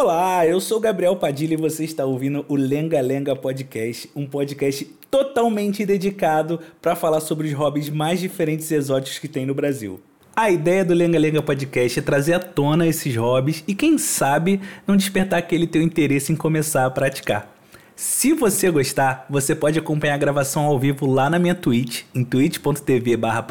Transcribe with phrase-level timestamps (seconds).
[0.00, 4.84] Olá, eu sou Gabriel Padilha e você está ouvindo o Lenga Lenga Podcast, um podcast
[5.10, 9.98] totalmente dedicado para falar sobre os hobbies mais diferentes e exóticos que tem no Brasil.
[10.36, 14.60] A ideia do Lenga Lenga Podcast é trazer à tona esses hobbies e quem sabe
[14.86, 17.52] não despertar aquele teu interesse em começar a praticar.
[17.96, 22.22] Se você gostar, você pode acompanhar a gravação ao vivo lá na minha Twitch, em
[22.22, 23.42] twitch.tv barra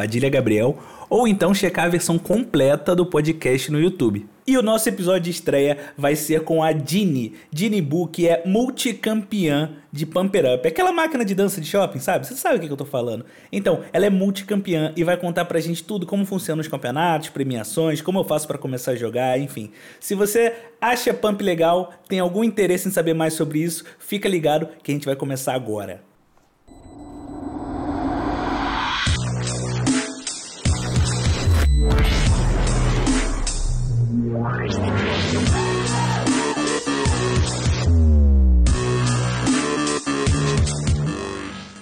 [1.10, 4.28] ou então checar a versão completa do podcast no YouTube.
[4.50, 8.44] E o nosso episódio de estreia vai ser com a Dini, Dini Bu, que é
[8.46, 10.66] multicampeã de Pumper Up.
[10.66, 12.26] Aquela máquina de dança de shopping, sabe?
[12.26, 13.26] Você sabe o que eu tô falando.
[13.52, 18.00] Então, ela é multicampeã e vai contar pra gente tudo, como funcionam os campeonatos, premiações,
[18.00, 19.70] como eu faço para começar a jogar, enfim.
[20.00, 24.70] Se você acha Pump legal, tem algum interesse em saber mais sobre isso, fica ligado
[24.82, 26.02] que a gente vai começar agora.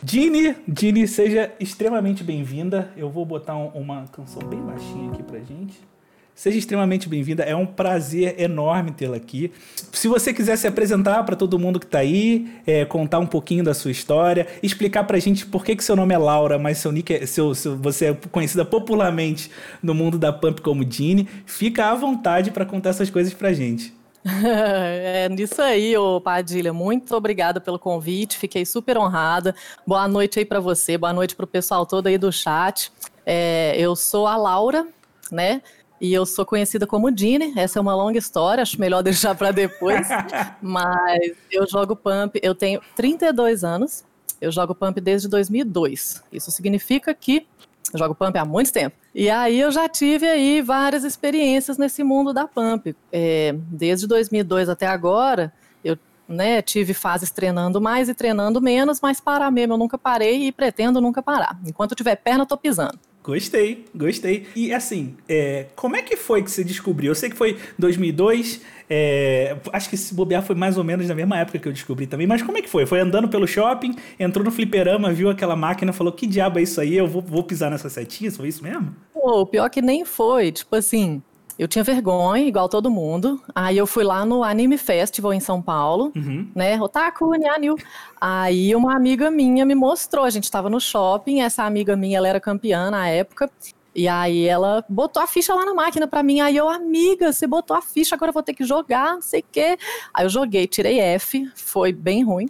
[0.02, 2.90] Dini, Dini, seja extremamente bem-vinda.
[2.96, 5.78] Eu vou botar um, uma canção bem baixinha aqui pra gente.
[6.36, 7.44] Seja extremamente bem-vinda.
[7.44, 9.54] É um prazer enorme tê-la aqui.
[9.94, 13.64] Se você quiser se apresentar para todo mundo que está aí, é, contar um pouquinho
[13.64, 16.80] da sua história, explicar para a gente por que, que seu nome é Laura, mas
[16.80, 19.50] seu nick é, seu, seu, você é conhecida popularmente
[19.82, 23.54] no mundo da Pump como Dini, fica à vontade para contar essas coisas para a
[23.54, 23.94] gente.
[24.26, 26.74] é nisso aí, ô Padilha.
[26.74, 29.56] Muito obrigada pelo convite, fiquei super honrada.
[29.88, 32.92] Boa noite aí para você, boa noite para o pessoal todo aí do chat.
[33.26, 34.86] É, eu sou a Laura,
[35.32, 35.62] né?
[36.00, 37.54] E eu sou conhecida como Dini.
[37.56, 40.08] Essa é uma longa história, acho melhor deixar para depois.
[40.62, 44.04] Mas eu jogo Pump, eu tenho 32 anos.
[44.40, 46.22] Eu jogo Pump desde 2002.
[46.32, 47.48] Isso significa que
[47.94, 48.96] eu jogo Pump há muito tempo.
[49.14, 52.96] E aí eu já tive aí várias experiências nesse mundo da Pump.
[53.12, 59.22] É, desde 2002 até agora, eu né, tive fases treinando mais e treinando menos, mas
[59.22, 61.58] parar mesmo eu nunca parei e pretendo nunca parar.
[61.66, 63.00] Enquanto eu tiver perna, eu tô pisando.
[63.26, 64.46] Gostei, gostei.
[64.56, 67.10] E assim, é, como é que foi que você descobriu?
[67.10, 71.16] Eu sei que foi 2002, é, acho que se bobear foi mais ou menos na
[71.16, 72.86] mesma época que eu descobri também, mas como é que foi?
[72.86, 76.80] Foi andando pelo shopping, entrou no fliperama, viu aquela máquina, falou: que diabo é isso
[76.80, 76.96] aí?
[76.96, 78.32] Eu vou, vou pisar nessa setinha?
[78.32, 78.96] Foi isso mesmo?
[79.12, 80.52] Pô, o pior que nem foi.
[80.52, 81.20] Tipo assim,
[81.58, 83.42] eu tinha vergonha, igual todo mundo.
[83.54, 86.50] Aí eu fui lá no Anime Festival em São Paulo, uhum.
[86.54, 86.80] né?
[86.82, 87.76] Otaku, Nyanil.
[88.20, 92.28] Aí uma amiga minha me mostrou, a gente estava no shopping, essa amiga minha, ela
[92.28, 93.50] era campeã na época.
[93.96, 96.42] E aí ela botou a ficha lá na máquina para mim.
[96.42, 99.40] Aí eu, amiga, você botou a ficha, agora eu vou ter que jogar, não sei
[99.40, 99.78] o quê.
[100.14, 102.50] Aí eu joguei, tirei F, foi bem ruim.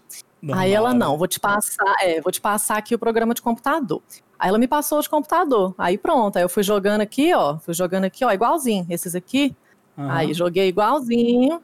[0.53, 4.01] Aí ela, não, vou te passar, é, vou te passar aqui o programa de computador.
[4.38, 5.73] Aí ela me passou de computador.
[5.78, 9.55] Aí pronto, aí eu fui jogando aqui, ó, fui jogando aqui, ó, igualzinho, esses aqui.
[9.97, 10.11] Uhum.
[10.11, 11.61] Aí joguei igualzinho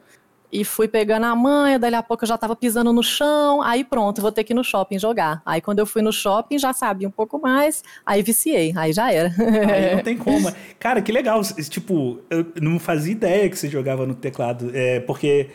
[0.52, 3.82] e fui pegando a manha, daí a pouco eu já tava pisando no chão, aí
[3.82, 5.40] pronto, vou ter que ir no shopping jogar.
[5.46, 9.10] Aí quando eu fui no shopping, já sabia um pouco mais, aí viciei, aí já
[9.10, 9.28] era.
[9.28, 10.52] Aí não tem como.
[10.78, 15.48] Cara, que legal, tipo, eu não fazia ideia que você jogava no teclado, é, porque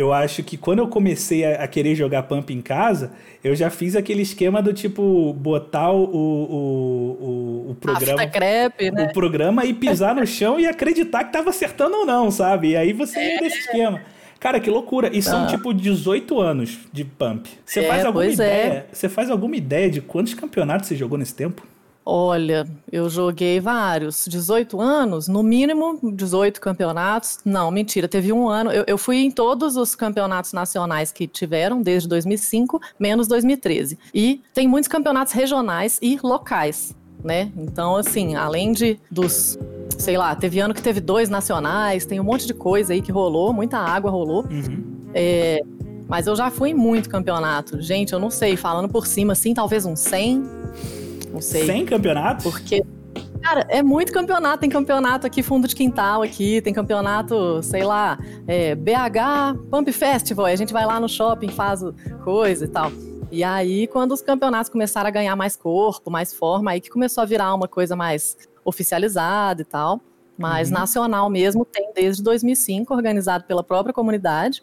[0.00, 3.12] eu acho que quando eu comecei a, a, querer jogar Pump em casa,
[3.44, 8.26] eu já fiz aquele esquema do tipo botar o, o, o, o programa.
[8.26, 9.04] Crepe, né?
[9.04, 12.70] O programa e pisar no chão e acreditar que tava acertando ou não, sabe?
[12.70, 13.34] E aí você é.
[13.34, 14.00] ia nesse esquema.
[14.38, 15.14] Cara, que loucura.
[15.14, 15.46] E são, ah.
[15.46, 17.46] tipo, 18 anos de Pump.
[17.62, 18.32] Você é, faz alguma é.
[18.32, 18.72] ideia?
[18.72, 18.86] É.
[18.90, 21.62] Você faz alguma ideia de quantos campeonatos você jogou nesse tempo?
[22.12, 24.26] Olha, eu joguei vários.
[24.28, 27.38] 18 anos, no mínimo 18 campeonatos.
[27.44, 28.72] Não, mentira, teve um ano.
[28.72, 33.96] Eu, eu, fui em todos os campeonatos nacionais que tiveram, desde 2005, menos 2013.
[34.12, 37.52] E tem muitos campeonatos regionais e locais, né?
[37.56, 39.56] Então, assim, além de dos.
[39.96, 43.12] Sei lá, teve ano que teve dois nacionais, tem um monte de coisa aí que
[43.12, 44.44] rolou, muita água rolou.
[44.50, 44.82] Uhum.
[45.14, 45.62] É,
[46.08, 47.80] mas eu já fui em muito campeonato.
[47.80, 50.42] Gente, eu não sei, falando por cima, assim, talvez uns 100
[51.32, 51.66] não sei.
[51.66, 52.44] 100 campeonatos?
[52.44, 52.82] Porque
[53.42, 54.60] Cara, é muito campeonato.
[54.60, 60.46] Tem campeonato aqui, fundo de quintal aqui, tem campeonato, sei lá, é, BH Pump Festival.
[60.46, 61.80] A gente vai lá no shopping, faz
[62.22, 62.92] coisa e tal.
[63.32, 67.22] E aí, quando os campeonatos começaram a ganhar mais corpo, mais forma, aí que começou
[67.22, 70.00] a virar uma coisa mais oficializada e tal.
[70.36, 70.74] Mas uhum.
[70.74, 74.62] nacional mesmo tem desde 2005, organizado pela própria comunidade.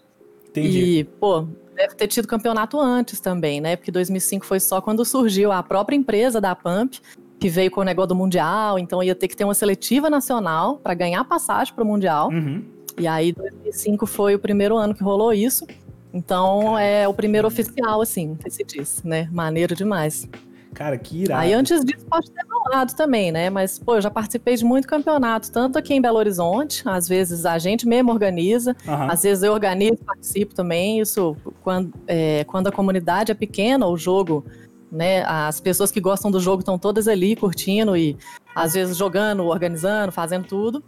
[0.50, 1.00] Entendi.
[1.00, 1.48] E, pô,
[1.78, 3.76] deve ter tido campeonato antes também, né?
[3.76, 7.00] Porque 2005 foi só quando surgiu a própria empresa da Pump,
[7.40, 10.78] que veio com o negócio do Mundial, então ia ter que ter uma seletiva nacional
[10.78, 12.30] para ganhar passagem para o Mundial.
[12.30, 12.66] Uhum.
[13.00, 15.68] E aí 2005 foi o primeiro ano que rolou isso.
[16.12, 19.30] Então é o primeiro oficial, assim, que se diz, né?
[19.32, 20.28] Maneiro demais.
[20.74, 21.42] Cara, que irado.
[21.42, 23.50] Aí antes disso pode ter lado também, né?
[23.50, 27.46] Mas, pô, eu já participei de muito campeonato, tanto aqui em Belo Horizonte, às vezes
[27.46, 29.10] a gente mesmo organiza, uhum.
[29.10, 31.00] às vezes eu organizo, participo também.
[31.00, 34.46] Isso quando, é, quando a comunidade é pequena, o jogo,
[34.92, 35.24] né?
[35.25, 38.18] As pessoas que gostam do jogo estão todas ali curtindo e
[38.56, 40.84] às vezes jogando, organizando, fazendo tudo.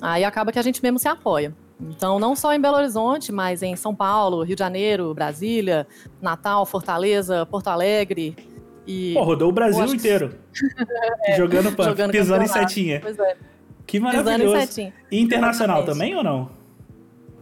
[0.00, 1.54] Aí acaba que a gente mesmo se apoia.
[1.80, 5.86] Então, não só em Belo Horizonte, mas em São Paulo, Rio de Janeiro, Brasília,
[6.20, 8.36] Natal, Fortaleza, Porto Alegre.
[8.86, 10.34] E Pô, rodou o Brasil inteiro.
[11.24, 13.00] é, jogando, jogando pisando em setinha.
[13.00, 13.36] Pois é.
[13.86, 14.40] Que maravilhoso.
[14.40, 14.94] Pisando em setinha.
[15.10, 15.98] E internacional Exatamente.
[15.98, 16.50] também ou não?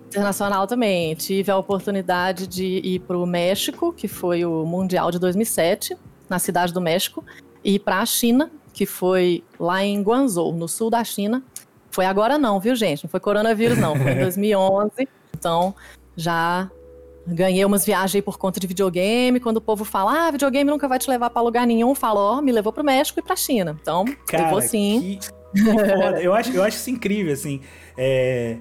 [0.08, 1.14] Internacional também.
[1.14, 5.96] Tive a oportunidade de ir para o México, que foi o Mundial de 2007,
[6.28, 7.24] na cidade do México,
[7.64, 11.42] e para a China, que foi lá em Guangzhou, no sul da China,
[11.90, 13.04] foi agora não, viu, gente?
[13.04, 13.96] Não foi coronavírus, não.
[13.96, 15.08] Foi em 2011.
[15.36, 15.74] Então,
[16.16, 16.70] já
[17.26, 19.40] ganhei umas viagens por conta de videogame.
[19.40, 22.38] Quando o povo fala, ah, videogame nunca vai te levar para lugar nenhum, falo, ó,
[22.38, 23.76] oh, me levou pro México e pra China.
[23.80, 25.18] Então, Cara, eu vou sim.
[25.20, 27.60] Que, que eu, acho, eu acho isso incrível, assim.
[27.96, 28.56] É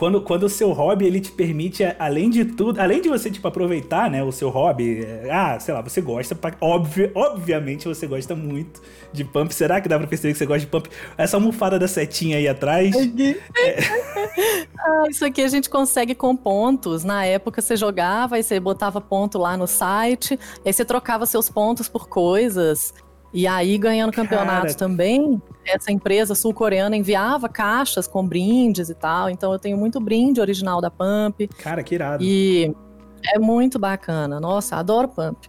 [0.00, 3.46] quando, quando o seu hobby ele te permite, além de tudo, além de você tipo
[3.46, 8.34] aproveitar, né, o seu hobby, é, ah, sei lá, você gosta, óbvio, obviamente você gosta
[8.34, 8.80] muito
[9.12, 9.52] de pump.
[9.52, 10.88] Será que dá para perceber que você gosta de pump?
[11.18, 12.94] Essa almofada da setinha aí atrás.
[12.96, 13.76] é...
[14.80, 17.04] ah, isso aqui a gente consegue com pontos.
[17.04, 21.50] Na época você jogava e você botava ponto lá no site, aí você trocava seus
[21.50, 22.94] pontos por coisas.
[23.32, 29.30] E aí, ganhando campeonatos também, essa empresa sul-coreana enviava caixas com brindes e tal.
[29.30, 31.46] Então eu tenho muito brinde original da Pump.
[31.58, 32.24] Cara, que irado.
[32.24, 32.74] E
[33.24, 34.40] é muito bacana.
[34.40, 35.46] Nossa, adoro Pump.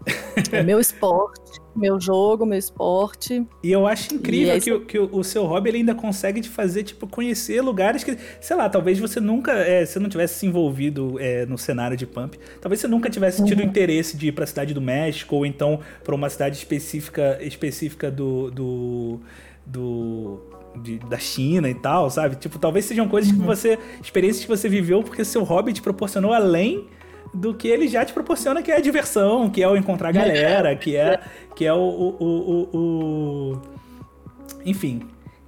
[0.51, 3.45] É meu esporte, meu jogo, meu esporte.
[3.63, 6.50] E eu acho incrível é que, o, que o, seu hobby ele ainda consegue te
[6.50, 10.45] fazer, tipo, conhecer lugares que, sei lá, talvez você nunca, é, você não tivesse se
[10.45, 12.38] envolvido é, no cenário de Pump.
[12.59, 13.65] Talvez você nunca tivesse tido uhum.
[13.65, 18.12] interesse de ir para a cidade do México ou então para uma cidade específica, específica
[18.12, 19.19] do, do,
[19.65, 20.41] do
[20.81, 22.35] de, da China e tal, sabe?
[22.35, 23.39] Tipo, talvez sejam coisas uhum.
[23.39, 23.79] que você.
[24.01, 26.88] experiências que você viveu porque seu hobby te proporcionou além
[27.33, 30.75] do que ele já te proporciona, que é a diversão, que é o encontrar galera,
[30.75, 31.19] que é,
[31.56, 33.62] que é o, o, o, o
[34.66, 35.01] enfim.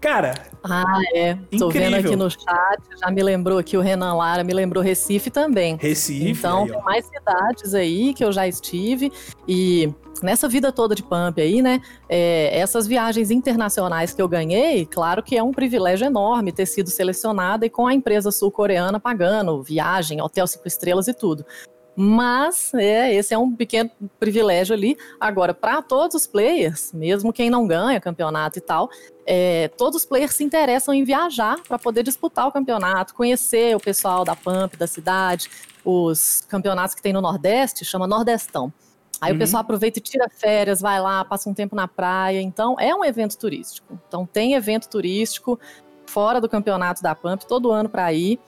[0.04, 0.34] Cara.
[0.66, 1.38] Ah, é.
[1.58, 5.30] Tô vendo aqui no chat, já me lembrou aqui o Renan Lara, me lembrou Recife
[5.30, 5.78] também.
[5.80, 6.30] Recife.
[6.30, 9.10] Então, aí, tem mais cidades aí que eu já estive.
[9.48, 11.82] E nessa vida toda de pump aí, né?
[12.10, 16.90] É, essas viagens internacionais que eu ganhei, claro que é um privilégio enorme ter sido
[16.90, 21.46] selecionada e com a empresa sul-coreana pagando viagem, hotel cinco estrelas e tudo.
[21.96, 24.98] Mas é, esse é um pequeno privilégio ali.
[25.20, 28.90] Agora, para todos os players, mesmo quem não ganha campeonato e tal,
[29.26, 33.80] é, todos os players se interessam em viajar para poder disputar o campeonato, conhecer o
[33.80, 35.50] pessoal da Pump, da cidade,
[35.86, 38.74] os campeonatos que tem no Nordeste, chama Nordestão.
[39.22, 39.38] Aí uhum.
[39.38, 42.42] o pessoal aproveita e tira férias, vai lá, passa um tempo na praia.
[42.42, 44.00] Então, é um evento turístico.
[44.08, 45.60] Então, tem evento turístico
[46.06, 48.40] fora do campeonato da Pump todo ano para ir.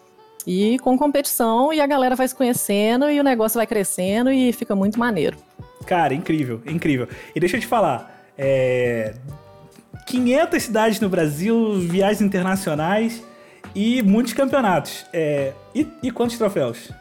[0.46, 4.54] E com competição, e a galera vai se conhecendo, e o negócio vai crescendo, e
[4.54, 5.38] fica muito maneiro.
[5.86, 7.08] Cara, incrível, incrível.
[7.36, 9.14] E deixa eu te falar, é...
[10.06, 13.24] 500 cidades no Brasil, viagens internacionais
[13.74, 15.06] e muitos campeonatos.
[15.12, 15.54] É...
[15.74, 16.92] E, e quantos troféus?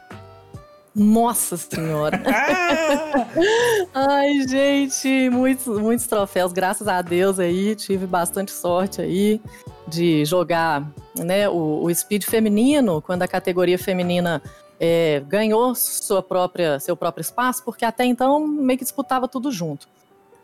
[0.94, 2.22] Nossa Senhora!
[3.92, 9.40] Ai, gente, muitos, muitos troféus, graças a Deus aí, tive bastante sorte aí
[9.88, 10.88] de jogar
[11.18, 14.40] né, o, o speed feminino, quando a categoria feminina
[14.78, 19.88] é, ganhou sua própria, seu próprio espaço, porque até então meio que disputava tudo junto.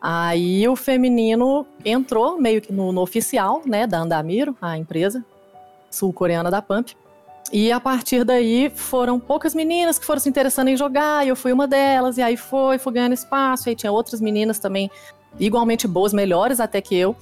[0.01, 5.25] Aí o feminino entrou meio que no, no oficial, né, da Andamiro, a empresa
[5.91, 6.97] sul-coreana da Pump.
[7.53, 11.37] E a partir daí foram poucas meninas que foram se interessando em jogar, e eu
[11.37, 14.91] fui uma delas, e aí foi, fui ganhando espaço, e aí tinha outras meninas também
[15.39, 17.17] igualmente boas, melhores até que eu,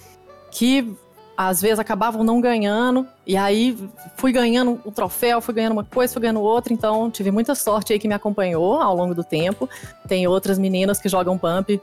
[0.51, 0.95] que
[1.35, 3.79] às vezes acabavam não ganhando, e aí
[4.17, 7.55] fui ganhando o um troféu, fui ganhando uma coisa, fui ganhando outra, então tive muita
[7.55, 9.69] sorte aí que me acompanhou ao longo do tempo.
[10.09, 11.81] Tem outras meninas que jogam pump,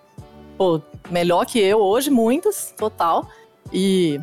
[0.57, 3.29] pô, melhor que eu hoje, muitas, total.
[3.71, 4.19] E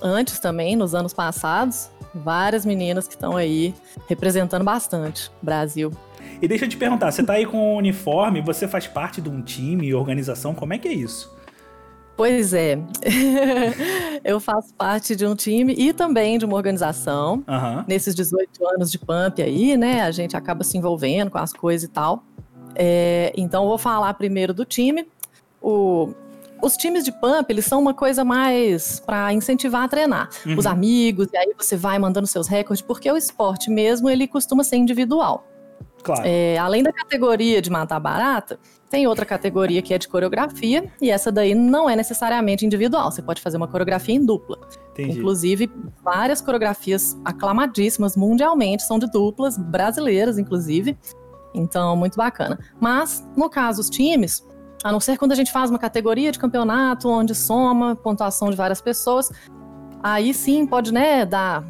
[0.00, 3.74] antes também, nos anos passados, várias meninas que estão aí
[4.08, 5.92] representando bastante o Brasil.
[6.40, 9.28] E deixa eu te perguntar, você tá aí com o uniforme, você faz parte de
[9.28, 11.34] um time, organização, como é que é isso?
[12.16, 12.78] Pois é.
[14.24, 17.44] eu faço parte de um time e também de uma organização.
[17.46, 17.84] Uhum.
[17.86, 20.00] Nesses 18 anos de pump aí, né?
[20.00, 22.24] A gente acaba se envolvendo com as coisas e tal.
[22.74, 25.06] É, então, eu vou falar primeiro do time.
[25.60, 26.14] O,
[26.62, 30.28] os times de pump, eles são uma coisa mais para incentivar a treinar.
[30.44, 30.58] Uhum.
[30.58, 34.64] Os amigos, e aí você vai mandando seus recordes, porque o esporte mesmo, ele costuma
[34.64, 35.46] ser individual.
[36.02, 36.22] Claro.
[36.24, 41.10] É, além da categoria de matar barata, tem outra categoria que é de coreografia, e
[41.10, 43.10] essa daí não é necessariamente individual.
[43.10, 44.58] Você pode fazer uma coreografia em dupla.
[44.92, 45.18] Entendi.
[45.18, 45.70] Inclusive,
[46.02, 50.96] várias coreografias aclamadíssimas mundialmente são de duplas, brasileiras, inclusive.
[51.52, 52.58] Então, muito bacana.
[52.80, 54.46] Mas, no caso, os times,
[54.82, 58.56] a não ser quando a gente faz uma categoria de campeonato onde soma pontuação de
[58.56, 59.30] várias pessoas,
[60.02, 61.64] aí sim pode né, dar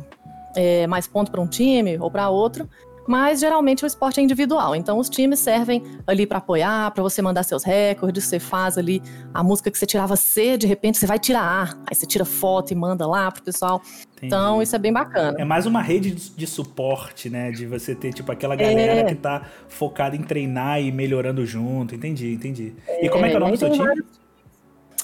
[0.55, 2.69] é, mais ponto para um time ou para outro
[3.07, 4.75] mas geralmente o esporte é individual.
[4.75, 9.03] Então os times servem ali para apoiar, para você mandar seus recordes, você faz ali
[9.33, 12.25] a música que você tirava C, de repente você vai tirar A, aí você tira
[12.25, 13.81] foto e manda lá pro pessoal.
[14.17, 14.27] Entendi.
[14.27, 15.37] Então isso é bem bacana.
[15.39, 19.05] É mais uma rede de suporte, né, de você ter tipo aquela galera é.
[19.05, 21.95] que tá focada em treinar e melhorando junto.
[21.95, 22.75] Entendi, entendi.
[23.01, 24.03] E como é que é o nome do seu time?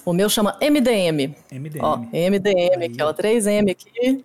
[0.05, 1.37] O meu chama MDM.
[1.53, 1.81] MDM.
[1.81, 2.89] Ó, MDM, Aí.
[2.89, 4.23] que é o 3M aqui.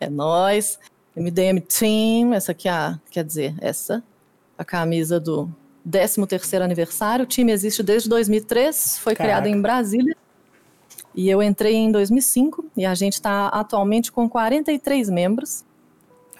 [0.00, 0.78] É nós.
[1.16, 4.02] MDM Team, essa aqui, é a, quer dizer, essa,
[4.56, 5.48] a camisa do
[5.88, 7.24] 13º aniversário.
[7.24, 9.40] O time existe desde 2003, foi Caraca.
[9.40, 10.16] criado em Brasília.
[11.14, 15.64] E eu entrei em 2005 e a gente está atualmente com 43 membros.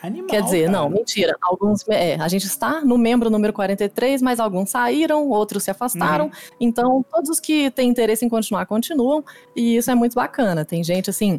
[0.03, 0.73] Animal, Quer dizer, cara.
[0.73, 1.37] não, mentira.
[1.43, 6.27] Alguns, é, a gente está no membro número 43, mas alguns saíram, outros se afastaram.
[6.27, 6.31] Uhum.
[6.59, 9.23] Então, todos os que têm interesse em continuar, continuam.
[9.55, 10.65] E isso é muito bacana.
[10.65, 11.39] Tem gente assim,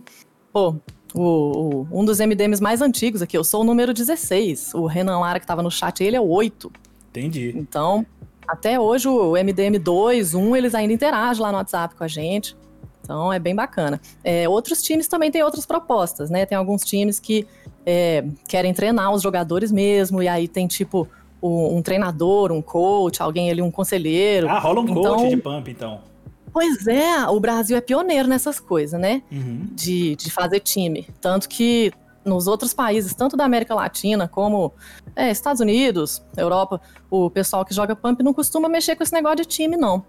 [0.54, 0.76] pô,
[1.14, 4.74] o, o, um dos MDMs mais antigos aqui, eu sou o número 16.
[4.74, 6.72] O Renan Lara, que estava no chat, ele é o 8.
[7.10, 7.54] Entendi.
[7.56, 8.06] Então,
[8.48, 12.56] até hoje, o MDM 2, 1, eles ainda interagem lá no WhatsApp com a gente.
[13.04, 14.00] Então, é bem bacana.
[14.24, 16.46] É, outros times também têm outras propostas, né?
[16.46, 17.46] Tem alguns times que
[17.86, 21.08] é, querem treinar os jogadores mesmo, e aí tem, tipo,
[21.42, 24.48] um, um, treinador, um coach, alguém ali, um conselheiro.
[24.48, 26.11] Ah, rola um então, coach de pump, então.
[26.54, 29.22] Pois é, o Brasil é pioneiro nessas coisas, né?
[29.32, 29.68] Uhum.
[29.72, 31.08] De, de fazer time.
[31.22, 31.92] Tanto que
[32.26, 34.74] nos outros países, tanto da América Latina como
[35.16, 36.80] é, Estados Unidos, Europa,
[37.10, 40.04] o pessoal que joga pump não costuma mexer com esse negócio de time, não.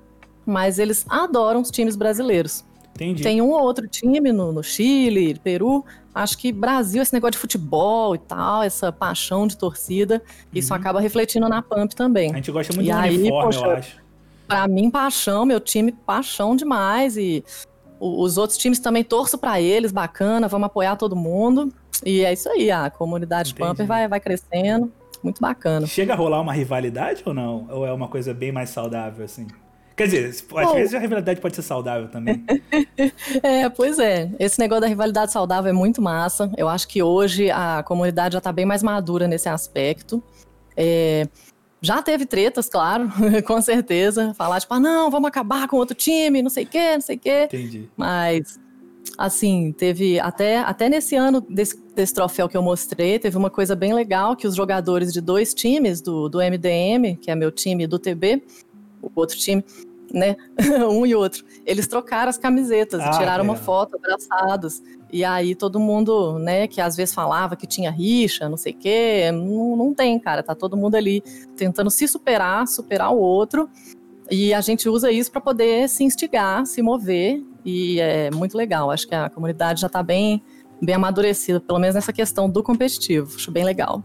[0.44, 2.64] Mas eles adoram os times brasileiros.
[2.94, 3.22] Entendi.
[3.22, 5.84] Tem um ou outro time no, no Chile, Peru.
[6.14, 10.50] Acho que Brasil, esse negócio de futebol e tal, essa paixão de torcida, uhum.
[10.52, 12.30] isso acaba refletindo na Pump também.
[12.32, 14.01] A gente gosta muito e do aí, uniforme, poxa, eu acho
[14.52, 17.16] para mim, paixão, meu time, paixão demais.
[17.16, 17.44] E
[17.98, 21.72] os outros times também torço para eles, bacana, vamos apoiar todo mundo.
[22.04, 23.68] E é isso aí, a comunidade Entendi.
[23.68, 24.92] Pumper vai, vai crescendo,
[25.22, 25.86] muito bacana.
[25.86, 27.66] Chega a rolar uma rivalidade ou não?
[27.70, 29.46] Ou é uma coisa bem mais saudável, assim?
[29.94, 32.42] Quer dizer, às vezes a rivalidade pode ser saudável também.
[33.42, 34.30] é, pois é.
[34.38, 36.50] Esse negócio da rivalidade saudável é muito massa.
[36.56, 40.22] Eu acho que hoje a comunidade já está bem mais madura nesse aspecto.
[40.76, 41.28] É,
[41.82, 43.10] já teve tretas, claro,
[43.44, 44.32] com certeza.
[44.34, 47.16] Falar, tipo, ah, não, vamos acabar com outro time, não sei o quê, não sei
[47.16, 47.44] o quê.
[47.46, 47.90] Entendi.
[47.96, 48.60] Mas,
[49.18, 53.74] assim, teve até, até nesse ano desse, desse troféu que eu mostrei, teve uma coisa
[53.74, 57.84] bem legal, que os jogadores de dois times, do, do MDM, que é meu time,
[57.88, 58.44] do TB,
[59.02, 59.64] o outro time,
[60.12, 60.36] né?
[60.90, 61.44] um e outro.
[61.64, 64.82] Eles trocaram as camisetas ah, e tiraram uma foto abraçados.
[65.12, 68.76] E aí todo mundo, né, que às vezes falava que tinha rixa, não sei o
[68.76, 70.42] quê, não, não tem, cara.
[70.42, 71.22] Tá todo mundo ali
[71.56, 73.68] tentando se superar, superar o outro.
[74.30, 77.42] E a gente usa isso para poder se instigar, se mover.
[77.64, 78.90] E é muito legal.
[78.90, 80.42] Acho que a comunidade já tá bem,
[80.80, 83.36] bem amadurecida, pelo menos nessa questão do competitivo.
[83.36, 84.02] Acho bem legal.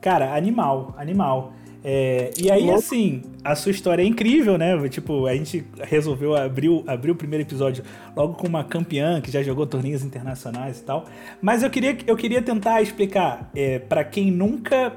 [0.00, 1.52] Cara, animal, animal.
[1.82, 4.88] É, e aí, assim, a sua história é incrível, né?
[4.88, 7.82] Tipo, a gente resolveu abrir, abrir o primeiro episódio
[8.14, 11.06] logo com uma campeã que já jogou torneios internacionais e tal.
[11.40, 14.92] Mas eu queria, eu queria tentar explicar é, para quem nunca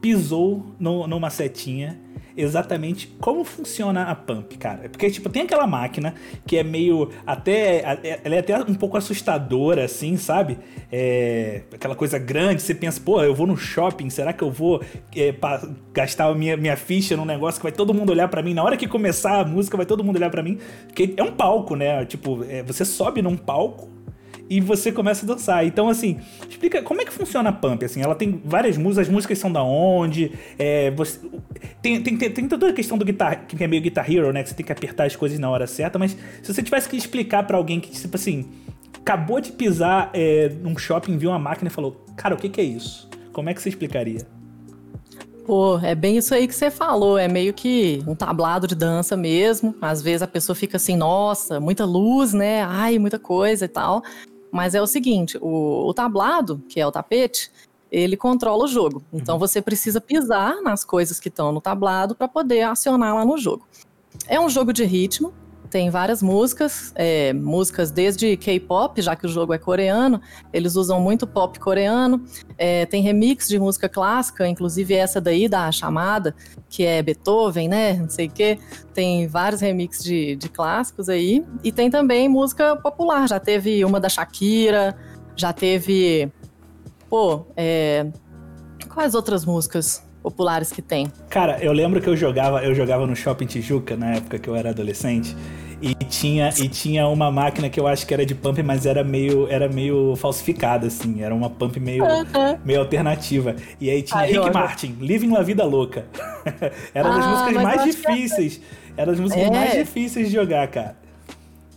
[0.00, 1.98] pisou no, numa setinha
[2.38, 4.88] exatamente como funciona a pump, cara.
[4.88, 6.14] Porque, tipo, tem aquela máquina
[6.46, 7.82] que é meio até.
[8.24, 10.58] Ela é até um pouco assustadora, assim, sabe?
[10.90, 14.82] É, aquela coisa grande, você pensa, pô, eu vou no shopping, será que eu vou
[15.16, 15.34] é,
[15.92, 18.54] gastar minha, minha ficha num negócio que vai todo mundo olhar para mim?
[18.54, 20.58] Na hora que começar a música, vai todo mundo olhar para mim.
[20.86, 22.04] Porque é um palco, né?
[22.04, 23.97] Tipo, é, você sobe num palco
[24.48, 25.66] e você começa a dançar.
[25.66, 29.12] Então, assim, explica como é que funciona a Pump, assim, ela tem várias músicas, as
[29.12, 31.18] músicas são da onde, é, você,
[31.82, 34.42] tem, tem, tem, tem, toda a questão do guitar, que é meio Guitar Hero, né,
[34.42, 36.96] que você tem que apertar as coisas na hora certa, mas se você tivesse que
[36.96, 38.46] explicar para alguém que, tipo assim,
[38.94, 42.60] acabou de pisar é, num shopping, viu uma máquina e falou, cara, o que, que
[42.60, 43.08] é isso?
[43.32, 44.26] Como é que você explicaria?
[45.48, 47.16] Pô, é bem isso aí que você falou.
[47.16, 49.74] É meio que um tablado de dança mesmo.
[49.80, 52.62] Às vezes a pessoa fica assim, nossa, muita luz, né?
[52.64, 54.02] Ai, muita coisa e tal.
[54.50, 57.50] Mas é o seguinte, o, o tablado, que é o tapete,
[57.90, 59.02] ele controla o jogo.
[59.12, 59.38] Então uhum.
[59.38, 63.66] você precisa pisar nas coisas que estão no tablado para poder acionar lá no jogo.
[64.26, 65.32] É um jogo de ritmo,
[65.68, 70.20] tem várias músicas, é, músicas desde K-pop, já que o jogo é coreano,
[70.52, 72.24] eles usam muito pop coreano.
[72.56, 76.34] É, tem remix de música clássica, inclusive essa daí da chamada,
[76.68, 77.94] que é Beethoven, né?
[77.94, 78.58] Não sei o quê.
[78.94, 81.44] Tem vários remixes de, de clássicos aí.
[81.62, 83.28] E tem também música popular.
[83.28, 84.96] Já teve uma da Shakira,
[85.36, 86.32] já teve.
[87.08, 88.06] Pô, é,
[88.88, 90.08] quais outras músicas?
[90.22, 91.10] populares que tem.
[91.30, 94.54] Cara, eu lembro que eu jogava, eu jogava no Shopping Tijuca na época que eu
[94.54, 95.34] era adolescente.
[95.80, 99.04] E tinha, e tinha uma máquina que eu acho que era de pump, mas era
[99.04, 101.22] meio, era meio falsificada, assim.
[101.22, 102.58] Era uma pump meio, uh -huh.
[102.64, 103.54] meio alternativa.
[103.80, 106.06] E aí tinha Ai, Rick Martin, Living La Vida Louca.
[106.92, 108.60] era das ah, músicas mais difíceis.
[108.96, 109.50] Era das músicas é.
[109.50, 110.96] mais difíceis de jogar, cara.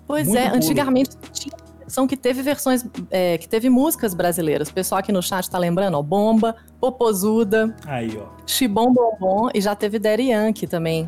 [0.08, 0.56] Pois Muito é, pulo.
[0.58, 1.56] antigamente tinha
[1.92, 4.70] são que teve versões, é, que teve músicas brasileiras.
[4.70, 8.30] O pessoal aqui no chat tá lembrando, ó, Bomba, Popozuda, Aí, ó.
[8.48, 11.08] Chibom Bombom e já teve Daddy Yankee também.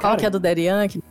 [0.00, 0.16] Qual Cara.
[0.16, 1.02] que é do Daddy Yankee?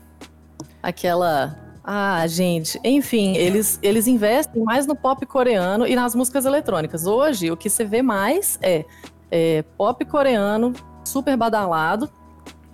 [0.81, 1.57] Aquela...
[1.83, 7.07] Ah, gente, enfim, eles, eles investem mais no pop coreano e nas músicas eletrônicas.
[7.07, 8.85] Hoje, o que você vê mais é,
[9.31, 12.07] é pop coreano, super badalado,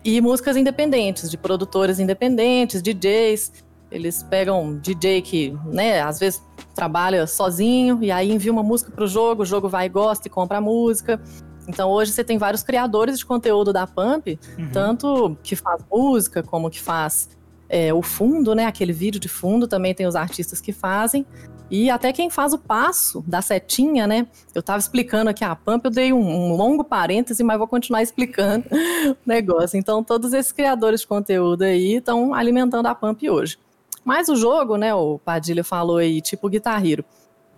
[0.05, 3.51] e músicas independentes, de produtores independentes, DJs.
[3.89, 6.43] Eles pegam DJ que, né, às vezes
[6.75, 10.27] trabalha sozinho e aí envia uma música para o jogo, o jogo vai e gosta
[10.27, 11.19] e compra a música.
[11.67, 14.69] Então hoje você tem vários criadores de conteúdo da Pump, uhum.
[14.71, 17.29] tanto que faz música como que faz
[17.69, 18.65] é, o fundo, né?
[18.65, 21.25] Aquele vídeo de fundo também tem os artistas que fazem.
[21.69, 24.27] E até quem faz o passo da setinha, né?
[24.53, 28.01] Eu estava explicando aqui a Pump, eu dei um, um, longo parêntese, mas vou continuar
[28.03, 29.77] explicando o negócio.
[29.77, 33.57] Então, todos esses criadores de conteúdo aí estão alimentando a Pump hoje.
[34.03, 37.03] Mas o jogo, né, o Padilha falou aí, tipo Guitar Hero.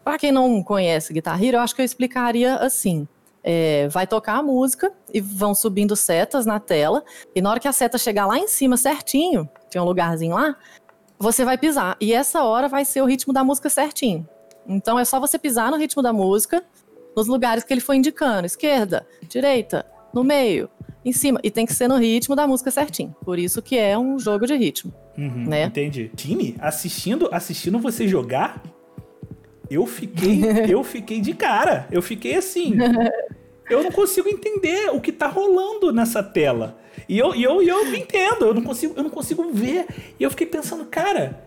[0.03, 3.05] Para quem não conhece Guitar Hero, eu acho que eu explicaria assim.
[3.43, 7.03] É, vai tocar a música e vão subindo setas na tela.
[7.35, 10.55] E na hora que a seta chegar lá em cima certinho, tem um lugarzinho lá,
[11.19, 11.97] você vai pisar.
[11.99, 14.27] E essa hora vai ser o ritmo da música certinho.
[14.67, 16.63] Então é só você pisar no ritmo da música,
[17.15, 20.69] nos lugares que ele foi indicando: esquerda, direita, no meio,
[21.03, 21.39] em cima.
[21.43, 23.15] E tem que ser no ritmo da música certinho.
[23.23, 24.93] Por isso que é um jogo de ritmo.
[25.17, 25.63] Uhum, né?
[25.63, 26.11] Entendi.
[26.15, 28.61] Time, assistindo, assistindo você jogar,
[29.69, 31.87] eu fiquei, eu fiquei de cara.
[31.91, 32.75] Eu fiquei assim.
[33.69, 36.77] eu não consigo entender o que tá rolando nessa tela.
[37.07, 39.85] E eu, e eu, e eu entendo, eu não consigo, eu não consigo ver.
[40.19, 41.41] E eu fiquei pensando, cara,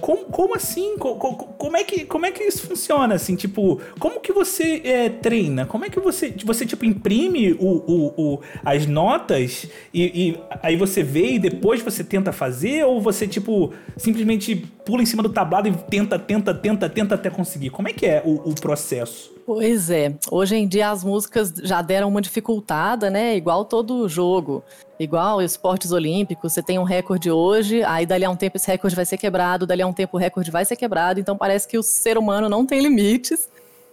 [0.00, 0.96] como, como assim?
[0.98, 3.34] Como, como, é que, como é que isso funciona, assim?
[3.34, 5.64] Tipo, como que você é, treina?
[5.64, 10.76] Como é que você, você tipo, imprime o, o, o as notas e, e, aí
[10.76, 12.84] você vê e depois você tenta fazer?
[12.84, 17.30] Ou você, tipo, simplesmente pula em cima do tablado e tenta, tenta, tenta, tenta até
[17.30, 17.70] conseguir?
[17.70, 19.34] Como é que é o, o processo?
[19.46, 20.12] Pois é.
[20.30, 23.36] Hoje em dia as músicas já deram uma dificultada, né?
[23.36, 24.64] Igual todo jogo.
[24.98, 28.96] Igual esportes olímpicos, você tem um recorde hoje, aí dali a um tempo esse recorde
[28.96, 31.76] vai ser quebrado, dali a um tempo o recorde vai ser quebrado, então parece que
[31.76, 33.50] o ser humano não tem limites.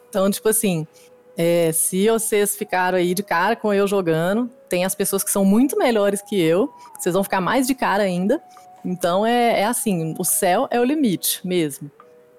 [0.10, 0.88] Então, tipo assim,
[1.38, 5.44] é, se vocês ficaram aí de cara com eu jogando, tem as pessoas que são
[5.44, 8.42] muito melhores que eu, vocês vão ficar mais de cara ainda.
[8.86, 11.92] Então é, é assim, o céu é o limite mesmo.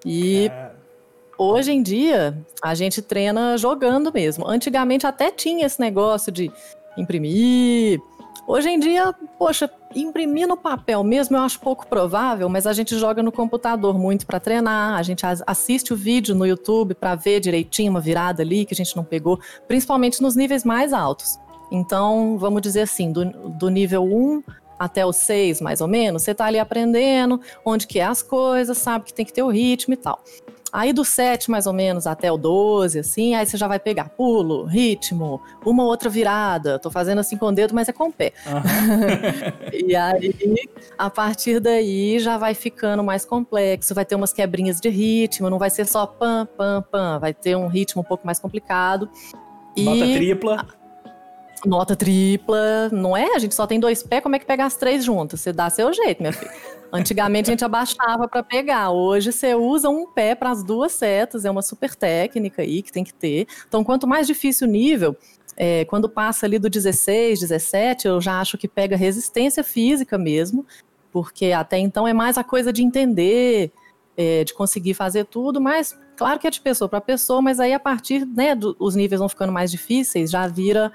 [0.03, 0.71] E é.
[1.37, 4.47] Hoje em dia, a gente treina jogando mesmo.
[4.47, 6.49] Antigamente até tinha esse negócio de
[6.97, 7.99] imprimir.
[8.47, 12.95] Hoje em dia, poxa, imprimir no papel mesmo eu acho pouco provável, mas a gente
[12.95, 17.39] joga no computador muito para treinar, a gente assiste o vídeo no YouTube para ver
[17.39, 21.39] direitinho uma virada ali que a gente não pegou, principalmente nos níveis mais altos.
[21.71, 24.43] Então, vamos dizer assim, do, do nível 1
[24.77, 28.77] até o 6, mais ou menos, você está ali aprendendo onde que é as coisas,
[28.77, 30.21] sabe que tem que ter o ritmo e tal.
[30.75, 34.09] Aí do 7 mais ou menos até o 12, assim, aí você já vai pegar
[34.09, 36.77] pulo, ritmo, uma outra virada.
[36.77, 38.33] Tô fazendo assim com o dedo, mas é com o pé.
[38.45, 39.71] Uhum.
[39.87, 40.35] e aí,
[40.97, 45.57] a partir daí, já vai ficando mais complexo, vai ter umas quebrinhas de ritmo, não
[45.57, 49.09] vai ser só pam, pam, pam, vai ter um ritmo um pouco mais complicado.
[49.77, 50.13] Nota e...
[50.13, 50.67] tripla.
[51.65, 53.35] Nota tripla, não é?
[53.35, 55.41] A gente só tem dois pés, como é que pega as três juntas?
[55.41, 56.51] Você dá seu jeito, minha filha.
[56.91, 58.91] Antigamente a gente abaixava para pegar.
[58.91, 62.91] Hoje você usa um pé para as duas setas, é uma super técnica aí que
[62.91, 63.47] tem que ter.
[63.67, 65.17] Então, quanto mais difícil o nível,
[65.57, 70.65] é, quando passa ali do 16, 17, eu já acho que pega resistência física mesmo,
[71.11, 73.71] porque até então é mais a coisa de entender,
[74.17, 77.73] é, de conseguir fazer tudo, mas claro que é de pessoa para pessoa, mas aí
[77.73, 80.91] a partir, né, do, os níveis vão ficando mais difíceis, já vira,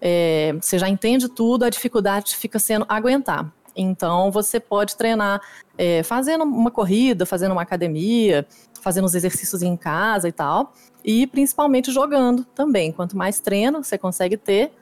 [0.00, 3.52] é, você já entende tudo, a dificuldade fica sendo aguentar.
[3.76, 5.40] Então, você pode treinar
[5.76, 8.46] é, fazendo uma corrida, fazendo uma academia,
[8.80, 10.72] fazendo os exercícios em casa e tal,
[11.04, 12.90] e principalmente jogando também.
[12.90, 14.72] Quanto mais treino você consegue ter,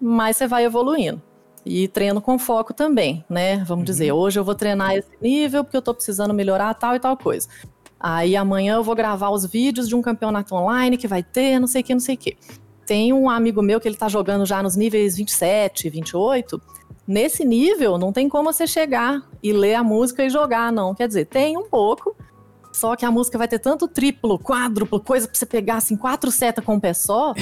[0.00, 1.20] mais você vai evoluindo.
[1.66, 3.56] e treino com foco também, né?
[3.58, 3.84] Vamos uhum.
[3.84, 7.16] dizer, hoje eu vou treinar esse nível porque eu tô precisando melhorar tal e tal
[7.16, 7.48] coisa.
[8.00, 11.66] Aí amanhã eu vou gravar os vídeos de um campeonato online que vai ter, não
[11.66, 12.36] sei o que, não sei o que.
[12.88, 16.58] Tem um amigo meu que ele tá jogando já nos níveis 27, 28.
[17.06, 20.94] Nesse nível, não tem como você chegar e ler a música e jogar, não.
[20.94, 22.16] Quer dizer, tem um pouco,
[22.72, 26.30] só que a música vai ter tanto triplo, quádruplo, coisa pra você pegar assim, quatro
[26.30, 27.34] setas com um pé só.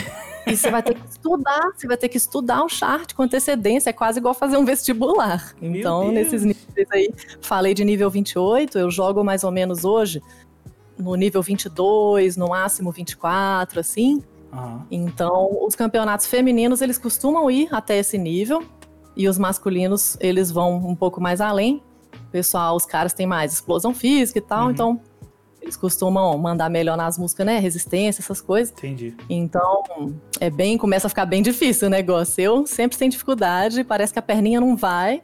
[0.49, 3.91] e você vai ter que estudar, você vai ter que estudar o chart com antecedência.
[3.91, 5.55] É quase igual fazer um vestibular.
[5.63, 6.13] Meu então, Deus.
[6.13, 10.21] nesses níveis aí, falei de nível 28, eu jogo mais ou menos hoje
[10.99, 14.25] no nível 22, no máximo 24, assim.
[14.57, 14.83] Uhum.
[14.91, 18.63] Então, os campeonatos femininos, eles costumam ir até esse nível.
[19.17, 21.83] E os masculinos, eles vão um pouco mais além.
[22.31, 24.71] pessoal, os caras têm mais explosão física e tal, uhum.
[24.71, 25.01] então
[25.67, 27.59] eles costumam mandar melhor nas músicas, né?
[27.59, 28.73] Resistência, essas coisas.
[28.73, 29.17] Entendi.
[29.29, 29.83] Então,
[30.39, 32.41] é bem, começa a ficar bem difícil o negócio.
[32.41, 35.23] Eu sempre tenho dificuldade, parece que a perninha não vai,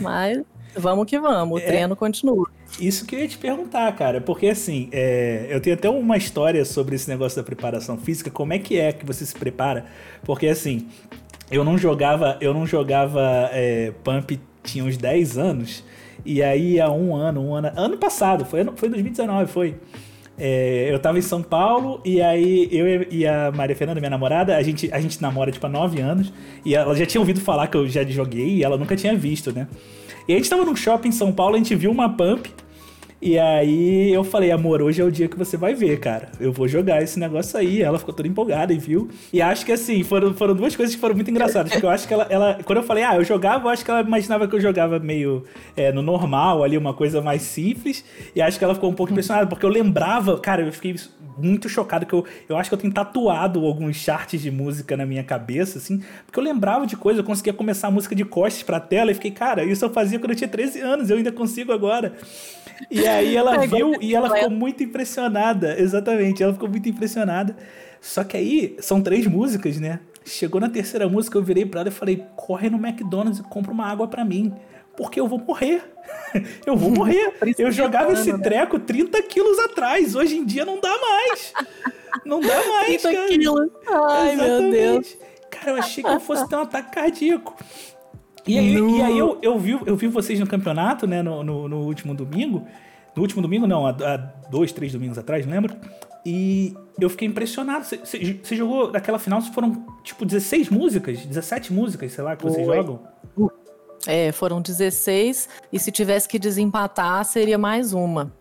[0.00, 0.42] mas
[0.76, 2.48] vamos que vamos, o é, treino continua.
[2.80, 6.64] Isso que eu ia te perguntar, cara, porque assim, é, eu tenho até uma história
[6.64, 9.86] sobre esse negócio da preparação física, como é que é que você se prepara?
[10.24, 10.88] Porque assim,
[11.50, 15.84] eu não jogava, eu não jogava é, Pump tinha uns 10 anos,
[16.24, 17.70] e aí, há um ano, um ano.
[17.76, 19.74] Ano passado, foi, foi 2019, foi.
[20.36, 24.56] É, eu tava em São Paulo e aí eu e a Maria Fernanda, minha namorada,
[24.56, 26.32] a gente, a gente namora tipo há nove anos
[26.64, 29.52] e ela já tinha ouvido falar que eu já joguei e ela nunca tinha visto,
[29.52, 29.68] né?
[30.26, 32.50] E a gente tava num shopping em São Paulo, a gente viu uma pump
[33.26, 36.28] e aí eu falei, amor, hoje é o dia que você vai ver, cara.
[36.38, 37.80] Eu vou jogar esse negócio aí.
[37.80, 39.08] Ela ficou toda empolgada e viu.
[39.32, 41.72] E acho que assim, foram, foram duas coisas que foram muito engraçadas.
[41.72, 42.58] Porque eu acho que ela, ela.
[42.62, 45.42] Quando eu falei, ah, eu jogava, eu acho que ela imaginava que eu jogava meio
[45.74, 48.04] é, no normal ali, uma coisa mais simples.
[48.36, 50.94] E acho que ela ficou um pouco impressionada, porque eu lembrava, cara, eu fiquei
[51.36, 55.06] muito chocado que eu, eu acho que eu tenho tatuado alguns charts de música na
[55.06, 58.62] minha cabeça, assim, porque eu lembrava de coisa, eu conseguia começar a música de costas
[58.62, 61.32] pra tela e fiquei, cara, isso eu fazia quando eu tinha 13 anos, eu ainda
[61.32, 62.14] consigo agora.
[62.90, 65.80] E aí ela é, viu e ela ficou muito impressionada.
[65.80, 67.56] Exatamente, ela ficou muito impressionada.
[68.00, 70.00] Só que aí são três músicas, né?
[70.26, 73.72] Chegou na terceira música, eu virei pra ela e falei: corre no McDonald's e compra
[73.72, 74.52] uma água para mim.
[74.96, 75.82] Porque eu vou morrer.
[76.64, 77.34] eu vou morrer.
[77.58, 78.38] eu jogava esse né?
[78.38, 80.14] treco 30 quilos atrás.
[80.14, 81.52] Hoje em dia não dá mais.
[82.24, 83.28] Não dá mais, 30 cara.
[83.28, 83.70] quilos.
[83.86, 84.60] Ai, Exatamente.
[84.60, 85.16] meu Deus.
[85.50, 87.56] Cara, eu achei que eu fosse ter um ataque cardíaco.
[88.46, 91.68] E aí, e aí eu, eu, vi, eu vi vocês no campeonato, né, no, no,
[91.68, 92.66] no último domingo.
[93.16, 94.16] No último domingo, não, há, há,
[94.50, 95.74] dois, três domingos atrás, não lembro.
[96.26, 97.84] E eu fiquei impressionado.
[97.84, 102.76] Você jogou naquela final, foram tipo 16 músicas, 17 músicas, sei lá, que vocês Oi.
[102.76, 103.00] jogam?
[104.06, 108.32] É, foram 16, e se tivesse que desempatar, seria mais uma.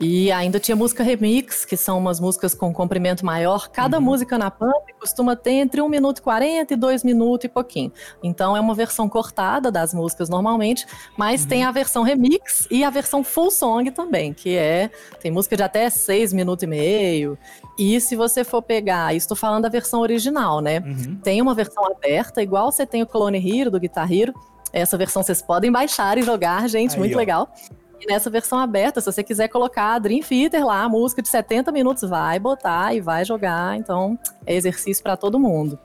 [0.00, 3.68] E ainda tinha música remix, que são umas músicas com comprimento maior.
[3.68, 4.04] Cada uhum.
[4.04, 7.92] música na Pump costuma ter entre 1 minuto e 40 e 2 minutos e pouquinho.
[8.22, 10.84] Então é uma versão cortada das músicas normalmente,
[11.16, 11.48] mas uhum.
[11.48, 14.90] tem a versão remix e a versão full song também, que é.
[15.20, 17.38] Tem música de até 6 minutos e meio.
[17.78, 20.80] E se você for pegar, estou falando da versão original, né?
[20.80, 21.16] Uhum.
[21.22, 24.34] Tem uma versão aberta, igual você tem o Clone Hero do Guitar Hero.
[24.74, 27.18] Essa versão vocês podem baixar e jogar, gente, Aí, muito ó.
[27.18, 27.54] legal.
[28.00, 32.08] E nessa versão aberta, se você quiser colocar Dream Theater lá, música de 70 minutos,
[32.08, 33.78] vai botar e vai jogar.
[33.78, 35.78] Então, é exercício para todo mundo.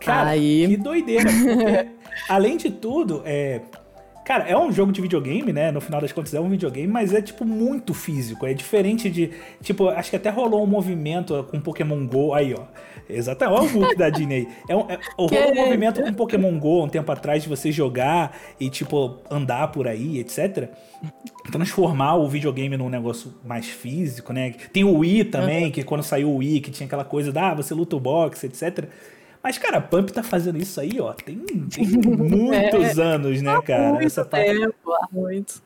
[0.00, 0.66] Cara, Aí...
[0.66, 1.30] que doideira.
[1.30, 1.88] Porque,
[2.28, 3.62] além de tudo, é,
[4.28, 5.72] Cara, é um jogo de videogame, né?
[5.72, 8.44] No final das contas é um videogame, mas é tipo muito físico.
[8.44, 9.30] É diferente de.
[9.62, 12.34] Tipo, acho que até rolou um movimento com Pokémon Go.
[12.34, 12.64] Aí, ó.
[13.08, 13.60] Exatamente.
[13.60, 14.48] Olha o book da Disney.
[14.68, 18.36] É, um, é, rolou um movimento com Pokémon Go um tempo atrás de você jogar
[18.60, 20.68] e, tipo, andar por aí, etc.
[21.50, 24.54] Transformar o videogame num negócio mais físico, né?
[24.72, 25.70] Tem o Wii também, uhum.
[25.70, 28.46] que quando saiu o Wii, que tinha aquela coisa da ah, você luta o boxe,
[28.46, 28.88] etc.
[29.42, 33.60] Mas, cara, a Pump tá fazendo isso aí, ó, tem, tem muitos é, anos, né,
[33.62, 33.90] cara?
[33.90, 35.62] Muito Essa tempo, há muito.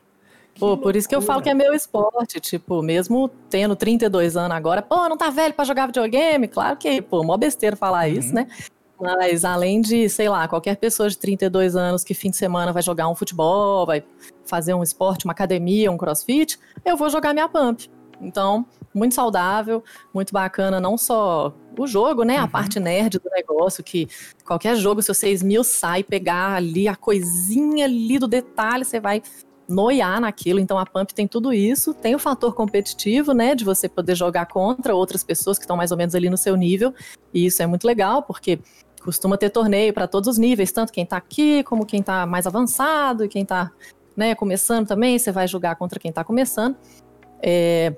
[0.59, 4.55] Pô, por isso que eu falo que é meu esporte, tipo, mesmo tendo 32 anos
[4.55, 6.47] agora, pô, não tá velho para jogar videogame?
[6.47, 8.13] Claro que, pô, mó besteira falar uhum.
[8.13, 8.47] isso, né?
[8.99, 12.81] Mas além de, sei lá, qualquer pessoa de 32 anos que fim de semana vai
[12.81, 14.03] jogar um futebol, vai
[14.45, 17.89] fazer um esporte, uma academia, um crossfit, eu vou jogar minha pump.
[18.21, 22.37] Então, muito saudável, muito bacana, não só o jogo, né?
[22.37, 22.43] Uhum.
[22.43, 24.07] A parte nerd do negócio, que
[24.45, 29.21] qualquer jogo, se você esmiuçar e pegar ali a coisinha ali do detalhe, você vai
[29.67, 30.59] noiar naquilo.
[30.59, 31.93] Então a Pump tem tudo isso.
[31.93, 33.55] Tem o fator competitivo, né?
[33.55, 36.55] De você poder jogar contra outras pessoas que estão mais ou menos ali no seu
[36.55, 36.93] nível.
[37.33, 38.59] E isso é muito legal, porque
[39.03, 42.47] costuma ter torneio para todos os níveis, tanto quem está aqui, como quem está mais
[42.47, 43.71] avançado e quem está
[44.15, 45.17] né, começando também.
[45.17, 46.77] Você vai jogar contra quem está começando.
[47.41, 47.95] É,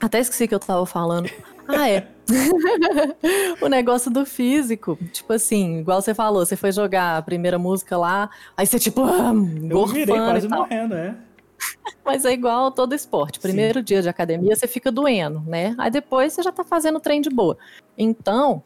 [0.00, 1.28] até esqueci que eu tava falando.
[1.68, 2.15] Ah, é.
[3.60, 7.96] o negócio do físico, tipo assim, igual você falou, você foi jogar a primeira música
[7.96, 9.32] lá, aí você tipo, ah,
[9.70, 11.14] eu virei quase morrendo, é.
[12.04, 13.40] Mas é igual todo esporte.
[13.40, 13.84] Primeiro Sim.
[13.84, 15.74] dia de academia você fica doendo, né?
[15.78, 17.56] Aí depois você já tá fazendo trem de boa.
[17.96, 18.62] Então,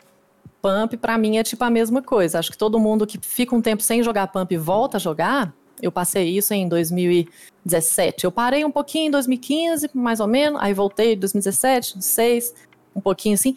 [0.61, 2.39] pump para mim é tipo a mesma coisa.
[2.39, 5.55] Acho que todo mundo que fica um tempo sem jogar pump e volta a jogar,
[5.81, 8.25] eu passei isso em 2017.
[8.25, 12.55] Eu parei um pouquinho em 2015, mais ou menos, aí voltei em 2017, 2016,
[12.95, 13.57] um pouquinho assim.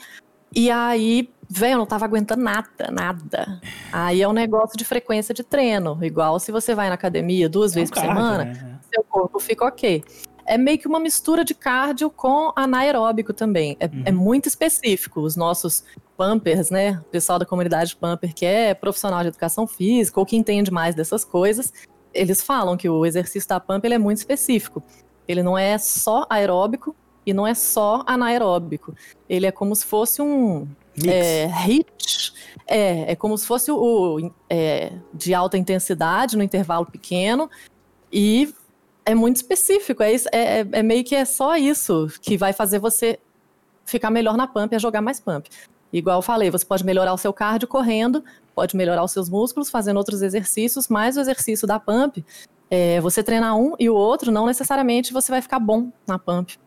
[0.56, 3.62] E aí, velho, eu não tava aguentando nada, nada.
[3.92, 7.72] Aí é um negócio de frequência de treino, igual se você vai na academia duas
[7.72, 8.80] é vezes um por cardio, semana, né?
[8.94, 10.04] seu corpo fica ok.
[10.46, 13.78] É meio que uma mistura de cardio com anaeróbico também.
[13.80, 14.04] É, uhum.
[14.06, 15.22] é muito específico.
[15.22, 15.86] Os nossos
[16.18, 17.00] pumpers, né?
[17.02, 20.94] O pessoal da comunidade pumper, que é profissional de educação física ou que entende mais
[20.96, 21.74] dessas coisas,
[22.14, 24.84] eles falam que o exercício da pump é muito específico.
[25.28, 26.94] Ele não é só aeróbico
[27.26, 28.96] e não é só anaeróbico.
[29.30, 30.68] Ele é como se fosse um
[31.06, 32.34] é, HIIT.
[32.68, 37.50] É, é como se fosse o, é, de alta intensidade no intervalo pequeno
[38.12, 38.54] e
[39.06, 40.04] é muito específico.
[40.04, 43.20] É, é, é, é meio que é só isso que vai fazer você
[43.86, 45.50] ficar melhor na pump, é jogar mais pump.
[45.92, 48.24] Igual eu falei, você pode melhorar o seu cardio correndo,
[48.56, 52.26] pode melhorar os seus músculos fazendo outros exercícios, mas o exercício da pump,
[52.70, 56.58] é, você treinar um e o outro, não necessariamente você vai ficar bom na pump.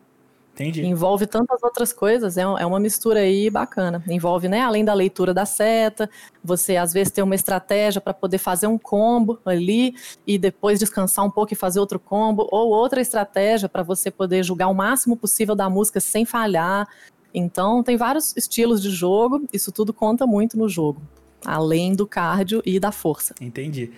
[0.57, 0.83] Entendi.
[0.83, 4.03] Envolve tantas outras coisas, é, é uma mistura aí bacana.
[4.09, 6.09] Envolve, né, além da leitura da seta,
[6.43, 9.93] você às vezes tem uma estratégia para poder fazer um combo ali
[10.25, 14.43] e depois descansar um pouco e fazer outro combo, ou outra estratégia para você poder
[14.43, 16.87] julgar o máximo possível da música sem falhar.
[17.31, 21.03] Então, tem vários estilos de jogo, isso tudo conta muito no jogo,
[21.45, 23.35] além do cardio e da força.
[23.39, 23.91] Entendi.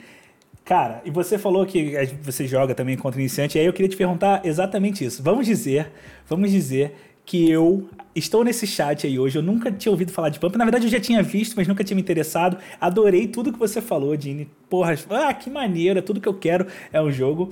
[0.70, 3.98] Cara, e você falou que você joga também contra iniciante, e aí eu queria te
[3.98, 5.24] perguntar exatamente isso.
[5.24, 5.92] Vamos dizer,
[6.28, 6.94] vamos dizer
[7.26, 10.66] que eu estou nesse chat aí hoje, eu nunca tinha ouvido falar de Pump, na
[10.66, 12.56] verdade eu já tinha visto, mas nunca tinha me interessado.
[12.80, 14.48] Adorei tudo que você falou, Dini.
[14.70, 17.52] Porra, ah, que maneiro, é tudo que eu quero é um jogo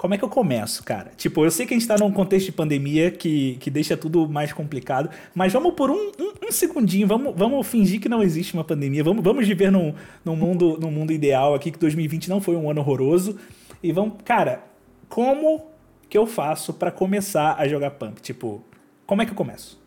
[0.00, 1.12] como é que eu começo, cara?
[1.14, 4.26] Tipo, eu sei que a gente tá num contexto de pandemia que, que deixa tudo
[4.26, 8.54] mais complicado, mas vamos por um, um, um, segundinho, vamos, vamos fingir que não existe
[8.54, 9.92] uma pandemia, vamos, vamos viver num,
[10.24, 13.38] num, mundo, num mundo ideal aqui, que 2020 não foi um ano horroroso,
[13.82, 14.64] e vamos, cara,
[15.06, 15.66] como
[16.08, 18.22] que eu faço para começar a jogar Pump?
[18.22, 18.64] Tipo,
[19.04, 19.78] como é que eu começo?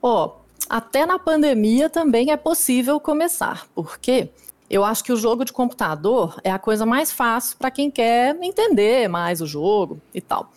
[0.00, 0.32] Ó, oh,
[0.70, 4.28] até na pandemia também é possível começar, porque
[4.72, 8.34] eu acho que o jogo de computador é a coisa mais fácil para quem quer
[8.40, 10.50] entender mais o jogo e tal.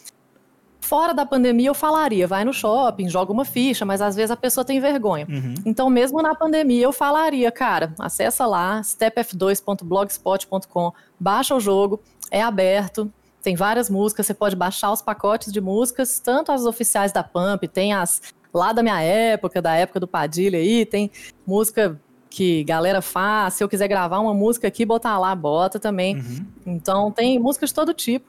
[0.79, 4.37] Fora da pandemia, eu falaria, vai no shopping, joga uma ficha, mas às vezes a
[4.37, 5.27] pessoa tem vergonha.
[5.27, 5.55] Uhum.
[5.65, 11.99] Então, mesmo na pandemia, eu falaria, cara, acessa lá, stepf2.blogspot.com, baixa o jogo,
[12.31, 17.11] é aberto, tem várias músicas, você pode baixar os pacotes de músicas, tanto as oficiais
[17.11, 18.21] da Pump, tem as
[18.53, 21.11] lá da minha época, da época do Padilha aí, tem
[21.45, 21.99] música
[22.35, 23.53] que galera faz.
[23.53, 26.17] Se eu quiser gravar uma música aqui, botar lá, bota também.
[26.17, 26.45] Uhum.
[26.65, 28.25] Então tem músicas de todo tipo.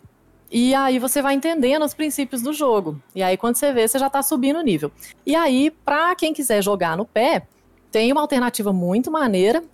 [0.48, 3.02] E aí você vai entendendo os princípios do jogo.
[3.16, 4.92] E aí quando você vê, você já está subindo o nível.
[5.26, 7.48] E aí, para quem quiser jogar no pé,
[7.90, 9.64] tem uma alternativa muito maneira,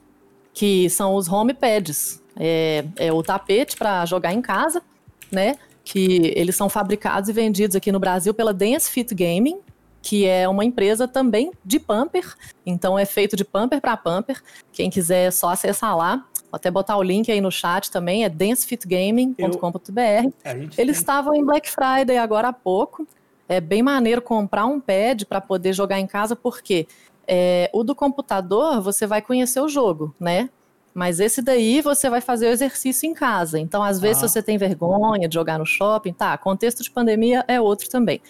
[0.55, 2.23] que são os home pads.
[2.35, 4.83] É, é o tapete para jogar em casa,
[5.31, 5.57] né?
[5.85, 9.59] Que eles são fabricados e vendidos aqui no Brasil pela Dance Fit Gaming,
[10.03, 12.35] que é uma empresa também de pumper,
[12.67, 14.43] então é feito de pumper para pumper.
[14.73, 16.17] Quem quiser é só acessar lá,
[16.51, 20.31] vou até botar o link aí no chat também, é dancefitgaming.com.br.
[20.45, 20.91] Eles tem...
[20.91, 23.07] estavam em Black Friday agora há pouco.
[23.49, 26.87] É bem maneiro comprar um pad para poder jogar em casa, porque
[27.27, 30.51] é, o do computador você vai conhecer o jogo, né?
[30.95, 33.59] Mas esse daí você vai fazer o exercício em casa.
[33.59, 34.29] Então, às vezes, ah.
[34.29, 38.21] você tem vergonha de jogar no shopping, tá, contexto de pandemia é outro também.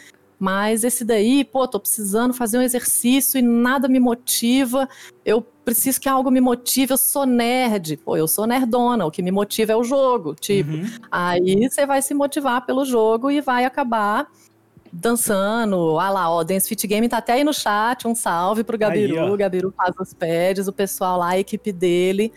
[0.43, 4.89] Mas esse daí, pô, tô precisando fazer um exercício e nada me motiva.
[5.25, 7.97] Eu preciso que algo me motive, eu sou nerd.
[7.99, 10.73] Pô, eu sou nerdona, o que me motiva é o jogo, tipo.
[10.73, 10.91] Uhum.
[11.13, 14.27] Aí você vai se motivar pelo jogo e vai acabar
[14.93, 15.97] dançando.
[16.01, 18.09] Ah lá, ó, Dance Fit Game tá até aí no chat.
[18.09, 19.21] Um salve pro Gabiru.
[19.21, 22.33] Aí, o Gabiru faz os pads, o pessoal lá, a equipe dele.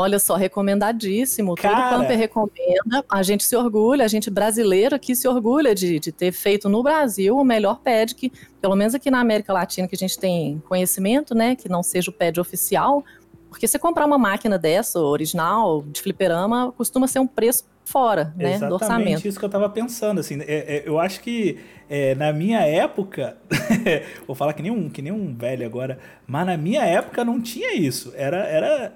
[0.00, 1.54] Olha só, recomendadíssimo.
[1.54, 1.90] Cara...
[1.90, 3.04] Todo Pumper recomenda.
[3.08, 6.82] A gente se orgulha, a gente brasileiro aqui se orgulha de, de ter feito no
[6.82, 10.62] Brasil o melhor pad que, pelo menos aqui na América Latina, que a gente tem
[10.68, 11.54] conhecimento, né?
[11.54, 13.04] Que não seja o pad oficial.
[13.50, 18.54] Porque você comprar uma máquina dessa, original, de fliperama, costuma ser um preço fora, né,
[18.54, 19.28] Exatamente do orçamento.
[19.28, 21.58] isso que eu estava pensando, assim, é, é, eu acho que
[21.88, 23.36] é, na minha época,
[24.26, 27.40] vou falar que nem, um, que nem um velho agora, mas na minha época não
[27.40, 28.92] tinha isso, era, era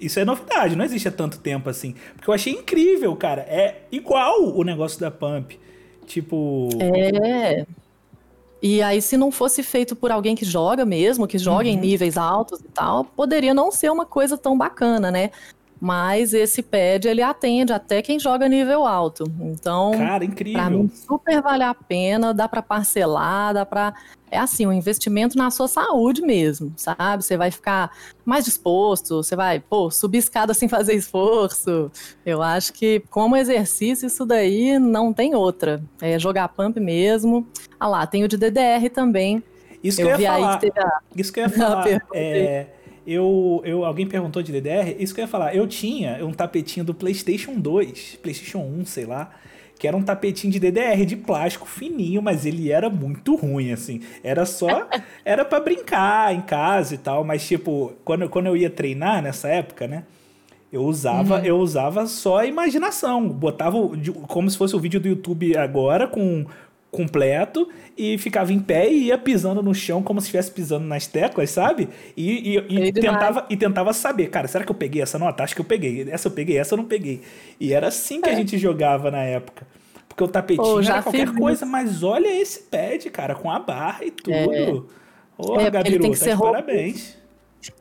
[0.00, 1.94] isso é novidade, não existe há tanto tempo assim.
[2.14, 3.42] Porque eu achei incrível, cara.
[3.42, 5.58] É igual o negócio da Pump.
[6.06, 6.68] Tipo.
[6.80, 7.66] É.
[8.60, 11.74] E aí, se não fosse feito por alguém que joga mesmo, que joga uhum.
[11.74, 15.30] em níveis altos e tal, poderia não ser uma coisa tão bacana, né?
[15.80, 19.24] Mas esse pad ele atende até quem joga nível alto.
[19.40, 20.60] Então, cara, incrível.
[20.60, 23.94] Pra mim super vale a pena, dá para parcelar, dá para
[24.30, 27.24] é assim, um investimento na sua saúde mesmo, sabe?
[27.24, 27.90] Você vai ficar
[28.26, 31.90] mais disposto, você vai, pô, subir escada sem fazer esforço.
[32.26, 35.82] Eu acho que como exercício isso daí não tem outra.
[36.00, 37.46] É jogar pump mesmo.
[37.80, 39.42] Ah lá, tem o de DDR também.
[39.82, 40.60] Isso que eu, eu ia falar.
[40.76, 41.00] A...
[41.16, 41.86] Isso que eu ia falar.
[42.12, 42.66] É
[43.08, 45.56] eu, eu, alguém perguntou de DDR, isso que eu ia falar.
[45.56, 49.30] Eu tinha um tapetinho do PlayStation 2, PlayStation 1, sei lá,
[49.78, 54.02] que era um tapetinho de DDR de plástico fininho, mas ele era muito ruim, assim.
[54.22, 54.86] Era só.
[55.24, 59.48] Era para brincar em casa e tal, mas tipo, quando, quando eu ia treinar nessa
[59.48, 60.04] época, né?
[60.70, 61.44] Eu usava, uhum.
[61.44, 63.26] eu usava só a imaginação.
[63.26, 63.78] Botava
[64.26, 66.44] como se fosse o vídeo do YouTube agora, com
[66.90, 71.06] completo e ficava em pé e ia pisando no chão como se estivesse pisando nas
[71.06, 71.88] teclas, sabe?
[72.16, 75.42] E, e, e tentava, e tentava saber, cara, será que eu peguei essa nota?
[75.42, 76.08] Acho que eu peguei.
[76.10, 77.20] Essa eu peguei, essa eu não peguei.
[77.60, 78.32] E era assim que é.
[78.32, 79.66] a gente jogava na época.
[80.08, 84.10] Porque o tapetinho era qualquer coisa, mas olha esse pad, cara, com a barra e
[84.10, 84.32] tudo.
[84.34, 84.82] É.
[85.36, 87.16] Ô, é, Gabiru, tem que tá ser parabéns.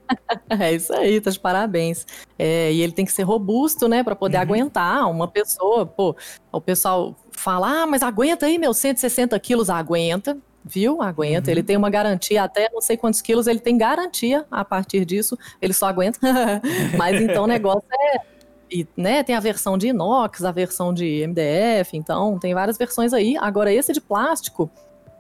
[0.50, 2.06] é isso aí, tá de parabéns.
[2.38, 4.44] É, e ele tem que ser robusto, né, para poder uhum.
[4.44, 5.86] aguentar uma pessoa.
[5.86, 6.16] Pô,
[6.52, 11.02] o pessoal fala, ah, mas aguenta aí, meu, 160 quilos, aguenta, viu?
[11.02, 11.50] Aguenta.
[11.50, 11.52] Uhum.
[11.52, 15.38] Ele tem uma garantia até não sei quantos quilos, ele tem garantia a partir disso,
[15.62, 16.20] ele só aguenta.
[16.98, 18.38] mas então o negócio é.
[18.70, 23.14] E, né, tem a versão de inox, a versão de MDF, então tem várias versões
[23.14, 23.38] aí.
[23.38, 24.70] Agora, esse de plástico,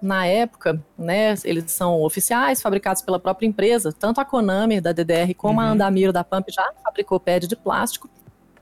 [0.01, 3.91] na época, né, eles são oficiais, fabricados pela própria empresa.
[3.91, 5.65] Tanto a Konami da DDR como uhum.
[5.65, 8.09] a Andamiro da Pump já fabricou pad de plástico.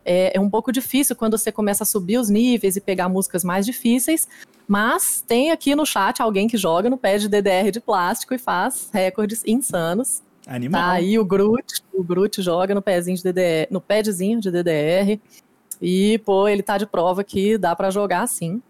[0.04, 3.44] É, é, um pouco difícil quando você começa a subir os níveis e pegar músicas
[3.44, 4.28] mais difíceis,
[4.68, 8.38] mas tem aqui no chat alguém que joga no pad de DDR de plástico e
[8.38, 10.22] faz recordes insanos.
[10.48, 10.80] Animal.
[10.80, 15.20] Tá aí o Groot, o Groot joga no pezinho de DDR, no padzinho de DDR.
[15.82, 18.62] E, pô, ele tá de prova que dá para jogar sim.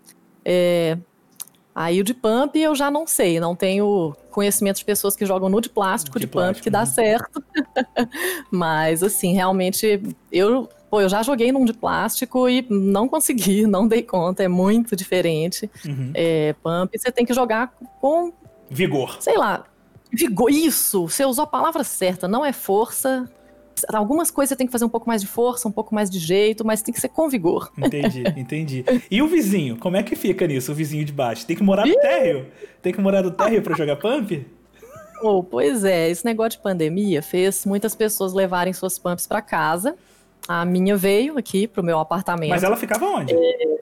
[0.43, 0.97] É,
[1.75, 5.49] Aí o de pump eu já não sei, não tenho conhecimento de pessoas que jogam
[5.49, 6.85] no de plástico, de, de plástico, pump, que dá né?
[6.85, 7.43] certo.
[8.49, 13.89] Mas, assim, realmente, eu, pô, eu já joguei num de plástico e não consegui, não
[13.89, 15.69] dei conta, é muito diferente.
[15.85, 16.11] Uhum.
[16.13, 18.31] É, pump, você tem que jogar com.
[18.69, 19.17] Vigor.
[19.19, 19.65] Sei lá.
[20.13, 21.09] Vigor, isso!
[21.09, 23.29] Você usou a palavra certa, não é força,
[23.91, 26.19] algumas coisas você tem que fazer um pouco mais de força, um pouco mais de
[26.19, 27.71] jeito, mas tem que ser com vigor.
[27.77, 28.85] Entendi, entendi.
[29.09, 31.45] E o vizinho, como é que fica nisso, o vizinho de baixo?
[31.45, 32.47] Tem que morar no térreo?
[32.81, 34.45] Tem que morar no térreo para jogar pump?
[35.21, 39.95] Oh, pois é, esse negócio de pandemia fez muitas pessoas levarem suas pumps para casa.
[40.47, 42.49] A minha veio aqui pro meu apartamento.
[42.49, 43.33] Mas ela ficava onde?
[43.33, 43.79] É,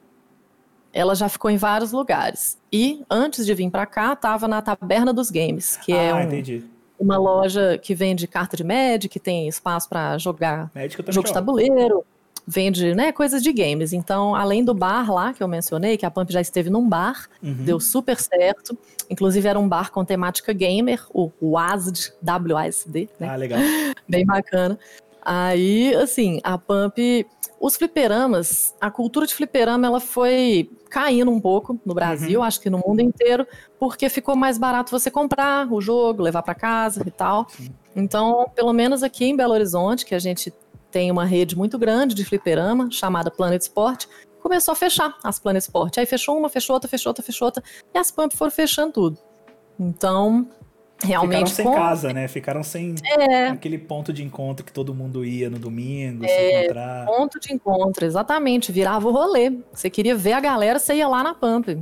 [0.94, 2.58] ela já ficou em vários lugares.
[2.72, 6.14] E antes de vir para cá, tava na Taberna dos Games, que é ah, é
[6.14, 6.64] um, entendi
[7.04, 10.72] uma loja que vende carta de Magic, tem espaço para jogar
[11.10, 12.04] jogo de tabuleiro,
[12.46, 13.94] vende né, coisas de games.
[13.94, 17.28] Então, além do bar lá que eu mencionei, que a Pump já esteve num bar,
[17.42, 17.64] uhum.
[17.64, 18.78] deu super certo.
[19.10, 23.10] Inclusive era um bar com temática gamer, o WASD, W-A-S-D.
[23.20, 23.30] Né?
[23.30, 23.60] Ah, legal.
[24.08, 24.78] Bem bacana.
[25.26, 27.26] Aí, assim, a Pump
[27.64, 32.46] os fliperamas, a cultura de fliperama, ela foi caindo um pouco no Brasil, uhum.
[32.46, 33.48] acho que no mundo inteiro,
[33.80, 37.48] porque ficou mais barato você comprar o jogo, levar para casa e tal.
[37.50, 37.70] Sim.
[37.96, 40.54] Então, pelo menos aqui em Belo Horizonte, que a gente
[40.92, 44.08] tem uma rede muito grande de fliperama, chamada Planet Sport,
[44.42, 45.98] começou a fechar as Planet Sport.
[46.00, 47.64] Aí fechou uma, fechou outra, fechou outra, fechou outra,
[47.96, 49.18] e as Pump foram fechando tudo.
[49.80, 50.50] Então,
[51.04, 51.52] realmente.
[51.52, 51.74] Ficaram sem com...
[51.74, 52.28] casa, né?
[52.28, 53.48] Ficaram sem é.
[53.48, 57.06] aquele ponto de encontro que todo mundo ia no domingo, é, se encontrar.
[57.06, 58.72] Ponto de encontro, exatamente.
[58.72, 59.52] Virava o rolê.
[59.72, 61.78] Você queria ver a galera, você ia lá na Pump.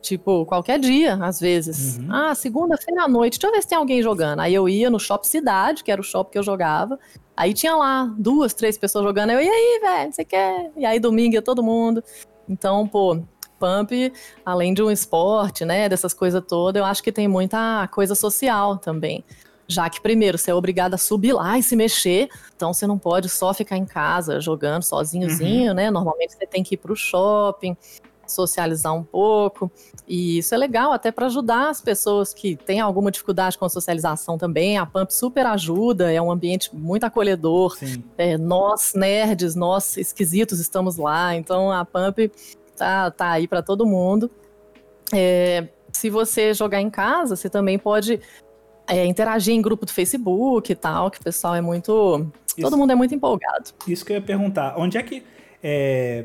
[0.00, 1.98] Tipo, qualquer dia, às vezes.
[1.98, 2.08] Uhum.
[2.10, 4.40] Ah, segunda-feira à noite, deixa eu ver se tem alguém jogando.
[4.40, 6.98] Aí eu ia no Shop Cidade, que era o shopping que eu jogava.
[7.36, 9.30] Aí tinha lá duas, três pessoas jogando.
[9.30, 10.70] Eu, e aí, velho, você quer?
[10.76, 12.02] E aí domingo ia todo mundo.
[12.48, 13.20] Então, pô,
[13.58, 14.12] pump,
[14.44, 18.76] além de um esporte, né, dessas coisas todas, eu acho que tem muita coisa social
[18.78, 19.24] também.
[19.70, 22.98] Já que, primeiro, você é obrigado a subir lá e se mexer, então você não
[22.98, 25.76] pode só ficar em casa jogando sozinhozinho, uhum.
[25.76, 25.90] né?
[25.90, 27.76] Normalmente você tem que ir para o shopping,
[28.26, 29.70] socializar um pouco.
[30.06, 33.68] E isso é legal até para ajudar as pessoas que têm alguma dificuldade com a
[33.68, 34.78] socialização também.
[34.78, 37.76] A Pump super ajuda, é um ambiente muito acolhedor.
[38.16, 41.34] É, nós, nerds, nós esquisitos, estamos lá.
[41.34, 42.30] Então a Pump
[42.78, 44.30] tá, tá aí para todo mundo.
[45.12, 48.20] É, se você jogar em casa, você também pode
[48.86, 52.26] é, interagir em grupo do Facebook e tal, que o pessoal é muito.
[52.46, 53.70] Isso, todo mundo é muito empolgado.
[53.86, 54.74] Isso que eu ia perguntar.
[54.78, 55.22] Onde é que.
[55.62, 56.24] É...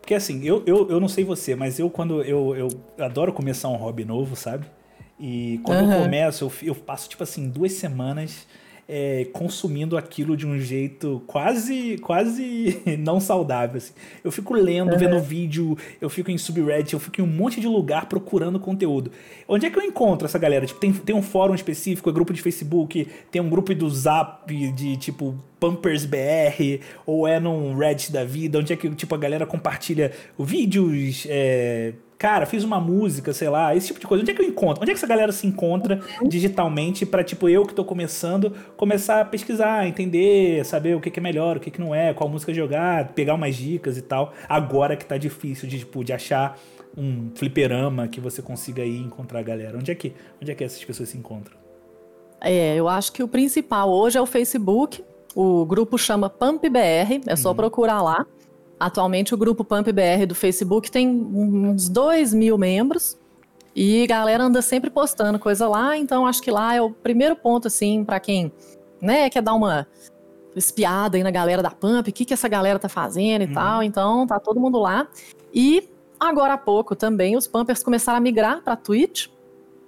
[0.00, 2.68] Porque assim, eu, eu, eu não sei você, mas eu quando eu, eu
[2.98, 4.66] adoro começar um hobby novo, sabe?
[5.18, 5.92] E quando uhum.
[5.92, 8.46] eu começo, eu, eu passo, tipo assim, duas semanas
[8.88, 13.78] é, consumindo aquilo de um jeito quase quase não saudável.
[13.78, 13.92] Assim.
[14.22, 14.98] Eu fico lendo, uhum.
[14.98, 19.10] vendo vídeo, eu fico em subreddit, eu fico em um monte de lugar procurando conteúdo.
[19.48, 20.66] Onde é que eu encontro essa galera?
[20.66, 24.46] Tipo, tem, tem um fórum específico, é grupo de Facebook, tem um grupo do Zap
[24.72, 29.18] de tipo Pampers BR, ou é num Reddit da vida, onde é que tipo, a
[29.18, 34.22] galera compartilha vídeos, é, cara, fiz uma música, sei lá, esse tipo de coisa.
[34.22, 34.82] Onde é que eu encontro?
[34.82, 39.20] Onde é que essa galera se encontra digitalmente para tipo eu que tô começando começar
[39.20, 42.28] a pesquisar, entender, saber o que, que é melhor, o que, que não é, qual
[42.28, 44.32] música jogar, pegar umas dicas e tal.
[44.48, 46.58] Agora que tá difícil de tipo de achar
[46.96, 49.78] um fliperama que você consiga aí encontrar a galera.
[49.78, 51.56] Onde é que onde é que essas pessoas se encontram?
[52.40, 55.02] É, eu acho que o principal hoje é o Facebook.
[55.34, 57.56] O grupo chama Pump BR, é só uhum.
[57.56, 58.24] procurar lá.
[58.78, 63.18] Atualmente o grupo Pump BR do Facebook tem uns 2 mil membros
[63.74, 67.34] e a galera anda sempre postando coisa lá, então acho que lá é o primeiro
[67.34, 68.52] ponto, assim, para quem
[69.00, 69.86] né, quer dar uma
[70.54, 73.54] espiada aí na galera da Pump, o que, que essa galera tá fazendo e uhum.
[73.54, 75.08] tal, então tá todo mundo lá.
[75.52, 79.28] E agora há pouco também os Pumpers começaram a migrar para Twitch,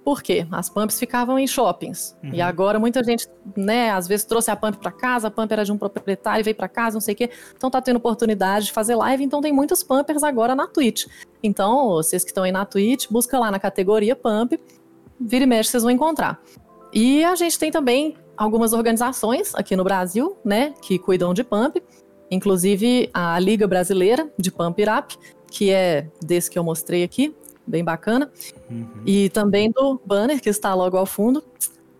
[0.07, 0.47] por quê?
[0.49, 2.15] As pumps ficavam em shoppings.
[2.23, 2.33] Uhum.
[2.33, 3.27] E agora muita gente,
[3.57, 6.55] né, às vezes trouxe a pump para casa, a pump era de um proprietário, veio
[6.55, 7.29] para casa, não sei o quê.
[7.57, 11.07] Então tá tendo oportunidade de fazer live, então tem muitos pumpers agora na Twitch.
[11.43, 14.57] Então, vocês que estão aí na Twitch, busca lá na categoria pump,
[15.19, 16.41] vira e mexe, vocês vão encontrar.
[16.93, 21.83] E a gente tem também algumas organizações aqui no Brasil, né, que cuidam de pump,
[22.31, 25.17] inclusive a Liga Brasileira de Pump It Up,
[25.51, 27.35] que é desse que eu mostrei aqui,
[27.67, 28.31] bem bacana.
[28.69, 28.87] Uhum.
[29.05, 31.43] E também do banner que está logo ao fundo.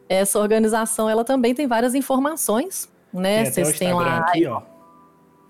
[0.10, 3.46] Essa organização, ela também tem várias informações, né?
[3.46, 4.20] Vocês têm lá.
[4.20, 4.62] Aqui, ó.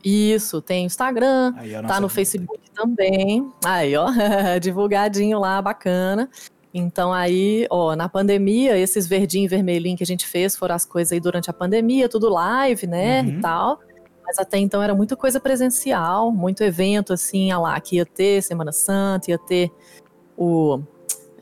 [0.03, 3.51] Isso, tem Instagram, Aí, tá no Facebook também.
[3.65, 4.07] Aí, ó,
[4.61, 6.29] divulgadinho lá, bacana.
[6.73, 10.85] Então aí, ó, na pandemia, esses verdinho e vermelhinho que a gente fez foram as
[10.85, 13.27] coisas aí durante a pandemia, tudo live, né, uhum.
[13.29, 13.79] e tal.
[14.23, 18.71] Mas até então era muita coisa presencial, muito evento assim, lá, que ia ter Semana
[18.71, 19.71] Santa, ia ter
[20.37, 20.79] o,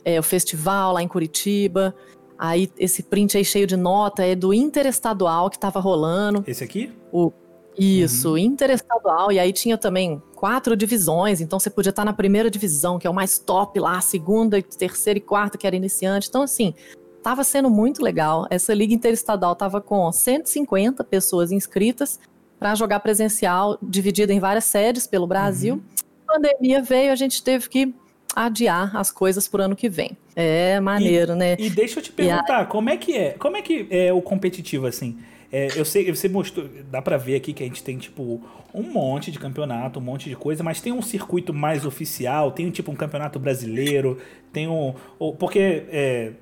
[0.04, 1.94] é, o festival lá em Curitiba.
[2.38, 6.44] Aí esse print aí cheio de nota é do interestadual que estava rolando.
[6.48, 6.92] Esse aqui?
[7.12, 7.32] O,
[7.78, 8.38] isso, uhum.
[8.38, 9.32] interestadual.
[9.32, 13.10] E aí tinha também quatro divisões, então você podia estar na primeira divisão, que é
[13.10, 16.30] o mais top lá, segunda, terceira e quarta, que era iniciante.
[16.30, 16.74] Então, assim,
[17.18, 18.48] estava sendo muito legal.
[18.50, 22.20] Essa liga interestadual estava com 150 pessoas inscritas
[22.60, 25.76] para jogar presencial, dividida em várias sedes pelo Brasil.
[25.76, 25.82] Uhum.
[26.28, 27.94] A pandemia veio, a gente teve que
[28.36, 30.18] adiar as coisas por ano que vem.
[30.36, 31.56] É maneiro, e, né?
[31.58, 32.66] E deixa eu te perguntar, a...
[32.66, 33.32] como é que é?
[33.32, 35.18] Como é que é o competitivo assim?
[35.52, 38.42] É, eu sei, você mostrou, dá para ver aqui que a gente tem tipo
[38.74, 42.70] um monte de campeonato, um monte de coisa, mas tem um circuito mais oficial, tem
[42.70, 44.18] tipo um campeonato brasileiro,
[44.52, 44.94] tem um,
[45.40, 46.34] porque é,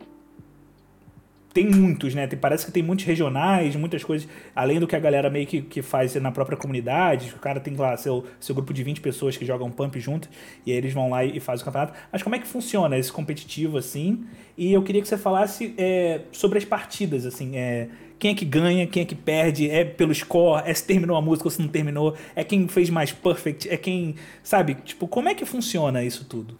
[1.53, 2.25] tem muitos, né?
[2.25, 5.61] Tem, parece que tem muitos regionais, muitas coisas, além do que a galera meio que,
[5.61, 7.31] que faz na própria comunidade.
[7.35, 10.27] O cara tem lá seu, seu grupo de 20 pessoas que jogam pump junto,
[10.65, 11.93] e aí eles vão lá e, e fazem o campeonato.
[12.11, 14.25] Mas como é que funciona esse competitivo, assim?
[14.57, 17.55] E eu queria que você falasse é, sobre as partidas, assim.
[17.55, 17.87] É,
[18.17, 21.21] quem é que ganha, quem é que perde, é pelo score, é se terminou a
[21.21, 24.15] música ou se não terminou, é quem fez mais perfect, é quem.
[24.41, 24.75] Sabe?
[24.75, 26.57] Tipo, como é que funciona isso tudo?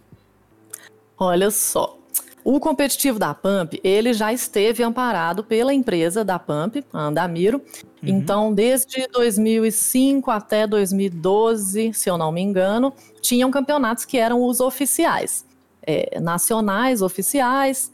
[1.18, 1.98] Olha só,
[2.44, 7.56] o competitivo da Pump, ele já esteve amparado pela empresa da Pump, a Andamiro.
[7.56, 8.08] Uhum.
[8.10, 12.92] Então, desde 2005 até 2012, se eu não me engano,
[13.22, 15.46] tinham campeonatos que eram os oficiais,
[15.82, 17.90] é, nacionais, oficiais,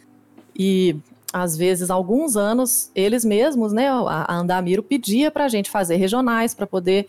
[0.55, 0.97] e
[1.33, 6.55] às vezes, alguns anos, eles mesmos, né, a Andamiro pedia para a gente fazer regionais
[6.55, 7.07] para poder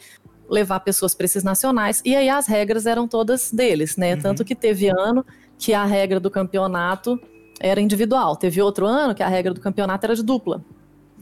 [0.48, 4.14] levar pessoas para esses nacionais, e aí as regras eram todas deles, né?
[4.14, 4.22] Uhum.
[4.22, 5.26] Tanto que teve ano
[5.58, 7.20] que a regra do campeonato
[7.62, 8.36] era individual.
[8.36, 10.64] Teve outro ano que a regra do campeonato era de dupla.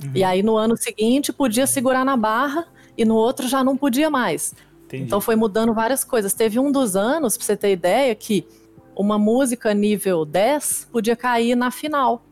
[0.03, 0.11] Uhum.
[0.15, 2.65] E aí no ano seguinte podia segurar na barra
[2.97, 4.55] e no outro já não podia mais.
[4.85, 5.03] Entendi.
[5.03, 6.33] Então foi mudando várias coisas.
[6.33, 8.47] Teve um dos anos, pra você ter ideia, que
[8.95, 12.23] uma música nível 10 podia cair na final.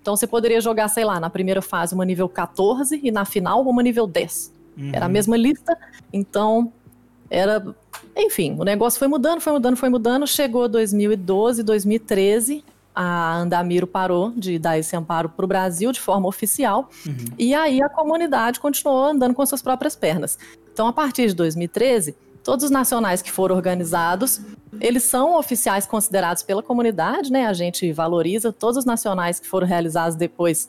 [0.00, 3.62] Então você poderia jogar, sei lá, na primeira fase uma nível 14 e na final
[3.62, 4.52] uma nível 10.
[4.76, 4.90] Uhum.
[4.92, 5.76] Era a mesma lista,
[6.12, 6.72] então
[7.30, 7.74] era.
[8.16, 10.26] Enfim, o negócio foi mudando, foi mudando, foi mudando.
[10.26, 16.28] Chegou 2012, 2013, a Andamiro parou de dar esse amparo para o Brasil de forma
[16.28, 17.16] oficial, uhum.
[17.38, 20.38] e aí a comunidade continuou andando com suas próprias pernas.
[20.72, 24.40] Então, a partir de 2013, todos os nacionais que foram organizados,
[24.80, 27.46] eles são oficiais considerados pela comunidade, né?
[27.46, 30.68] A gente valoriza todos os nacionais que foram realizados depois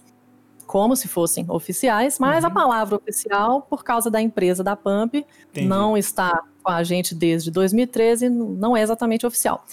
[0.65, 2.49] como se fossem oficiais, mas uhum.
[2.49, 5.67] a palavra oficial, por causa da empresa da Pump, Entendi.
[5.67, 9.63] não está com a gente desde 2013, não é exatamente oficial.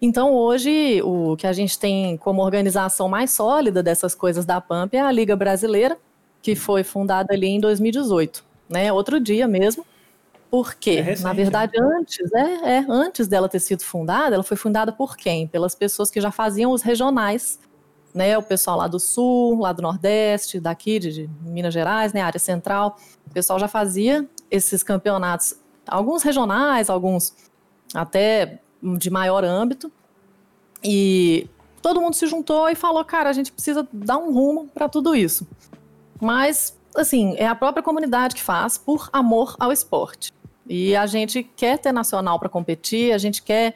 [0.00, 4.94] Então, hoje, o que a gente tem como organização mais sólida dessas coisas da PAMP
[4.94, 5.96] é a Liga Brasileira,
[6.42, 8.92] que foi fundada ali em 2018, né?
[8.92, 9.84] Outro dia mesmo.
[10.50, 11.96] Porque, é recente, na verdade, né?
[11.98, 15.48] antes, é, é, antes dela ter sido fundada, ela foi fundada por quem?
[15.48, 17.58] Pelas pessoas que já faziam os regionais,
[18.14, 18.38] né?
[18.38, 22.20] O pessoal lá do Sul, lá do Nordeste, daqui de, de Minas Gerais, né?
[22.20, 22.96] Área Central.
[23.26, 27.34] O pessoal já fazia esses campeonatos, alguns regionais, alguns
[27.92, 28.60] até
[28.98, 29.90] de maior âmbito.
[30.82, 31.48] E
[31.80, 35.14] todo mundo se juntou e falou, cara, a gente precisa dar um rumo para tudo
[35.14, 35.46] isso.
[36.20, 40.32] Mas, assim, é a própria comunidade que faz por amor ao esporte.
[40.66, 43.74] E a gente quer ter nacional para competir, a gente quer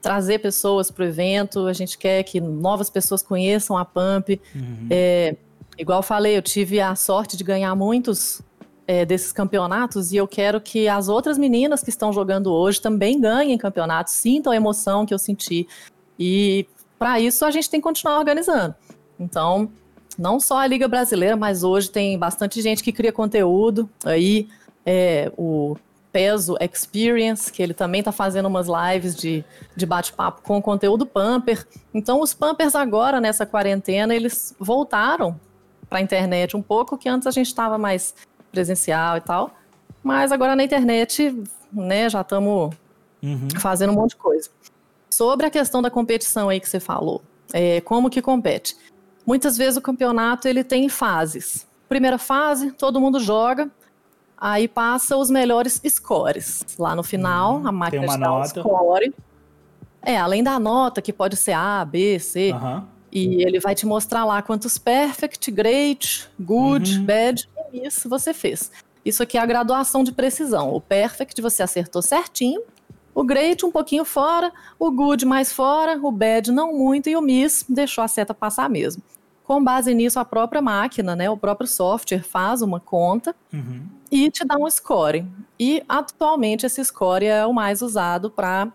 [0.00, 4.40] trazer pessoas para o evento, a gente quer que novas pessoas conheçam a Pump.
[4.54, 4.86] Uhum.
[4.90, 5.36] É,
[5.76, 8.40] igual eu falei, eu tive a sorte de ganhar muitos
[8.88, 13.20] é, desses campeonatos e eu quero que as outras meninas que estão jogando hoje também
[13.20, 15.68] ganhem campeonatos, sintam a emoção que eu senti.
[16.18, 16.66] E
[16.98, 18.74] para isso a gente tem que continuar organizando.
[19.20, 19.70] Então,
[20.18, 23.90] não só a Liga Brasileira, mas hoje tem bastante gente que cria conteúdo.
[24.06, 24.48] Aí,
[24.86, 25.76] é, o
[26.10, 29.44] Peso Experience, que ele também está fazendo umas lives de,
[29.76, 31.66] de bate-papo com conteúdo Pamper.
[31.92, 35.38] Então, os Pampers agora, nessa quarentena, eles voltaram
[35.90, 38.14] para a internet um pouco, que antes a gente estava mais
[38.50, 39.50] presencial e tal.
[40.02, 41.34] Mas agora na internet,
[41.72, 42.74] né, já estamos
[43.22, 43.48] uhum.
[43.58, 44.48] fazendo um monte de coisa.
[45.10, 47.22] Sobre a questão da competição aí que você falou,
[47.52, 48.76] é, como que compete?
[49.26, 51.66] Muitas vezes o campeonato ele tem fases.
[51.88, 53.70] Primeira fase, todo mundo joga,
[54.36, 56.64] aí passa os melhores scores.
[56.78, 57.68] Lá no final, uhum.
[57.68, 58.60] a máquina tem uma dá nota.
[58.60, 59.14] score.
[60.02, 62.52] É, além da nota, que pode ser A, B, C.
[62.52, 62.84] Uhum.
[63.10, 67.04] E ele vai te mostrar lá quantos perfect, great, good, uhum.
[67.04, 68.70] bad isso você fez.
[69.04, 70.72] Isso aqui é a graduação de precisão.
[70.74, 72.62] O perfect você acertou certinho,
[73.14, 77.20] o great um pouquinho fora, o good mais fora, o bad não muito e o
[77.20, 79.02] miss deixou a seta passar mesmo.
[79.42, 83.86] Com base nisso, a própria máquina, né, o próprio software faz uma conta uhum.
[84.10, 85.26] e te dá um score.
[85.58, 88.70] E atualmente esse score é o mais usado para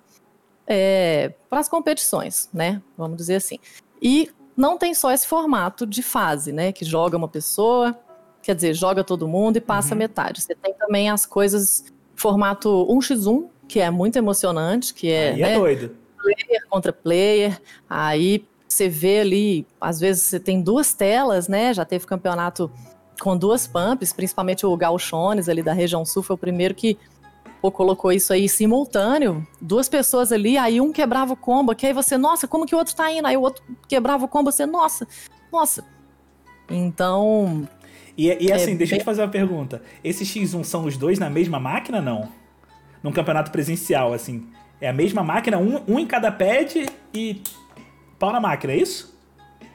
[0.65, 2.81] é, para as competições, né?
[2.97, 3.59] Vamos dizer assim.
[4.01, 6.71] E não tem só esse formato de fase, né?
[6.71, 7.97] Que joga uma pessoa,
[8.43, 9.99] quer dizer, joga todo mundo e passa uhum.
[9.99, 10.41] metade.
[10.41, 11.85] Você tem também as coisas
[12.15, 15.95] formato 1x1, que é muito emocionante, que é, Aí é né, doido.
[16.21, 17.61] player contra player.
[17.89, 21.73] Aí você vê ali, às vezes você tem duas telas, né?
[21.73, 22.69] Já teve campeonato
[23.21, 26.97] com duas pumps, principalmente o Galchones ali da região sul foi o primeiro que
[27.61, 31.93] pô, colocou isso aí simultâneo, duas pessoas ali, aí um quebrava o combo, que aí
[31.93, 33.25] você, nossa, como que o outro tá indo?
[33.25, 35.07] Aí o outro quebrava o combo, você, nossa,
[35.49, 35.85] nossa.
[36.69, 37.67] Então,
[38.17, 38.99] e, e é assim, é, deixa bem...
[38.99, 39.81] eu te fazer uma pergunta.
[40.03, 42.29] Esses X1 são os dois na mesma máquina, não?
[43.01, 44.47] Num campeonato presencial, assim.
[44.79, 47.41] É a mesma máquina, um, um em cada pad e
[48.19, 49.12] pau na máquina, é isso?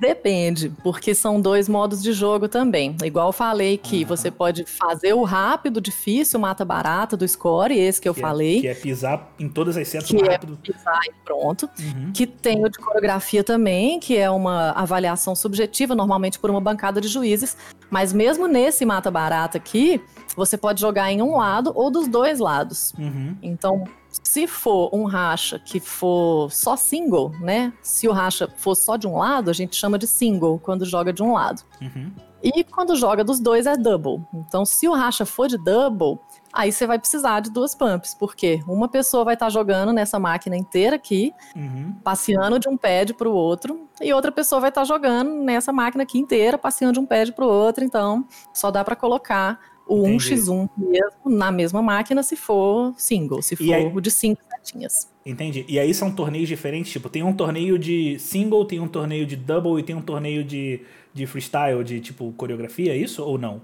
[0.01, 2.97] Depende, porque são dois modos de jogo também.
[3.05, 8.01] Igual eu falei que você pode fazer o rápido, difícil, mata barata do score, esse
[8.01, 8.59] que eu que é, falei.
[8.59, 10.59] É, que é pisar em todas as setas que é rápido.
[10.63, 11.69] É pisar e pronto.
[11.79, 12.13] Uhum.
[12.13, 17.01] Que tem o de coreografia também, que é uma avaliação subjetiva, normalmente por uma bancada
[17.01, 17.57] de juízes.
[17.91, 20.01] Mas mesmo nesse mata barata aqui,
[20.37, 22.93] você pode jogar em um lado ou dos dois lados.
[22.99, 23.37] Uhum.
[23.43, 23.85] Então,
[24.23, 27.73] se for um racha que for só single, né?
[27.83, 31.13] Se o racha for só de um lado, a gente chama de single quando joga
[31.13, 31.63] de um lado.
[31.81, 32.13] Uhum.
[32.43, 34.25] E quando joga dos dois é double.
[34.33, 36.19] Então, se o racha for de double,
[36.53, 40.19] aí você vai precisar de duas pumps, porque uma pessoa vai estar tá jogando nessa
[40.21, 41.95] máquina inteira aqui, uhum.
[42.05, 45.73] passeando de um pad para o outro, e outra pessoa vai estar tá jogando nessa
[45.73, 47.85] máquina aqui inteira, passeando de um pad para o outro.
[47.85, 49.59] Então, só dá para colocar
[49.89, 50.35] o Entendi.
[50.35, 53.87] 1x1 mesmo na mesma máquina se for single, se for aí...
[53.87, 55.11] o de 5 setinhas.
[55.25, 55.65] Entendi.
[55.69, 56.93] E aí são torneios diferentes?
[56.93, 60.45] Tipo, tem um torneio de single, tem um torneio de double e tem um torneio
[60.45, 60.83] de,
[61.13, 63.63] de freestyle, de tipo coreografia, é isso ou não?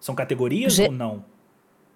[0.00, 1.24] São categorias Ge ou não?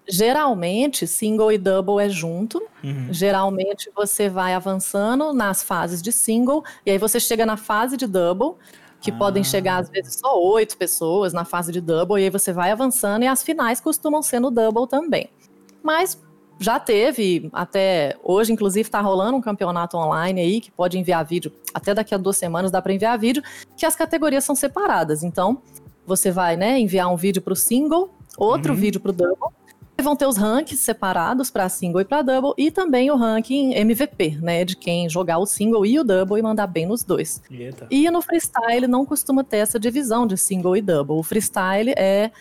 [0.09, 2.61] Geralmente, single e double é junto.
[2.83, 3.07] Uhum.
[3.11, 8.07] Geralmente, você vai avançando nas fases de single, e aí você chega na fase de
[8.07, 8.55] double,
[9.01, 9.17] que ah.
[9.17, 12.71] podem chegar às vezes só oito pessoas na fase de double, e aí você vai
[12.71, 15.29] avançando, e as finais costumam ser no double também.
[15.83, 16.21] Mas
[16.59, 21.51] já teve, até hoje, inclusive, está rolando um campeonato online aí, que pode enviar vídeo,
[21.73, 23.41] até daqui a duas semanas dá para enviar vídeo,
[23.75, 25.23] que as categorias são separadas.
[25.23, 25.59] Então,
[26.05, 28.79] você vai né, enviar um vídeo para o single, outro uhum.
[28.79, 29.49] vídeo para o double,
[30.01, 34.37] vão ter os rankings separados para single e para double e também o ranking MVP,
[34.41, 37.41] né, de quem jogar o single e o double e mandar bem nos dois.
[37.49, 37.87] Eita.
[37.89, 41.17] E no freestyle não costuma ter essa divisão de single e double.
[41.17, 42.31] O freestyle é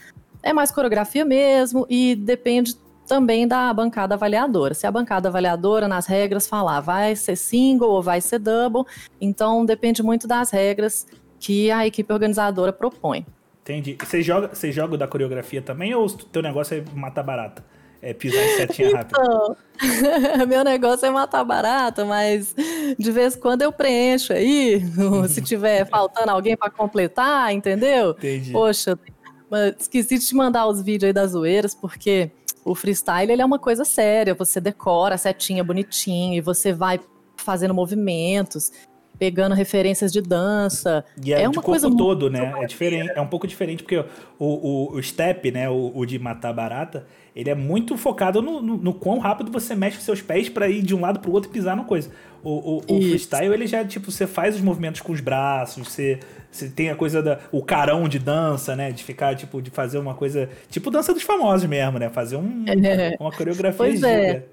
[0.43, 2.75] é mais coreografia mesmo e depende
[3.07, 4.73] também da bancada avaliadora.
[4.73, 8.85] Se a bancada avaliadora, nas regras, falar vai ser single ou vai ser double,
[9.21, 11.07] então depende muito das regras
[11.39, 13.27] que a equipe organizadora propõe.
[13.63, 13.97] Entendi.
[14.03, 17.65] Você joga, você joga da coreografia também ou o teu negócio é matar barata?
[18.03, 19.21] É pisar em setinha rápida?
[19.21, 19.57] Então,
[20.49, 22.55] meu negócio é matar barata, mas
[22.99, 24.83] de vez em quando eu preencho aí,
[25.29, 28.13] se tiver faltando alguém para completar, entendeu?
[28.13, 28.53] Entendi.
[28.53, 28.99] Poxa,
[29.79, 32.31] esqueci de te mandar os vídeos aí das zoeiras, porque
[32.65, 34.35] o freestyle ele é uma coisa séria.
[34.35, 36.99] Você decora a setinha bonitinho e você vai
[37.37, 38.71] fazendo movimentos
[39.21, 41.05] pegando referências de dança.
[41.23, 42.55] E é, é uma coisa todo, né?
[42.57, 44.07] É diferente, é um pouco diferente porque o,
[44.39, 47.07] o, o step, né, o, o, de matar barata,
[47.37, 50.71] ele é muito focado no, no, no quão rápido você mexe os seus pés para
[50.71, 52.11] ir de um lado para o outro e pisar na coisa.
[52.43, 56.19] O, o, o freestyle, ele já, tipo, você faz os movimentos com os braços, você,
[56.51, 57.41] você tem a coisa da.
[57.53, 58.91] o carão de dança, né?
[58.91, 60.49] De ficar, tipo, de fazer uma coisa.
[60.71, 62.09] Tipo dança dos famosos mesmo, né?
[62.09, 62.65] Fazer um,
[63.21, 63.77] uma coreografia.
[63.77, 64.45] Pois é.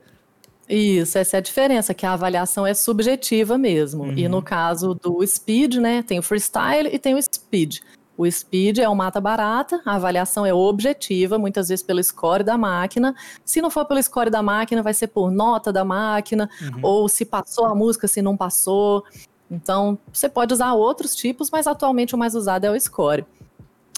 [0.69, 4.03] Isso, essa é a diferença, que a avaliação é subjetiva mesmo.
[4.03, 4.17] Uhum.
[4.17, 7.79] E no caso do speed, né, tem o freestyle e tem o speed.
[8.17, 12.57] O speed é o mata barata, a avaliação é objetiva, muitas vezes pelo score da
[12.57, 13.15] máquina.
[13.45, 16.79] Se não for pelo score da máquina, vai ser por nota da máquina, uhum.
[16.81, 19.03] ou se passou a música, se não passou.
[19.49, 23.23] Então, você pode usar outros tipos, mas atualmente o mais usado é o score.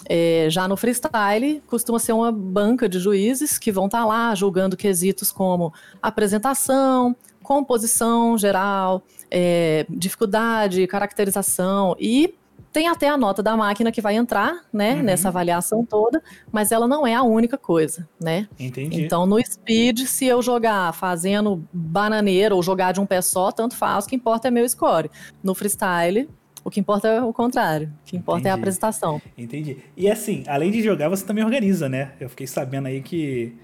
[0.08, 4.34] É, já no freestyle, costuma ser uma banca de juízes que vão estar tá lá
[4.34, 5.72] julgando quesitos como
[6.02, 12.34] apresentação, composição geral, é, dificuldade, caracterização e
[12.72, 15.02] tem até a nota da máquina que vai entrar, né, uhum.
[15.02, 16.22] nessa avaliação toda,
[16.52, 18.48] mas ela não é a única coisa, né?
[18.58, 19.02] Entendi.
[19.02, 23.74] Então, no speed, se eu jogar fazendo bananeira ou jogar de um pé só, tanto
[23.74, 25.10] faz, o que importa é meu score.
[25.42, 26.28] No freestyle,
[26.64, 27.88] o que importa é o contrário.
[27.88, 28.48] O que importa Entendi.
[28.48, 29.22] é a apresentação.
[29.36, 29.78] Entendi.
[29.96, 32.12] E assim, além de jogar, você também organiza, né?
[32.20, 33.54] Eu fiquei sabendo aí que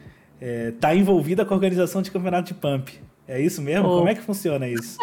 [0.40, 2.90] é, tá envolvida com a organização de campeonato de pump.
[3.28, 3.88] É isso mesmo?
[3.88, 3.98] Oh.
[3.98, 4.98] Como é que funciona isso?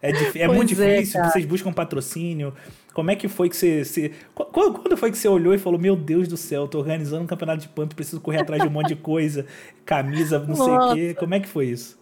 [0.00, 2.54] É, é muito é, difícil, é, vocês buscam patrocínio.
[2.92, 5.96] Como é que foi que você, você, Quando foi que você olhou e falou: Meu
[5.96, 8.88] Deus do céu, tô organizando um campeonato de pump, preciso correr atrás de um monte
[8.88, 9.46] de coisa,
[9.84, 10.64] camisa, não Nossa.
[10.64, 11.14] sei o quê.
[11.18, 11.98] Como é que foi isso?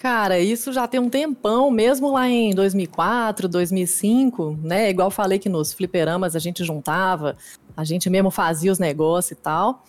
[0.00, 4.88] Cara, isso já tem um tempão, mesmo lá em 2004, 2005, né?
[4.88, 7.36] Igual falei que nos fliperamas a gente juntava,
[7.76, 9.84] a gente mesmo fazia os negócios e tal.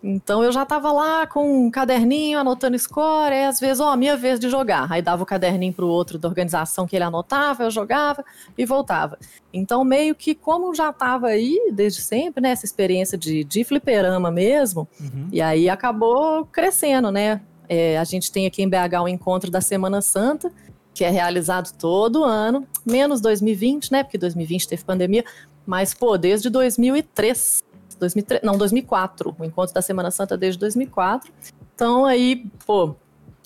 [0.00, 4.16] Então eu já tava lá com um caderninho anotando score, e às vezes, ó, minha
[4.16, 4.86] vez de jogar.
[4.88, 8.24] Aí dava o caderninho pro outro da organização que ele anotava, eu jogava
[8.56, 9.18] e voltava.
[9.52, 14.30] Então, meio que como já tava aí desde sempre, né, essa experiência de, de fliperama
[14.30, 15.28] mesmo, uhum.
[15.32, 17.40] e aí acabou crescendo, né?
[17.68, 20.52] É, a gente tem aqui em BH o encontro da Semana Santa,
[20.94, 24.02] que é realizado todo ano, menos 2020, né?
[24.02, 25.24] Porque 2020 teve pandemia,
[25.66, 27.64] mas, pô, desde 2003,
[27.98, 31.30] 2003 não, 2004, o encontro da Semana Santa desde 2004.
[31.74, 32.94] Então, aí, pô,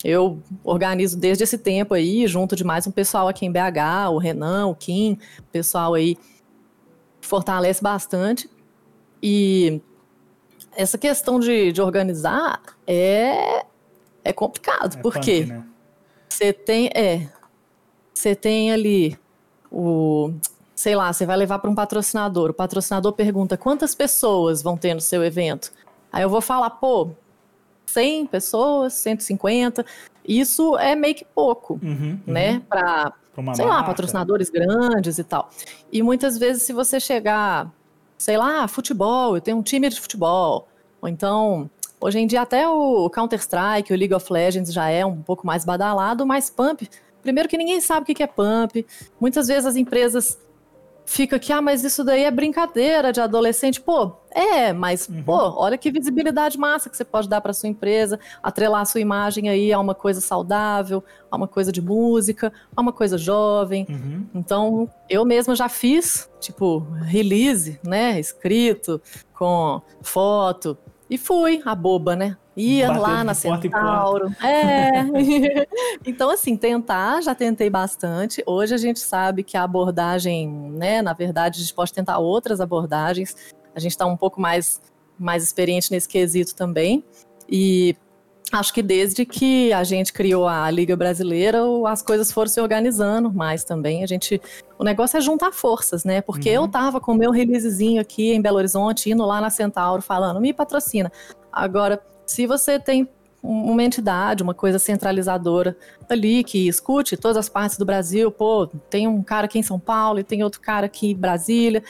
[0.03, 4.17] eu organizo desde esse tempo aí, junto de mais um pessoal aqui em BH, o
[4.17, 6.17] Renan, o Kim, o pessoal aí
[7.21, 8.49] fortalece bastante.
[9.21, 9.81] E
[10.75, 13.65] essa questão de, de organizar é,
[14.23, 15.63] é complicado, é porque né?
[16.29, 17.29] você tem, é,
[18.13, 19.17] você tem ali
[19.71, 20.33] o,
[20.75, 24.93] sei lá, você vai levar para um patrocinador, o patrocinador pergunta quantas pessoas vão ter
[24.93, 25.71] no seu evento.
[26.11, 27.11] Aí eu vou falar, pô,
[27.85, 29.85] 100 pessoas, 150,
[30.27, 32.59] isso é meio que pouco, uhum, né, uhum.
[32.61, 33.65] para sei marca.
[33.65, 35.49] lá, patrocinadores grandes e tal.
[35.91, 37.71] E muitas vezes se você chegar,
[38.17, 40.67] sei lá, futebol, eu tenho um time de futebol,
[41.01, 41.69] ou então
[42.01, 45.63] Hoje em dia até o Counter-Strike, o League of Legends já é um pouco mais
[45.63, 46.89] badalado, mas Pump,
[47.21, 48.83] primeiro que ninguém sabe o que é Pump.
[49.19, 50.39] Muitas vezes as empresas
[51.05, 53.81] fica que, ah, mas isso daí é brincadeira de adolescente.
[53.81, 55.21] Pô, é, mas, uhum.
[55.23, 59.01] pô, olha que visibilidade massa que você pode dar para sua empresa, atrelar a sua
[59.01, 63.85] imagem aí a uma coisa saudável, a uma coisa de música, a uma coisa jovem.
[63.89, 64.25] Uhum.
[64.33, 69.01] Então, eu mesma já fiz, tipo, release, né, escrito,
[69.33, 70.77] com foto,
[71.11, 72.37] e fui, a boba, né?
[72.55, 74.33] Ia lá na Centauro.
[74.41, 75.01] É.
[76.07, 78.41] então, assim, tentar, já tentei bastante.
[78.45, 81.01] Hoje a gente sabe que a abordagem, né?
[81.01, 83.35] Na verdade, a gente pode tentar outras abordagens.
[83.75, 84.81] A gente está um pouco mais,
[85.19, 87.03] mais experiente nesse quesito também.
[87.49, 87.93] E
[88.51, 93.31] acho que desde que a gente criou a Liga Brasileira, as coisas foram se organizando
[93.31, 94.03] mais também.
[94.03, 94.41] A gente,
[94.77, 96.21] o negócio é juntar forças, né?
[96.21, 96.65] Porque uhum.
[96.65, 100.41] eu tava com o meu releasezinho aqui em Belo Horizonte, indo lá na Centauro, falando,
[100.41, 101.11] me patrocina.
[101.51, 103.07] Agora, se você tem
[103.43, 105.75] uma entidade, uma coisa centralizadora
[106.07, 109.79] ali que escute todas as partes do Brasil, pô, tem um cara aqui em São
[109.79, 111.83] Paulo e tem outro cara aqui em Brasília,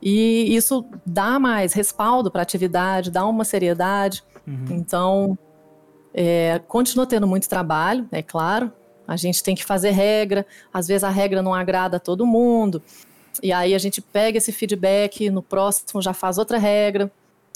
[0.00, 4.22] e isso dá mais respaldo para a atividade, dá uma seriedade.
[4.46, 4.66] Uhum.
[4.70, 5.38] Então,
[6.14, 8.72] É, continua tendo muito trabalho, é claro.
[9.06, 12.80] A gente tem que fazer regra, às vezes a regra não agrada a todo mundo.
[13.42, 17.10] E aí a gente pega esse feedback, no próximo já faz outra regra.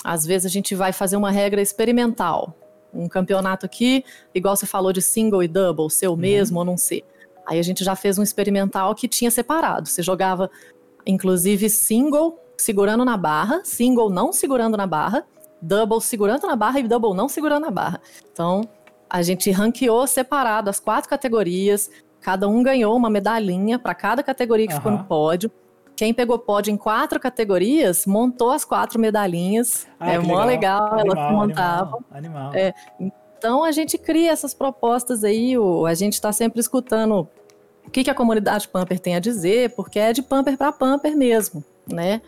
[0.05, 2.55] Às vezes a gente vai fazer uma regra experimental.
[2.93, 4.05] Um campeonato aqui,
[4.35, 6.17] igual você falou de single e double, ser o uhum.
[6.17, 7.05] mesmo ou não ser.
[7.47, 9.89] Aí a gente já fez um experimental que tinha separado.
[9.89, 10.51] Você jogava,
[11.07, 15.25] inclusive, single segurando na barra, single não segurando na barra,
[15.61, 18.01] double segurando na barra e double não segurando na barra.
[18.33, 18.63] Então,
[19.09, 21.91] a gente ranqueou separado as quatro categorias,
[22.21, 24.79] cada um ganhou uma medalhinha para cada categoria que uhum.
[24.79, 25.51] ficou no pódio.
[25.97, 29.87] Quem pegou pódio em quatro categorias montou as quatro medalhinhas.
[29.99, 32.05] Ah, é mó legal, legal elas montavam.
[32.11, 32.51] Animal.
[32.51, 32.55] animal.
[32.55, 32.73] É,
[33.39, 37.29] então a gente cria essas propostas aí, o, a gente está sempre escutando
[37.87, 41.17] o que, que a comunidade Pamper tem a dizer, porque é de Pamper para Pamper
[41.17, 42.21] mesmo, né?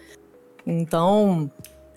[0.66, 1.50] Então,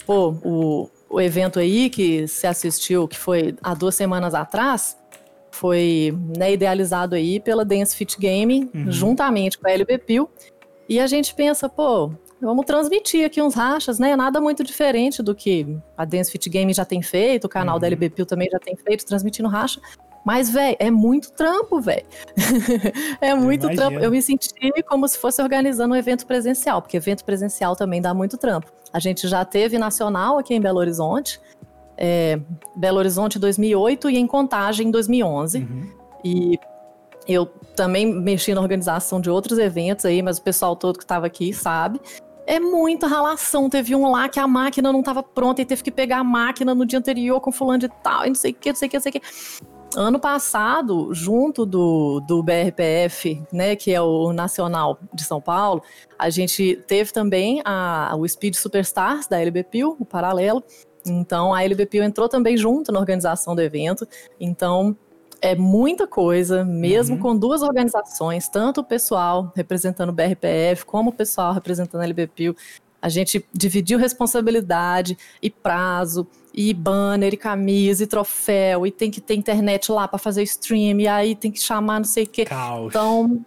[0.06, 4.98] pô, o, o evento aí que se assistiu, que foi há duas semanas atrás,
[5.52, 8.92] foi né, idealizado aí pela Dance Fit Gaming, uhum.
[8.92, 10.28] juntamente com a LBPIL,
[10.90, 12.12] e a gente pensa, pô,
[12.42, 14.16] vamos transmitir aqui uns rachas, né?
[14.16, 17.82] Nada muito diferente do que a Dance Fit Game já tem feito, o canal uhum.
[17.82, 19.80] da LBPIL também já tem feito, transmitindo racha.
[20.26, 22.06] Mas, velho, é muito trampo, velho.
[23.20, 23.90] é muito Imagina.
[23.90, 24.04] trampo.
[24.04, 24.50] Eu me senti
[24.88, 28.72] como se fosse organizando um evento presencial, porque evento presencial também dá muito trampo.
[28.92, 31.42] A gente já teve nacional aqui em Belo Horizonte,
[31.98, 32.40] é,
[32.76, 35.58] Belo Horizonte 2008 e em Contagem em 2011.
[35.60, 35.90] Uhum.
[36.24, 36.60] E
[37.28, 37.46] eu
[37.76, 41.54] também mexi na organização de outros eventos aí, mas o pessoal todo que estava aqui
[41.54, 42.00] sabe.
[42.46, 43.70] É muita ralação.
[43.70, 46.76] Teve um lá que a máquina não estava pronta e teve que pegar a máquina
[46.76, 48.92] no dia anterior com fulano de tal, e não sei o que, não sei o
[48.92, 49.22] que, não sei o que.
[49.96, 55.84] Ano passado, junto do, do BRPF, né, que é o Nacional de São Paulo,
[56.18, 60.64] a gente teve também a, o Speed Superstars da LBPIL, o paralelo.
[61.06, 64.08] Então, a LBPIL entrou também junto na organização do evento.
[64.40, 64.98] Então,
[65.42, 67.22] é muita coisa, mesmo uhum.
[67.22, 72.56] com duas organizações, tanto o pessoal representando o BRPF, como o pessoal representando a LBPIL.
[73.02, 79.20] A gente dividiu responsabilidade e prazo, e banner, e camisa, e troféu, e tem que
[79.20, 82.46] ter internet lá para fazer stream, e aí tem que chamar não sei o quê.
[82.46, 82.90] Caos.
[82.90, 83.44] Então,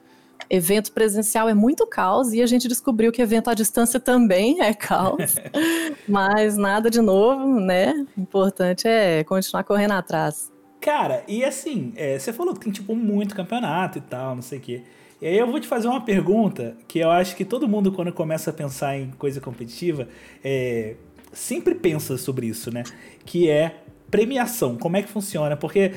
[0.51, 4.75] evento presencial é muito caos, e a gente descobriu que evento à distância também é
[4.75, 5.37] caos.
[6.09, 8.07] Mas nada de novo, né?
[8.17, 10.51] O importante é continuar correndo atrás.
[10.81, 14.59] Cara, e assim, é, você falou que tem, tipo, muito campeonato e tal, não sei
[14.59, 14.83] o quê.
[15.21, 18.13] E aí eu vou te fazer uma pergunta que eu acho que todo mundo, quando
[18.13, 20.07] começa a pensar em coisa competitiva,
[20.45, 20.97] é,
[21.37, 22.83] sempre pensa sobre isso, né?
[23.25, 23.77] Que é
[24.11, 24.77] premiação.
[24.77, 25.57] Como é que funciona?
[25.57, 25.93] Porque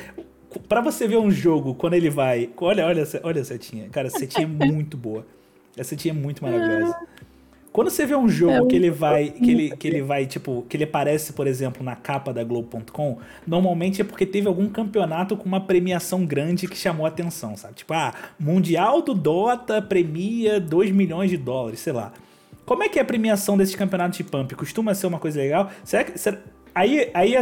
[0.68, 2.50] para você ver um jogo, quando ele vai.
[2.58, 3.88] Olha, olha, olha a setinha.
[3.90, 5.26] Cara, a setinha é muito boa.
[5.78, 6.96] A setinha é muito maravilhosa.
[7.72, 10.66] Quando você vê um jogo é que ele vai, que ele, que ele vai, tipo,
[10.68, 15.38] que ele aparece, por exemplo, na capa da Globo.com, normalmente é porque teve algum campeonato
[15.38, 17.76] com uma premiação grande que chamou a atenção, sabe?
[17.76, 22.12] Tipo, ah, Mundial do Dota premia 2 milhões de dólares, sei lá.
[22.70, 24.54] Como é que é a premiação desses campeonatos de pump?
[24.54, 25.72] Costuma ser uma coisa legal?
[25.84, 26.16] Será que.
[26.20, 26.38] Será,
[26.76, 27.34] aí, aí,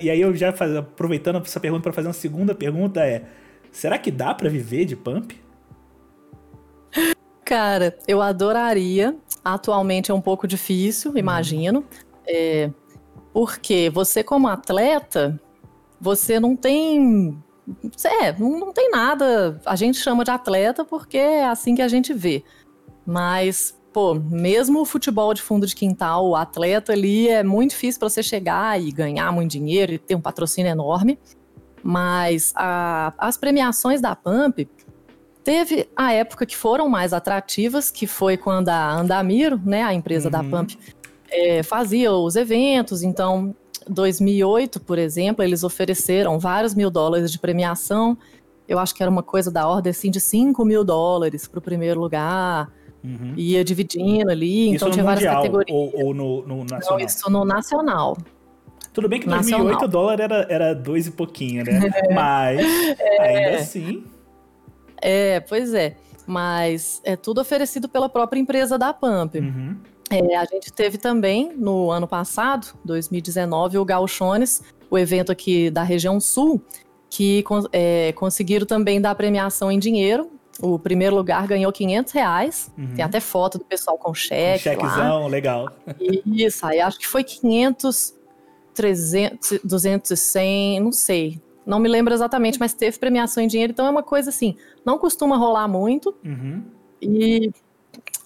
[0.00, 3.24] e aí eu já faz, aproveitando essa pergunta para fazer uma segunda pergunta é:
[3.72, 5.34] será que dá para viver de pump?
[7.44, 9.16] Cara, eu adoraria.
[9.44, 11.84] Atualmente é um pouco difícil, imagino.
[12.24, 12.70] É,
[13.32, 15.36] porque você, como atleta,
[16.00, 17.36] você não tem.
[18.22, 19.60] É, não, não tem nada.
[19.66, 22.44] A gente chama de atleta porque é assim que a gente vê.
[23.04, 27.98] Mas, pô, mesmo o futebol de fundo de quintal, o atleta ali é muito difícil
[27.98, 31.18] para você chegar e ganhar muito dinheiro e ter um patrocínio enorme.
[31.82, 34.68] Mas a, as premiações da Pump,
[35.42, 40.26] Teve a época que foram mais atrativas, que foi quando a Andamiro, né, a empresa
[40.26, 40.30] uhum.
[40.30, 40.78] da Pump,
[41.30, 43.02] é, fazia os eventos.
[43.02, 43.54] Então,
[43.88, 48.18] 2008, por exemplo, eles ofereceram vários mil dólares de premiação.
[48.68, 51.62] Eu acho que era uma coisa da ordem assim, de 5 mil dólares para o
[51.62, 52.70] primeiro lugar.
[53.02, 53.34] Uhum.
[53.36, 55.76] Ia dividindo ali, isso então tinha mundial, várias categorias.
[55.76, 56.98] Ou, ou no, no, nacional?
[56.98, 58.16] Não, isso no nacional.
[58.92, 61.80] Tudo bem que em 2008 o dólar era, era dois e pouquinho, né?
[62.08, 62.14] É.
[62.14, 62.60] Mas,
[62.98, 63.20] é.
[63.20, 64.04] ainda assim...
[65.00, 65.96] É, pois é.
[66.26, 69.38] Mas é tudo oferecido pela própria empresa da Pump.
[69.38, 69.76] Uhum.
[70.10, 75.84] É, a gente teve também, no ano passado, 2019, o Gauchones, o evento aqui da
[75.84, 76.60] região sul,
[77.08, 80.30] que é, conseguiram também dar premiação em dinheiro.
[80.62, 82.70] O primeiro lugar ganhou 500 reais.
[82.76, 82.94] Uhum.
[82.94, 84.68] Tem até foto do pessoal com cheque.
[84.68, 85.26] Um chequezão, lá.
[85.26, 85.72] legal.
[86.26, 88.14] Isso, aí acho que foi 500,
[88.74, 91.40] 300, 200 100, não sei.
[91.64, 94.98] Não me lembro exatamente, mas teve premiação em dinheiro, então é uma coisa assim, não
[94.98, 96.14] costuma rolar muito.
[96.24, 96.62] Uhum.
[97.00, 97.50] E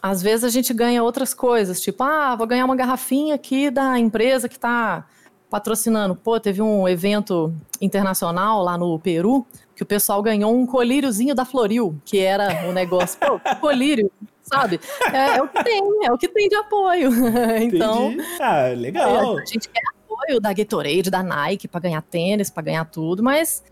[0.03, 3.99] às vezes a gente ganha outras coisas, tipo, ah, vou ganhar uma garrafinha aqui da
[3.99, 5.07] empresa que tá
[5.51, 6.15] patrocinando.
[6.15, 11.45] Pô, teve um evento internacional lá no Peru que o pessoal ganhou um colíriozinho da
[11.45, 14.11] Floril, que era o um negócio, pô, colírio,
[14.43, 14.81] sabe?
[15.13, 17.11] É, é, o que tem, é o que tem de apoio.
[17.61, 18.29] então, Entendi.
[18.41, 19.39] ah, legal.
[19.39, 19.83] É, a gente quer
[20.15, 23.63] apoio da Gatorade, da Nike para ganhar tênis, para ganhar tudo, mas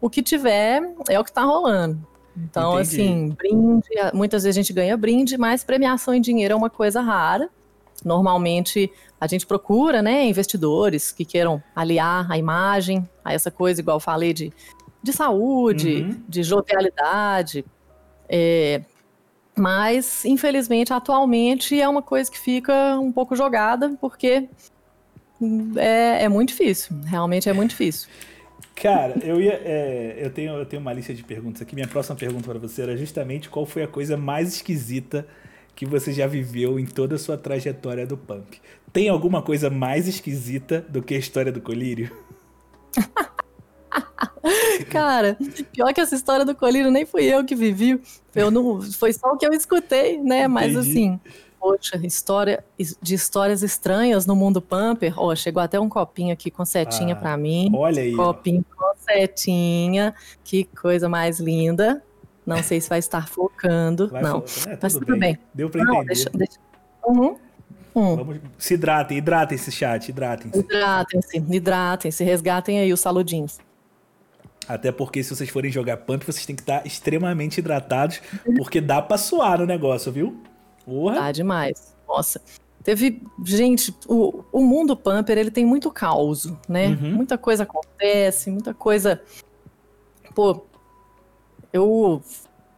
[0.00, 2.06] o que tiver é o que tá rolando.
[2.36, 3.02] Então, Entendi.
[3.02, 7.00] assim, brinde, muitas vezes a gente ganha brinde, mas premiação em dinheiro é uma coisa
[7.00, 7.50] rara.
[8.04, 8.90] Normalmente
[9.20, 14.00] a gente procura, né, investidores que queiram aliar a imagem a essa coisa, igual eu
[14.00, 14.50] falei, de,
[15.02, 16.22] de saúde, uhum.
[16.28, 17.64] de jovialidade.
[18.28, 18.82] É,
[19.56, 24.48] mas, infelizmente, atualmente é uma coisa que fica um pouco jogada, porque
[25.76, 26.96] é, é muito difícil.
[27.04, 28.08] Realmente é muito difícil.
[28.74, 29.60] Cara, eu ia.
[29.62, 31.74] É, eu, tenho, eu tenho uma lista de perguntas aqui.
[31.74, 35.26] Minha próxima pergunta para você era justamente qual foi a coisa mais esquisita
[35.76, 38.60] que você já viveu em toda a sua trajetória do pump.
[38.92, 42.10] Tem alguma coisa mais esquisita do que a história do colírio?
[44.90, 45.36] Cara,
[45.72, 48.00] pior que essa história do colírio nem fui eu que vivi.
[48.34, 50.44] Eu não, foi só o que eu escutei, né?
[50.44, 50.48] Entendi.
[50.48, 51.20] Mas assim,
[51.58, 52.64] poxa, história
[53.02, 55.14] de histórias estranhas no mundo pumper.
[55.18, 57.70] Ó, oh, chegou até um copinho aqui com setinha ah, para mim.
[57.74, 58.14] Olha aí.
[58.14, 58.94] Copinho ó.
[58.94, 60.14] com setinha.
[60.44, 62.02] Que coisa mais linda.
[62.46, 64.08] Não sei se vai estar focando.
[64.08, 65.20] Vai não, é, mas tudo bem.
[65.20, 65.38] bem.
[65.54, 66.04] Deu para entender.
[66.06, 66.58] Deixa, deixa.
[67.04, 67.36] Uhum.
[67.94, 68.16] Hum.
[68.16, 70.58] Vamos, se hidratem, hidratem esse chat, hidratem-se.
[70.58, 73.58] Hidratem-se, hidratem-se, resgatem aí os saludinhos.
[74.70, 78.20] Até porque se vocês forem jogar pump, vocês têm que estar extremamente hidratados,
[78.56, 80.40] porque dá pra suar no negócio, viu?
[80.84, 81.16] Porra.
[81.16, 81.96] Dá demais.
[82.06, 82.40] Nossa.
[82.84, 86.90] Teve, gente, o, o mundo pumper, ele tem muito caos, né?
[86.90, 87.14] Uhum.
[87.14, 89.20] Muita coisa acontece, muita coisa...
[90.36, 90.64] Pô,
[91.72, 92.22] eu,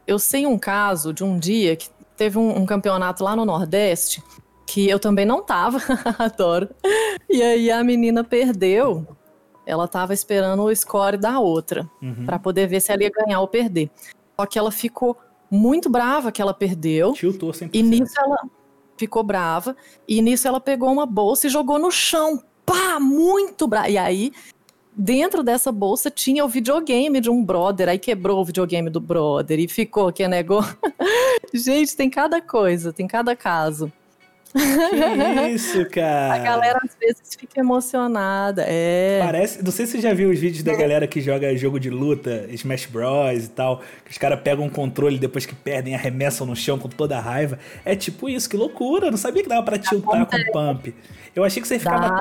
[0.07, 4.23] eu sei um caso de um dia que teve um, um campeonato lá no Nordeste
[4.67, 5.79] que eu também não tava,
[6.19, 6.71] adoro.
[7.29, 9.07] E aí a menina perdeu.
[9.65, 12.27] Ela tava esperando o score da outra uhum.
[12.27, 13.91] para poder ver se ela ia ganhar ou perder.
[14.39, 15.17] Só que ela ficou
[15.51, 17.13] muito brava que ela perdeu.
[17.13, 17.71] Tiltou 100%.
[17.73, 18.39] E nisso ela
[18.97, 22.43] ficou brava e nisso ela pegou uma bolsa e jogou no chão.
[22.65, 23.89] Pá, muito brava.
[23.89, 24.33] E aí
[24.95, 29.59] dentro dessa bolsa tinha o videogame de um brother, aí quebrou o videogame do brother
[29.59, 30.77] e ficou que negócio.
[31.53, 33.93] Gente, tem cada coisa, tem cada caso.
[34.53, 36.35] Que isso, cara.
[36.35, 38.65] A galera às vezes fica emocionada.
[38.67, 39.21] É.
[39.25, 39.65] Parece.
[39.65, 42.47] Não sei se você já viu os vídeos da galera que joga jogo de luta,
[42.51, 43.83] Smash Bros e tal.
[44.05, 47.21] Que os caras pegam um controle depois que perdem, arremessam no chão com toda a
[47.21, 47.59] raiva.
[47.85, 49.07] É tipo isso, que loucura.
[49.07, 50.95] Eu não sabia que dava pra tiltar com pump.
[51.35, 52.21] Eu achei que você ficava.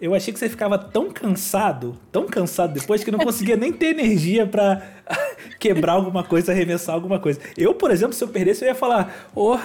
[0.00, 3.86] Eu achei que você ficava tão cansado, tão cansado depois que não conseguia nem ter
[3.86, 4.82] energia para
[5.58, 7.40] quebrar alguma coisa, arremessar alguma coisa.
[7.56, 9.58] Eu, por exemplo, se eu perdesse, eu ia falar: "Ô, oh,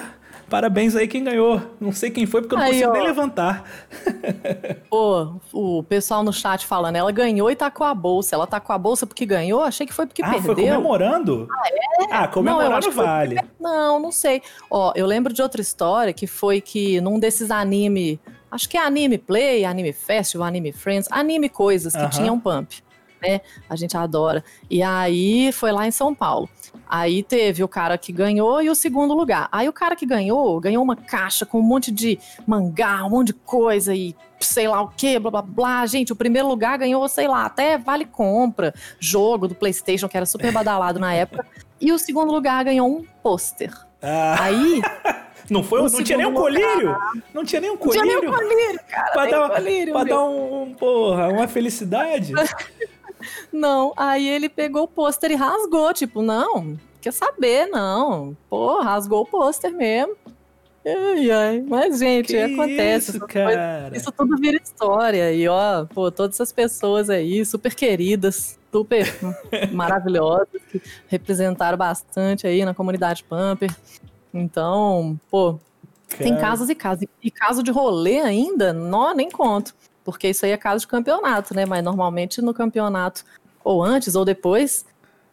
[0.51, 1.61] Parabéns aí quem ganhou.
[1.79, 2.93] Não sei quem foi porque eu não aí, consigo ó.
[2.93, 3.63] nem levantar.
[4.91, 8.35] Pô, o pessoal no chat falando, ela ganhou e tá com a bolsa.
[8.35, 9.63] Ela tá com a bolsa porque ganhou?
[9.63, 10.53] Achei que foi porque ah, perdeu.
[10.53, 11.47] Foi comemorando?
[11.49, 12.05] Ah, é?
[12.11, 13.37] Ah, comemorando não, vale.
[13.57, 14.41] Não, não sei.
[14.69, 18.19] Ó, eu lembro de outra história que foi que num desses anime,
[18.51, 22.09] acho que é Anime Play, Anime Festival, Anime Friends, anime coisas que uh -huh.
[22.09, 22.83] tinham pump
[23.21, 23.41] né?
[23.69, 24.43] A gente adora.
[24.69, 26.49] E aí foi lá em São Paulo.
[26.91, 29.47] Aí teve o cara que ganhou e o segundo lugar.
[29.49, 33.27] Aí o cara que ganhou, ganhou uma caixa com um monte de mangá, um monte
[33.27, 35.85] de coisa e sei lá o que, blá blá blá.
[35.85, 40.25] Gente, o primeiro lugar ganhou, sei lá, até vale compra, jogo do PlayStation, que era
[40.25, 41.47] super badalado na época.
[41.79, 43.71] E o segundo lugar ganhou um pôster.
[44.01, 44.43] Ah.
[44.43, 44.81] Aí.
[45.49, 46.91] Não foi, não tinha nem um colírio?
[46.91, 48.05] Lugar, não tinha nem um colírio?
[48.05, 49.11] Não tinha nem um colírio, cara.
[49.11, 52.31] Pra dar, colírio, pra dar um, porra, uma felicidade.
[53.51, 58.35] Não, aí ele pegou o pôster e rasgou, tipo, não, quer saber, não.
[58.49, 60.15] Pô, rasgou o pôster mesmo.
[60.85, 61.61] Ai, ai.
[61.67, 63.11] Mas, gente, que acontece.
[63.11, 63.25] Isso,
[63.93, 65.31] isso tudo vira história.
[65.31, 69.05] E, ó, pô, todas essas pessoas aí, super queridas, super
[69.71, 73.71] maravilhosas, que representaram bastante aí na comunidade Pumper.
[74.33, 75.59] Então, pô,
[76.09, 76.23] cara.
[76.23, 77.05] tem casos e casos.
[77.21, 79.75] E caso de rolê ainda, não, nem conto
[80.11, 81.65] porque isso aí é caso de campeonato, né?
[81.65, 83.23] Mas normalmente no campeonato,
[83.63, 84.85] ou antes ou depois,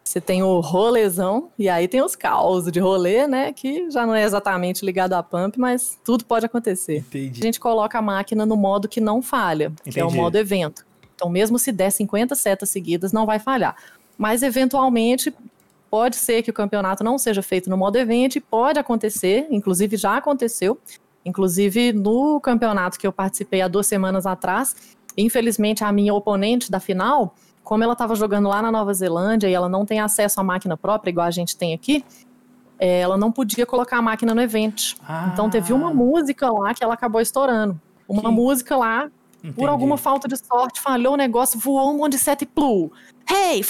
[0.09, 3.53] você tem o rolezão e aí tem os caos de rolê, né?
[3.53, 6.99] Que já não é exatamente ligado a pump, mas tudo pode acontecer.
[6.99, 7.41] Entendi.
[7.41, 9.95] A gente coloca a máquina no modo que não falha, Entendi.
[9.95, 10.87] que é o modo evento.
[11.15, 13.77] Então, mesmo se der 50 setas seguidas, não vai falhar.
[14.17, 15.35] Mas, eventualmente,
[15.91, 19.97] pode ser que o campeonato não seja feito no modo evento e pode acontecer, inclusive
[19.97, 20.79] já aconteceu,
[21.25, 26.81] Inclusive, no campeonato que eu participei há duas semanas atrás, infelizmente a minha oponente da
[26.81, 30.43] final, como ela estava jogando lá na Nova Zelândia e ela não tem acesso à
[30.43, 32.05] máquina própria, igual a gente tem aqui,
[32.79, 34.97] é, ela não podia colocar a máquina no evento.
[35.07, 35.31] Ah.
[35.33, 37.79] Então teve uma música lá que ela acabou estourando.
[38.09, 38.29] Uma que...
[38.31, 39.55] música lá Entendi.
[39.55, 42.91] Por alguma falta de sorte, falhou o negócio, voou um monte de sete plu.
[43.31, 43.63] Hey!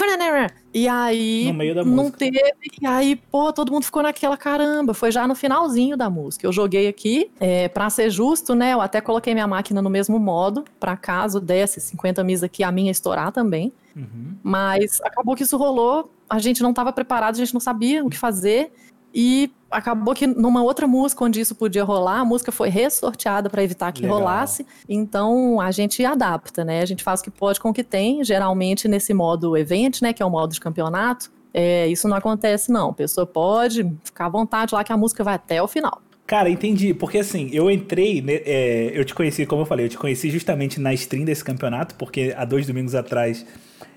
[0.73, 1.47] E aí.
[1.49, 2.19] No meio da não música.
[2.19, 2.41] teve.
[2.81, 4.95] E aí, pô, todo mundo ficou naquela caramba.
[4.95, 6.47] Foi já no finalzinho da música.
[6.47, 8.73] Eu joguei aqui, é, pra ser justo, né?
[8.73, 12.71] Eu até coloquei minha máquina no mesmo modo, pra caso desse 50 mis aqui, a
[12.71, 13.73] minha estourar também.
[13.97, 14.37] Uhum.
[14.43, 16.13] Mas acabou que isso rolou.
[16.31, 18.71] A gente não estava preparado, a gente não sabia o que fazer.
[19.15, 23.63] E acabou que numa outra música onde isso podia rolar, a música foi ressorteada para
[23.63, 24.19] evitar que Legal.
[24.19, 24.67] rolasse.
[24.89, 26.83] Então a gente adapta, né?
[26.83, 28.25] A gente faz o que pode com o que tem.
[28.25, 32.71] Geralmente nesse modo event, né, que é o modo de campeonato, é, isso não acontece
[32.71, 32.91] não.
[32.91, 36.01] A pessoa pode ficar à vontade lá que a música vai até o final.
[36.27, 36.93] Cara, entendi.
[36.93, 40.31] Porque assim, eu entrei, né, é, eu te conheci, como eu falei, eu te conheci
[40.31, 43.47] justamente na stream desse campeonato, porque há dois domingos atrás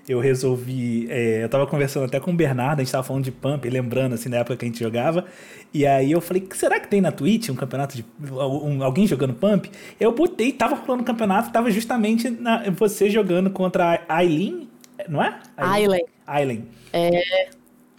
[0.08, 1.06] eu resolvi.
[1.10, 4.14] É, eu tava conversando até com o Bernardo, a gente tava falando de Pump, lembrando
[4.14, 5.24] assim, da época que a gente jogava.
[5.72, 8.04] E aí eu falei, será que tem na Twitch um campeonato de.
[8.30, 9.70] Um, alguém jogando Pump?
[9.98, 14.68] Eu botei, tava rolando o campeonato, tava justamente na, você jogando contra a Aileen,
[15.08, 15.38] não é?
[15.56, 16.04] Aileen.
[16.26, 16.68] Aileen.
[16.92, 17.50] É.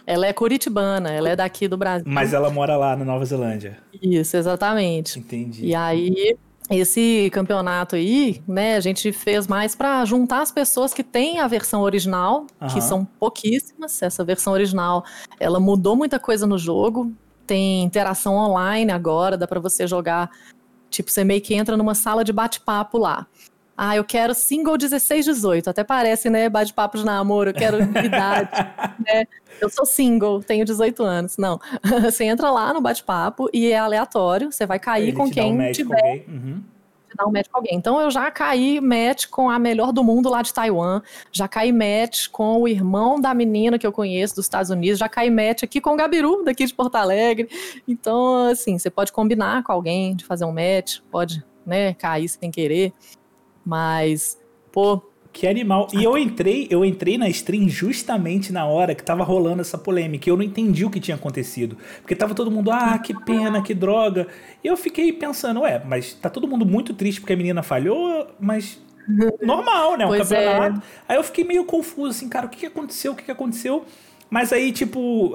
[0.06, 2.04] Ela é curitibana, ela é daqui do Brasil.
[2.06, 3.78] Mas ela mora lá na Nova Zelândia.
[4.02, 5.18] Isso, exatamente.
[5.18, 5.64] Entendi.
[5.64, 6.36] E aí
[6.70, 11.46] esse campeonato aí, né, a gente fez mais para juntar as pessoas que têm a
[11.46, 12.68] versão original, uhum.
[12.68, 14.00] que são pouquíssimas.
[14.02, 15.04] Essa versão original,
[15.38, 17.12] ela mudou muita coisa no jogo.
[17.46, 20.30] Tem interação online agora, dá para você jogar,
[20.88, 23.26] tipo, você meio que entra numa sala de bate-papo lá.
[23.76, 25.70] Ah, eu quero single 16, 18.
[25.70, 26.48] Até parece, né?
[26.48, 28.50] Bate-papo de namoro, eu quero idade,
[29.06, 29.24] né?
[29.60, 31.36] Eu sou single, tenho 18 anos.
[31.36, 31.60] Não.
[32.02, 34.52] você entra lá no bate-papo e é aleatório.
[34.52, 36.24] Você vai cair com quem um tiver.
[36.28, 36.62] Uhum.
[37.16, 37.76] Dar um match com alguém.
[37.76, 41.00] Então eu já caí match com a melhor do mundo lá de Taiwan,
[41.30, 45.08] já caí match com o irmão da menina que eu conheço dos Estados Unidos, já
[45.08, 47.48] caí match aqui com o Gabiru, daqui de Porto Alegre.
[47.86, 52.50] Então, assim, você pode combinar com alguém de fazer um match, pode, né, cair sem
[52.50, 52.92] querer.
[53.64, 54.38] Mas,
[54.70, 55.02] pô,
[55.34, 55.88] que animal.
[55.92, 60.28] E eu entrei, eu entrei na stream justamente na hora que tava rolando essa polêmica.
[60.28, 61.76] E eu não entendi o que tinha acontecido.
[62.00, 64.28] Porque tava todo mundo, ah, que pena, que droga.
[64.62, 68.28] E eu fiquei pensando, ué, mas tá todo mundo muito triste porque a menina falhou,
[68.38, 68.80] mas
[69.42, 70.04] normal, né?
[70.06, 70.44] Um pois é.
[70.44, 70.78] campeonato.
[70.78, 71.12] É.
[71.12, 73.12] Aí eu fiquei meio confuso, assim, cara, o que, aconteceu?
[73.12, 73.84] O que aconteceu?
[74.30, 75.32] Mas aí, tipo,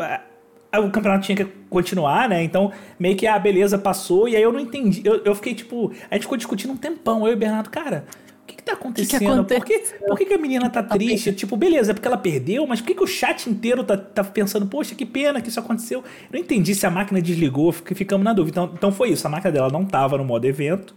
[0.78, 2.44] o campeonato tinha que continuar, né?
[2.44, 4.28] Então, meio que, ah, beleza, passou.
[4.28, 5.02] E aí eu não entendi.
[5.04, 8.06] Eu, eu fiquei, tipo, a gente ficou discutindo um tempão, eu e o Bernardo, cara
[8.50, 9.46] que, que tá acontecendo?
[9.46, 11.32] Que que por, que, por que, que, a menina tá, tá triste?
[11.34, 14.24] Tipo, beleza, é porque ela perdeu, mas por que, que o chat inteiro tá, tá
[14.24, 16.00] pensando, poxa, que pena que isso aconteceu?
[16.00, 16.04] Eu
[16.34, 18.62] não entendi se a máquina desligou, ficamos na dúvida.
[18.62, 20.96] Então, então foi isso, a máquina dela não tava no modo evento,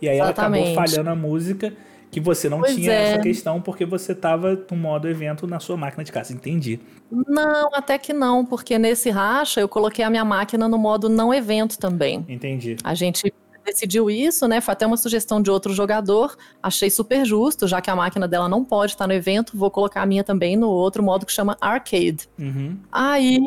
[0.00, 0.62] e aí Exatamente.
[0.62, 1.72] ela acabou falhando a música,
[2.10, 3.12] que você não pois tinha é.
[3.12, 6.80] essa questão porque você tava no modo evento na sua máquina de casa, entendi.
[7.10, 11.32] Não, até que não, porque nesse racha eu coloquei a minha máquina no modo não
[11.32, 12.24] evento também.
[12.28, 12.76] Entendi.
[12.82, 13.32] A gente
[13.64, 14.60] decidiu isso, né?
[14.60, 16.36] Foi até uma sugestão de outro jogador.
[16.62, 20.02] Achei super justo, já que a máquina dela não pode estar no evento, vou colocar
[20.02, 22.28] a minha também no outro modo que chama Arcade.
[22.38, 22.78] Uhum.
[22.90, 23.44] Aí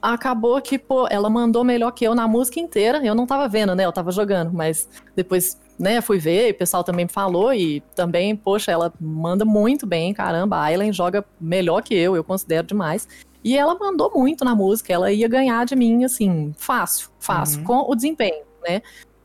[0.00, 3.04] acabou que, pô, ela mandou melhor que eu na música inteira.
[3.04, 3.84] Eu não tava vendo, né?
[3.84, 8.36] Eu tava jogando, mas depois, né, fui ver, e o pessoal também falou e também,
[8.36, 13.08] poxa, ela manda muito bem, caramba, a Aileen joga melhor que eu, eu considero demais.
[13.42, 17.64] E ela mandou muito na música, ela ia ganhar de mim, assim, fácil, fácil, uhum.
[17.64, 18.82] com o desempenho, né?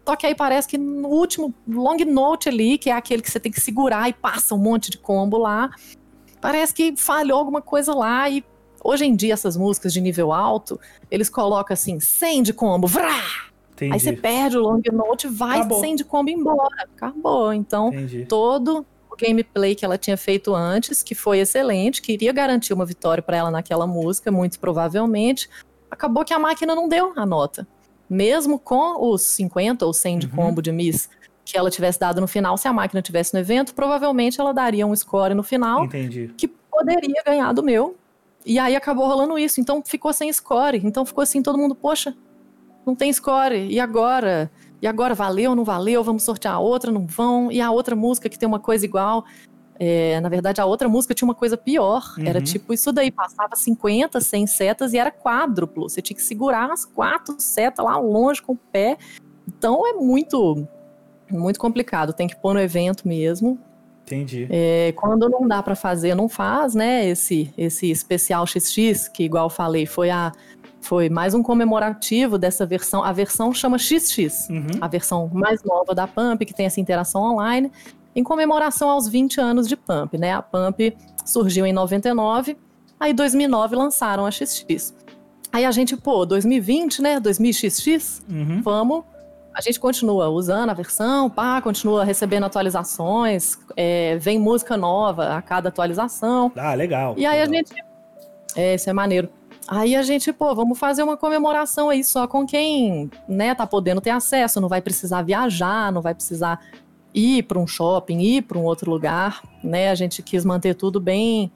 [0.08, 3.40] Só que aí parece que no último long note ali, que é aquele que você
[3.40, 5.70] tem que segurar e passa um monte de combo lá,
[6.40, 8.46] parece que falhou alguma coisa lá e
[8.82, 10.80] hoje em dia essas músicas de nível alto,
[11.12, 13.20] eles colocam assim, 100 de combo, vrá!
[13.76, 13.94] Entendi.
[13.94, 15.80] Aí você perde o long note, vai Acabou.
[15.80, 16.88] 100 de combo embora.
[16.96, 17.54] Acabou.
[17.54, 18.26] Então, Entendi.
[18.26, 22.86] todo o gameplay que ela tinha feito antes, que foi excelente, que iria garantir uma
[22.86, 25.50] vitória para ela naquela música, muito provavelmente,
[25.92, 27.68] acabou que a máquina não deu a nota
[28.10, 30.32] mesmo com os 50 ou 100 de uhum.
[30.34, 31.10] combo de Miss
[31.44, 34.86] que ela tivesse dado no final, se a máquina tivesse no evento, provavelmente ela daria
[34.88, 36.34] um score no final Entendi.
[36.36, 37.96] que poderia ganhar do meu.
[38.44, 39.62] E aí acabou rolando isso.
[39.62, 40.82] Então ficou sem score.
[40.84, 42.16] Então ficou assim, todo mundo, poxa,
[42.86, 43.68] não tem score.
[43.70, 44.52] E agora?
[44.82, 46.04] E agora valeu, não valeu?
[46.04, 47.52] Vamos sortear a outra, não vão?
[47.52, 49.26] E a outra música que tem uma coisa igual.
[49.78, 52.14] É, na verdade, a outra música tinha uma coisa pior.
[52.18, 52.26] Uhum.
[52.26, 55.90] Era tipo isso daí, passava 50, 100 setas e era quádruplo.
[55.90, 58.98] Você tinha que segurar as quatro setas lá longe com o pé.
[59.48, 60.68] Então é muito,
[61.30, 62.14] muito complicado.
[62.14, 63.60] Tem que pôr no evento mesmo.
[64.04, 64.48] Entendi.
[64.52, 67.08] É, quando não dá para fazer, não faz, né?
[67.08, 70.32] Esse, esse especial XX, que igual eu falei, foi a
[70.86, 73.04] foi mais um comemorativo dessa versão.
[73.04, 74.68] A versão chama XX, uhum.
[74.80, 77.72] a versão mais nova da Pump, que tem essa interação online
[78.16, 80.34] em comemoração aos 20 anos de Pump, né?
[80.34, 82.56] A Pump surgiu em 99,
[83.00, 84.94] aí 2009 lançaram a XX.
[85.52, 87.20] Aí a gente, pô, 2020, né?
[87.20, 88.62] 2000XX, uhum.
[88.62, 89.04] vamos
[89.56, 95.42] a gente continua usando a versão, pá, continua recebendo atualizações, é, vem música nova a
[95.42, 96.52] cada atualização.
[96.58, 97.16] Ah, legal.
[97.18, 97.54] E aí legal.
[97.54, 97.86] a gente.
[98.54, 99.30] É, isso é maneiro.
[99.68, 104.00] Aí a gente, pô, vamos fazer uma comemoração aí só com quem, né, tá podendo
[104.00, 106.60] ter acesso, não vai precisar viajar, não vai precisar
[107.14, 109.90] ir para um shopping, ir para um outro lugar, né?
[109.90, 111.52] A gente quis manter tudo bem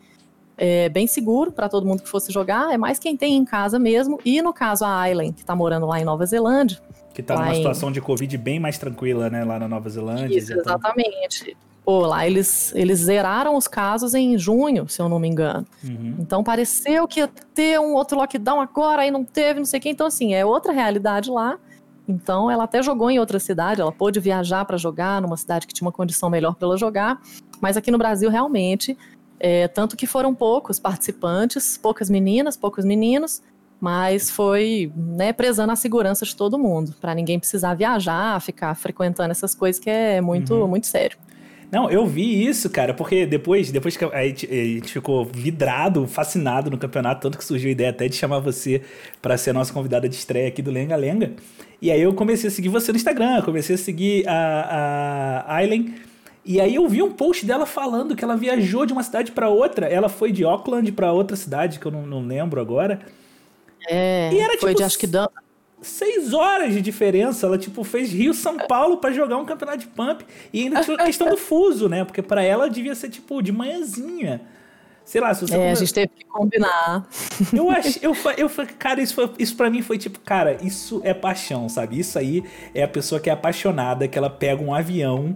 [0.58, 3.80] é, bem seguro para todo mundo que fosse jogar, é mais quem tem em casa
[3.80, 4.20] mesmo.
[4.26, 6.80] E no caso a Aileen, que tá morando lá em Nova Zelândia,
[7.14, 7.56] que tá numa em...
[7.56, 10.38] situação de Covid bem mais tranquila, né, lá na Nova Zelândia.
[10.38, 11.56] Isso, exatamente.
[11.90, 15.66] Pô, lá eles, eles zeraram os casos em junho, se eu não me engano.
[15.84, 16.18] Uhum.
[16.20, 19.82] Então pareceu que ia ter um outro lockdown agora, aí não teve, não sei o
[19.82, 19.90] quê.
[19.90, 21.58] Então, assim, é outra realidade lá.
[22.08, 25.74] Então, ela até jogou em outra cidade, ela pôde viajar para jogar numa cidade que
[25.74, 27.20] tinha uma condição melhor para ela jogar.
[27.60, 28.96] Mas aqui no Brasil, realmente,
[29.40, 33.42] é, tanto que foram poucos participantes, poucas meninas, poucos meninos,
[33.82, 39.32] mas foi né, prezando a segurança de todo mundo, para ninguém precisar viajar, ficar frequentando
[39.32, 40.68] essas coisas que é muito, uhum.
[40.68, 41.18] muito sério.
[41.72, 46.08] Não, eu vi isso, cara, porque depois, depois que a gente, a gente, ficou vidrado,
[46.08, 48.82] fascinado no campeonato, tanto que surgiu a ideia até de chamar você
[49.22, 51.34] para ser a nossa convidada de estreia aqui do Lenga Lenga.
[51.80, 55.94] E aí eu comecei a seguir você no Instagram, comecei a seguir a, a Aileen.
[56.44, 59.50] E aí eu vi um post dela falando que ela viajou de uma cidade para
[59.50, 59.86] outra.
[59.86, 63.00] Ela foi de Auckland para outra cidade, que eu não, não lembro agora.
[63.88, 65.08] É, e era, foi tipo, de acho que
[65.82, 67.46] seis horas de diferença.
[67.46, 70.26] Ela, tipo, fez Rio-São Paulo para jogar um campeonato de pump.
[70.54, 72.04] E ainda tinha a questão do fuso, né?
[72.04, 74.42] Porque para ela devia ser, tipo, de manhãzinha.
[75.06, 75.56] Sei lá, se você.
[75.56, 75.72] É, come...
[75.72, 77.08] a gente teve que combinar.
[77.52, 81.16] Eu acho, eu, eu, cara, isso, foi, isso pra mim foi tipo, cara, isso é
[81.16, 82.00] paixão, sabe?
[82.00, 82.44] Isso aí
[82.76, 85.36] é a pessoa que é apaixonada, que ela pega um avião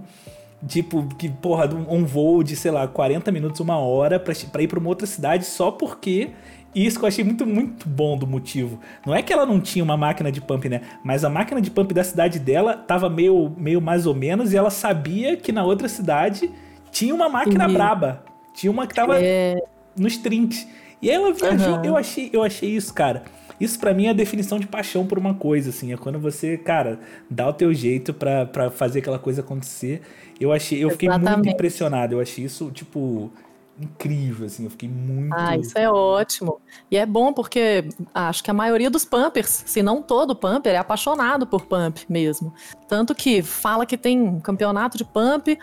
[0.68, 4.68] tipo, que, porra, um voo de, sei lá, 40 minutos, uma hora pra, pra ir
[4.68, 6.32] pra uma outra cidade só porque
[6.76, 8.80] e isso que eu achei muito, muito bom do motivo.
[9.06, 10.82] Não é que ela não tinha uma máquina de pump, né?
[11.04, 14.58] Mas a máquina de pump da cidade dela tava meio, meio mais ou menos e
[14.58, 16.50] ela sabia que na outra cidade
[16.92, 17.74] tinha uma máquina uhum.
[17.74, 18.24] braba.
[18.54, 19.62] Tinha uma que tava é...
[19.96, 20.68] nos trinks.
[21.02, 21.76] E aí ela viajou.
[21.76, 21.86] Uhum.
[21.86, 23.24] Eu, achei, eu achei isso, cara.
[23.60, 25.94] Isso para mim é a definição de paixão por uma coisa, assim.
[25.94, 27.00] É quando você, cara,
[27.30, 30.02] dá o teu jeito para fazer aquela coisa acontecer.
[30.40, 31.36] Eu achei, eu fiquei Exatamente.
[31.36, 32.16] muito impressionado.
[32.16, 33.32] Eu achei isso, tipo,
[33.80, 35.34] incrível, assim, eu fiquei muito.
[35.34, 36.62] Ah, isso é ótimo.
[36.92, 40.78] E é bom porque acho que a maioria dos pumpers, se não todo pumper, é
[40.78, 42.54] apaixonado por pump mesmo.
[42.88, 45.58] Tanto que fala que tem campeonato de pump,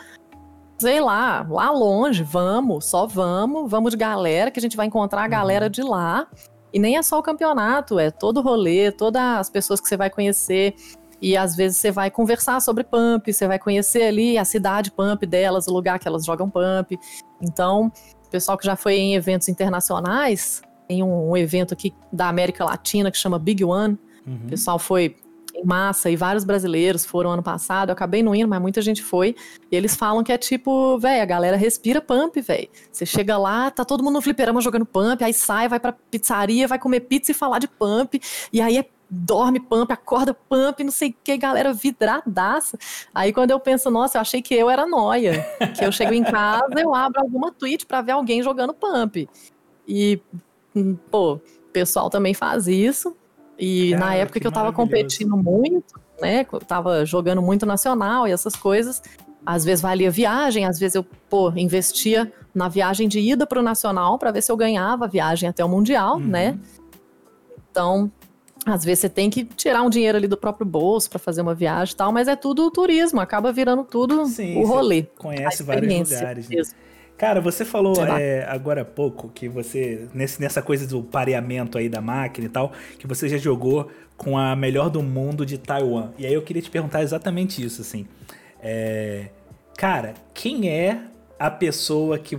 [0.78, 5.22] sei lá, lá longe, vamos, só vamos, vamos de galera, que a gente vai encontrar
[5.22, 5.70] a galera uhum.
[5.70, 6.26] de lá.
[6.72, 9.96] E nem é só o campeonato, é todo o rolê, todas as pessoas que você
[9.96, 10.74] vai conhecer.
[11.20, 15.26] E às vezes você vai conversar sobre pump, você vai conhecer ali a cidade pump
[15.26, 16.98] delas, o lugar que elas jogam pump.
[17.40, 17.92] Então,
[18.26, 22.64] o pessoal que já foi em eventos internacionais, em um, um evento aqui da América
[22.64, 24.40] Latina que chama Big One, uhum.
[24.44, 25.16] o pessoal foi
[25.54, 27.90] em massa e vários brasileiros foram ano passado.
[27.90, 29.34] Eu acabei não indo, mas muita gente foi.
[29.70, 32.68] E eles falam que é tipo, velho, a galera respira pump, velho.
[32.90, 36.66] Você chega lá, tá todo mundo no fliperama jogando pump, aí sai, vai pra pizzaria,
[36.66, 38.20] vai comer pizza e falar de pump.
[38.52, 42.78] E aí é dorme pump, acorda pump, não sei o que, galera vidradaça.
[43.12, 45.44] Aí quando eu penso, nossa, eu achei que eu era noia.
[45.76, 49.28] que eu chego em casa, eu abro alguma tweet para ver alguém jogando pump.
[49.86, 50.22] E,
[50.74, 51.40] hum, pô, o
[51.72, 53.16] pessoal também faz isso.
[53.58, 57.66] E Cara, na época que, que eu tava competindo muito, né, eu tava jogando muito
[57.66, 59.02] nacional e essas coisas,
[59.44, 64.18] às vezes valia viagem, às vezes eu, pô, investia na viagem de ida pro nacional
[64.18, 66.26] para ver se eu ganhava a viagem até o mundial, uhum.
[66.26, 66.58] né?
[67.70, 68.10] Então,
[68.66, 71.54] às vezes você tem que tirar um dinheiro ali do próprio bolso para fazer uma
[71.54, 75.04] viagem e tal, mas é tudo turismo, acaba virando tudo Sim, o rolê.
[75.18, 76.48] Conhece vários lugares.
[76.48, 76.62] Né?
[77.16, 81.86] Cara, você falou é, agora há pouco que você, nesse, nessa coisa do pareamento aí
[81.88, 86.12] da máquina e tal, que você já jogou com a melhor do mundo de Taiwan.
[86.18, 88.06] E aí eu queria te perguntar exatamente isso, assim.
[88.62, 89.26] É,
[89.76, 91.02] cara, quem é
[91.40, 92.38] a pessoa que.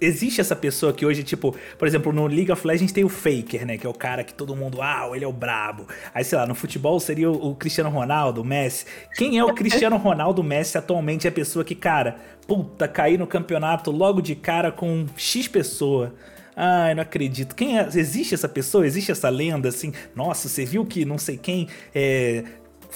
[0.00, 3.64] Existe essa pessoa que hoje, tipo, por exemplo, no League of Legends tem o Faker,
[3.64, 3.78] né?
[3.78, 5.86] Que é o cara que todo mundo, ah, ele é o brabo.
[6.12, 8.84] Aí, sei lá, no futebol seria o, Cristiano Ronaldo, o Messi.
[9.14, 11.28] Quem é o Cristiano Ronaldo Messi atualmente?
[11.28, 12.16] É a pessoa que, cara,
[12.48, 16.12] puta, cair no campeonato logo de cara com X pessoa.
[16.56, 17.54] Ai, não acredito.
[17.54, 17.86] Quem é?
[17.94, 18.84] Existe essa pessoa?
[18.84, 19.92] Existe essa lenda assim?
[20.16, 22.42] Nossa, você viu que não sei quem é,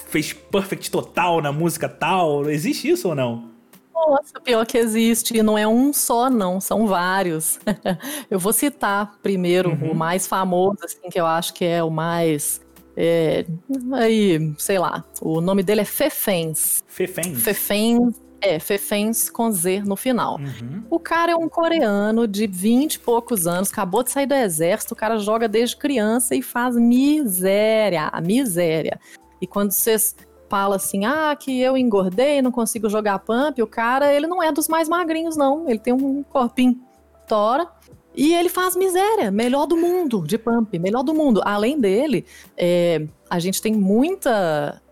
[0.09, 2.51] fez perfect total na música tal?
[2.51, 3.50] Existe isso ou não?
[4.09, 5.37] Nossa, pior que existe.
[5.37, 7.59] E não é um só, não, são vários.
[8.31, 9.93] eu vou citar primeiro uhum.
[9.93, 12.61] o mais famoso, assim, que eu acho que é o mais.
[12.97, 13.45] É,
[13.93, 16.83] aí, sei lá, o nome dele é Fefens.
[16.87, 17.43] Fefens.
[17.43, 18.21] Fefens.
[18.43, 20.39] É, Fefens com Z no final.
[20.39, 20.83] Uhum.
[20.89, 24.95] O cara é um coreano de 20 e poucos anos, acabou de sair do exército,
[24.95, 28.99] o cara joga desde criança e faz miséria, miséria.
[29.43, 30.17] E quando vocês
[30.51, 34.51] fala assim, ah, que eu engordei, não consigo jogar pump, o cara, ele não é
[34.51, 35.71] dos mais magrinhos, não.
[35.71, 36.77] Ele tem um corpinho
[37.27, 37.69] tora.
[38.17, 41.41] E ele faz miséria, melhor do mundo de pump, melhor do mundo.
[41.45, 44.83] Além dele, é, a gente tem muita,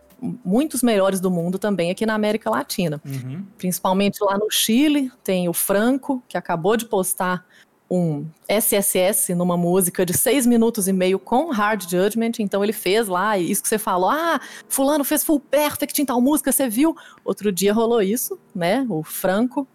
[0.45, 3.03] muitos melhores do mundo também aqui na América Latina.
[3.05, 3.45] Uhum.
[3.57, 7.45] Principalmente lá no Chile, tem o Franco, que acabou de postar
[7.91, 13.09] um SSS numa música de seis minutos e meio com Hard Judgment, então ele fez
[13.09, 16.95] lá, isso que você falou, ah, fulano fez full perfect em tal música, você viu?
[17.25, 19.67] Outro dia rolou isso, né, o Franco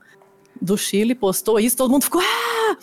[0.61, 2.77] do Chile postou isso, todo mundo ficou, ah!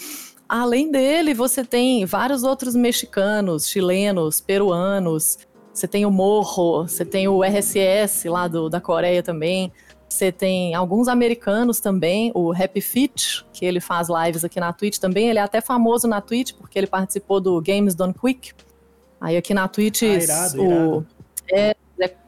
[0.48, 5.38] Além dele, você tem vários outros mexicanos, chilenos, peruanos,
[5.72, 9.72] você tem o Morro, você tem o RSS lá do, da Coreia também,
[10.12, 14.98] você tem alguns americanos também, o Happy Fit, que ele faz lives aqui na Twitch
[14.98, 15.28] também.
[15.28, 18.52] Ele é até famoso na Twitch porque ele participou do Games Done Quick.
[19.20, 21.06] Aí aqui na Twitch, ah, irado, o, irado.
[21.52, 21.76] É,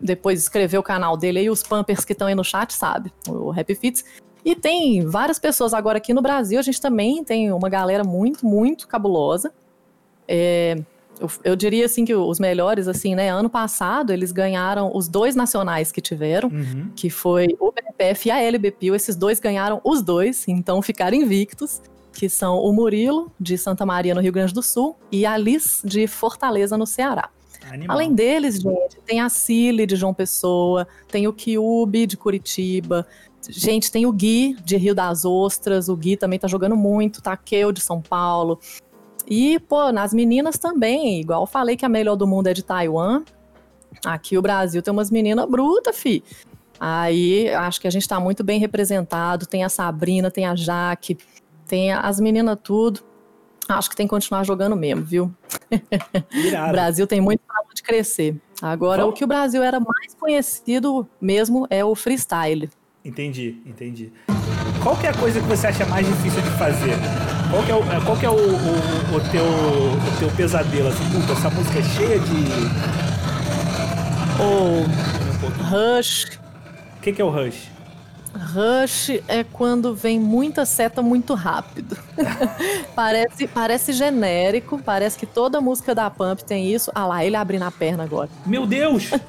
[0.01, 3.13] depois escreveu o canal dele aí, os pumpers que estão aí no chat, sabe?
[3.29, 4.05] O Happy Fits.
[4.45, 8.47] E tem várias pessoas agora aqui no Brasil, a gente também tem uma galera muito,
[8.47, 9.53] muito cabulosa.
[10.27, 10.77] É,
[11.23, 13.31] eu, eu, diria assim que os melhores, assim, né?
[13.31, 16.91] Ano passado eles ganharam os dois nacionais que tiveram, uhum.
[16.97, 18.95] que foi o BPF e a LBPIL.
[18.95, 21.81] Esses dois ganharam os dois, então ficaram invictos.
[22.15, 25.81] Que são o Murilo, de Santa Maria, no Rio Grande do Sul, e a Liz,
[25.83, 27.31] de Fortaleza, no Ceará.
[27.71, 27.97] Animal.
[27.97, 33.07] Além deles, gente, tem a Cile, de João Pessoa, tem o Kiube, de Curitiba,
[33.49, 35.89] Gente, tem o Gui, de Rio das Ostras.
[35.89, 37.21] O Gui também tá jogando muito.
[37.23, 38.61] Taqueu, de São Paulo.
[39.35, 42.63] E, pô, nas meninas também, igual eu falei que a melhor do mundo é de
[42.63, 43.23] Taiwan.
[44.05, 46.23] Aqui o Brasil tem umas meninas brutas, fi.
[46.79, 49.47] Aí acho que a gente tá muito bem representado.
[49.47, 51.17] Tem a Sabrina, tem a Jaque,
[51.67, 53.01] tem as meninas tudo.
[53.67, 55.35] Acho que tem que continuar jogando mesmo, viu?
[56.69, 58.37] o Brasil tem muito para onde crescer.
[58.61, 59.09] Agora, Bom.
[59.09, 62.69] o que o Brasil era mais conhecido mesmo é o freestyle.
[63.05, 64.13] Entendi, entendi.
[64.83, 66.95] Qual que é a coisa que você acha mais difícil de fazer?
[67.51, 70.89] Qual que é o, é, qual que é o, o, o teu, o teu pesadelo?
[70.89, 72.33] Assim, puta, essa música é cheia de...
[74.41, 74.87] O
[75.65, 76.39] Rush.
[76.97, 77.71] O que, que é o Rush?
[78.35, 81.99] Rush é quando vem muita seta muito rápido.
[82.95, 86.91] parece, parece genérico, parece que toda música da Pump tem isso.
[86.95, 88.31] Ah lá, ele abrindo a perna agora.
[88.47, 89.11] Meu Deus!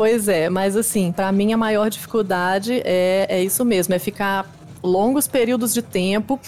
[0.00, 4.50] Pois é, mas assim, para mim a maior dificuldade é, é isso mesmo, é ficar
[4.82, 6.40] longos períodos de tempo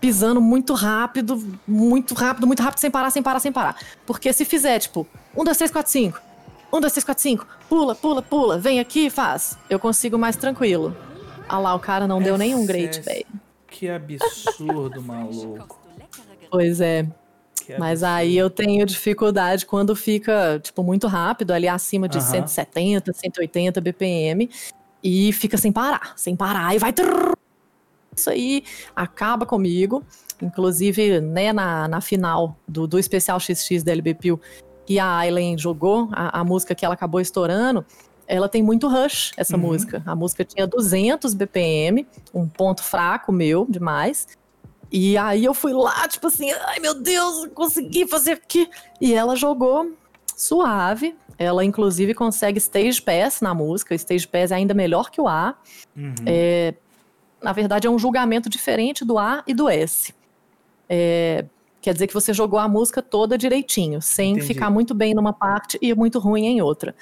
[0.00, 1.36] pisando muito rápido,
[1.68, 3.76] muito rápido, muito rápido, sem parar, sem parar, sem parar.
[4.06, 5.06] Porque se fizer, tipo,
[5.36, 6.18] um, dois, três, quatro, cinco,
[6.72, 9.58] um, dois, três, quatro, cinco, pula, pula, pula, vem aqui e faz.
[9.68, 10.96] Eu consigo mais tranquilo.
[11.46, 13.26] Ah lá, o cara não deu nenhum great, velho.
[13.66, 15.78] Que absurdo, maluco.
[16.50, 17.06] Pois é.
[17.78, 22.24] Mas aí eu tenho dificuldade quando fica, tipo, muito rápido, ali acima de uhum.
[22.24, 24.50] 170, 180 BPM,
[25.02, 26.92] e fica sem parar, sem parar, e vai.
[28.16, 28.64] Isso aí
[28.94, 30.02] acaba comigo.
[30.40, 34.40] Inclusive, né, na, na final do, do especial XX da LBPIL,
[34.86, 37.84] que a Aileen jogou, a, a música que ela acabou estourando,
[38.26, 39.62] ela tem muito rush, essa uhum.
[39.62, 40.02] música.
[40.06, 44.26] A música tinha 200 BPM, um ponto fraco meu demais.
[44.90, 48.68] E aí eu fui lá, tipo assim, ai meu Deus, consegui fazer aqui.
[49.00, 49.92] E ela jogou
[50.36, 51.16] suave.
[51.38, 53.94] Ela, inclusive, consegue stage pass na música.
[53.94, 55.56] Stage pass é ainda melhor que o A.
[55.96, 56.14] Uhum.
[56.24, 56.74] É,
[57.42, 60.14] na verdade, é um julgamento diferente do A e do S.
[60.88, 61.44] É,
[61.80, 64.46] quer dizer que você jogou a música toda direitinho, sem Entendi.
[64.46, 66.94] ficar muito bem numa parte e muito ruim em outra.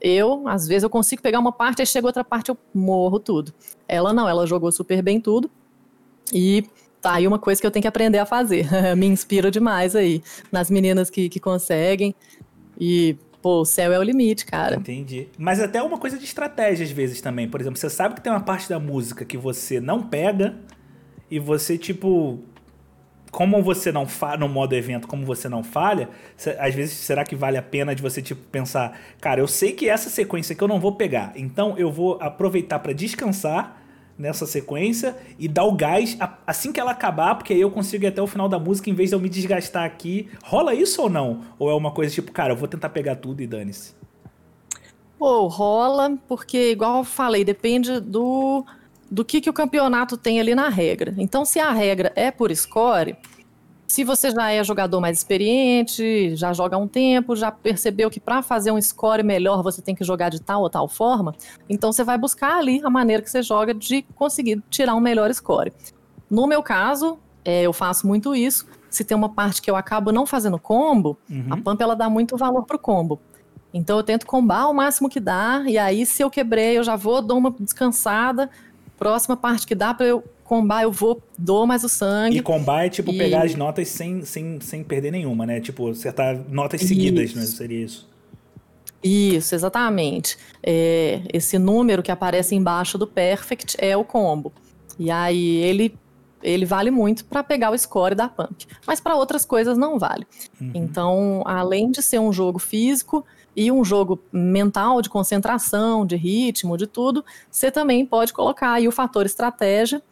[0.00, 3.52] Eu, às vezes, eu consigo pegar uma parte, aí chega outra parte, eu morro tudo.
[3.86, 5.50] Ela não, ela jogou super bem tudo.
[6.32, 6.64] E
[7.00, 8.66] Tá aí uma coisa que eu tenho que aprender a fazer.
[8.96, 10.22] Me inspira demais aí
[10.52, 12.14] nas meninas que, que conseguem.
[12.78, 14.76] E, pô, o céu é o limite, cara.
[14.76, 15.28] Entendi.
[15.38, 17.48] Mas até uma coisa de estratégia às vezes também.
[17.48, 20.56] Por exemplo, você sabe que tem uma parte da música que você não pega
[21.30, 22.40] e você, tipo.
[23.30, 26.08] Como você não falha no modo evento, como você não falha,
[26.58, 29.88] às vezes será que vale a pena de você tipo pensar, cara, eu sei que
[29.88, 33.79] essa sequência que eu não vou pegar, então eu vou aproveitar para descansar
[34.18, 36.16] nessa sequência e dar o gás
[36.46, 38.94] assim que ela acabar, porque aí eu consigo ir até o final da música em
[38.94, 40.28] vez de eu me desgastar aqui.
[40.44, 41.42] Rola isso ou não?
[41.58, 43.94] Ou é uma coisa tipo, cara, eu vou tentar pegar tudo e dane-se?
[45.18, 48.64] Pô, rola, porque igual eu falei, depende do
[49.10, 51.12] do que, que o campeonato tem ali na regra.
[51.18, 53.16] Então, se a regra é por score,
[53.90, 58.20] se você já é jogador mais experiente, já joga há um tempo, já percebeu que
[58.20, 61.34] para fazer um score melhor você tem que jogar de tal ou tal forma,
[61.68, 65.34] então você vai buscar ali a maneira que você joga de conseguir tirar um melhor
[65.34, 65.72] score.
[66.30, 68.64] No meu caso, é, eu faço muito isso.
[68.88, 71.46] Se tem uma parte que eu acabo não fazendo combo, uhum.
[71.50, 73.18] a pump ela dá muito valor pro combo.
[73.74, 76.94] Então eu tento combar o máximo que dá, e aí se eu quebrei, eu já
[76.94, 78.48] vou, dou uma descansada.
[78.96, 82.38] Próxima parte que dá para eu combar, eu vou, dou mais o sangue.
[82.38, 83.16] E combar é tipo e...
[83.16, 85.60] pegar as notas sem, sem, sem perder nenhuma, né?
[85.60, 87.42] Tipo, acertar notas seguidas, né?
[87.42, 88.10] Seria isso.
[89.00, 90.36] Isso, exatamente.
[90.60, 94.52] É, esse número que aparece embaixo do perfect é o combo.
[94.98, 95.94] E aí ele
[96.42, 100.26] ele vale muito para pegar o score da pump, mas para outras coisas não vale.
[100.58, 100.70] Uhum.
[100.74, 106.78] Então, além de ser um jogo físico e um jogo mental de concentração, de ritmo,
[106.78, 110.02] de tudo, você também pode colocar aí o fator estratégia.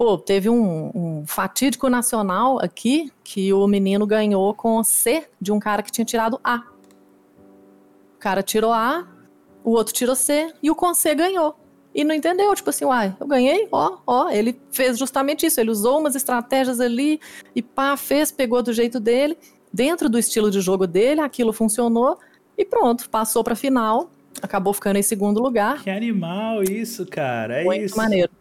[0.00, 5.60] Pô, teve um, um fatídico nacional aqui que o menino ganhou com C de um
[5.60, 6.62] cara que tinha tirado A.
[8.16, 9.06] O cara tirou A,
[9.62, 11.54] o outro tirou C e o com C ganhou
[11.94, 15.70] e não entendeu, tipo assim, uai, eu ganhei, ó, ó, ele fez justamente isso, ele
[15.70, 17.20] usou umas estratégias ali
[17.54, 19.36] e pá, fez, pegou do jeito dele,
[19.70, 22.18] dentro do estilo de jogo dele, aquilo funcionou
[22.56, 24.10] e pronto, passou pra final,
[24.40, 25.82] acabou ficando em segundo lugar.
[25.82, 27.98] Que animal isso, cara, é Muito isso.
[27.98, 28.39] maneiro.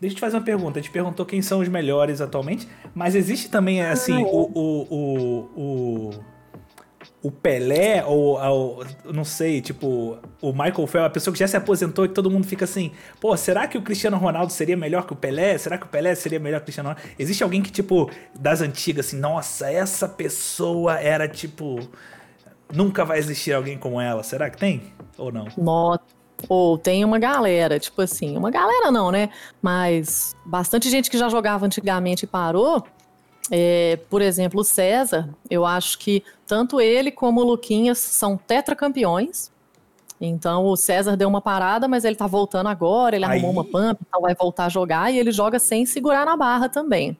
[0.00, 0.78] Deixa eu te fazer uma pergunta.
[0.78, 4.24] A gente perguntou quem são os melhores atualmente, mas existe também, assim, ah, é.
[4.24, 6.10] o, o, o,
[7.22, 11.56] o Pelé, ou, ou, não sei, tipo, o Michael Phelps, a pessoa que já se
[11.56, 15.14] aposentou e todo mundo fica assim, pô, será que o Cristiano Ronaldo seria melhor que
[15.14, 15.56] o Pelé?
[15.56, 17.10] Será que o Pelé seria melhor que o Cristiano Ronaldo?
[17.18, 21.80] Existe alguém que, tipo, das antigas, assim, nossa, essa pessoa era, tipo,
[22.72, 24.22] nunca vai existir alguém como ela.
[24.22, 24.82] Será que tem?
[25.16, 25.48] Ou não?
[25.56, 26.15] Nossa.
[26.48, 29.30] Ou tem uma galera, tipo assim, uma galera não, né?
[29.60, 32.84] Mas bastante gente que já jogava antigamente e parou,
[33.50, 39.50] é, por exemplo, o César, eu acho que tanto ele como o Luquinhas são tetracampeões.
[40.20, 43.32] Então o César deu uma parada, mas ele tá voltando agora, ele Aí.
[43.32, 46.68] arrumou uma pump, então vai voltar a jogar e ele joga sem segurar na barra
[46.68, 47.16] também.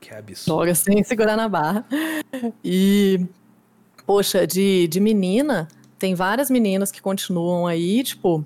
[0.00, 0.60] Que absurdo.
[0.60, 1.84] Joga sem segurar na barra.
[2.64, 3.26] E,
[4.06, 5.68] poxa, de, de menina,
[6.00, 8.44] tem várias meninas que continuam aí, tipo,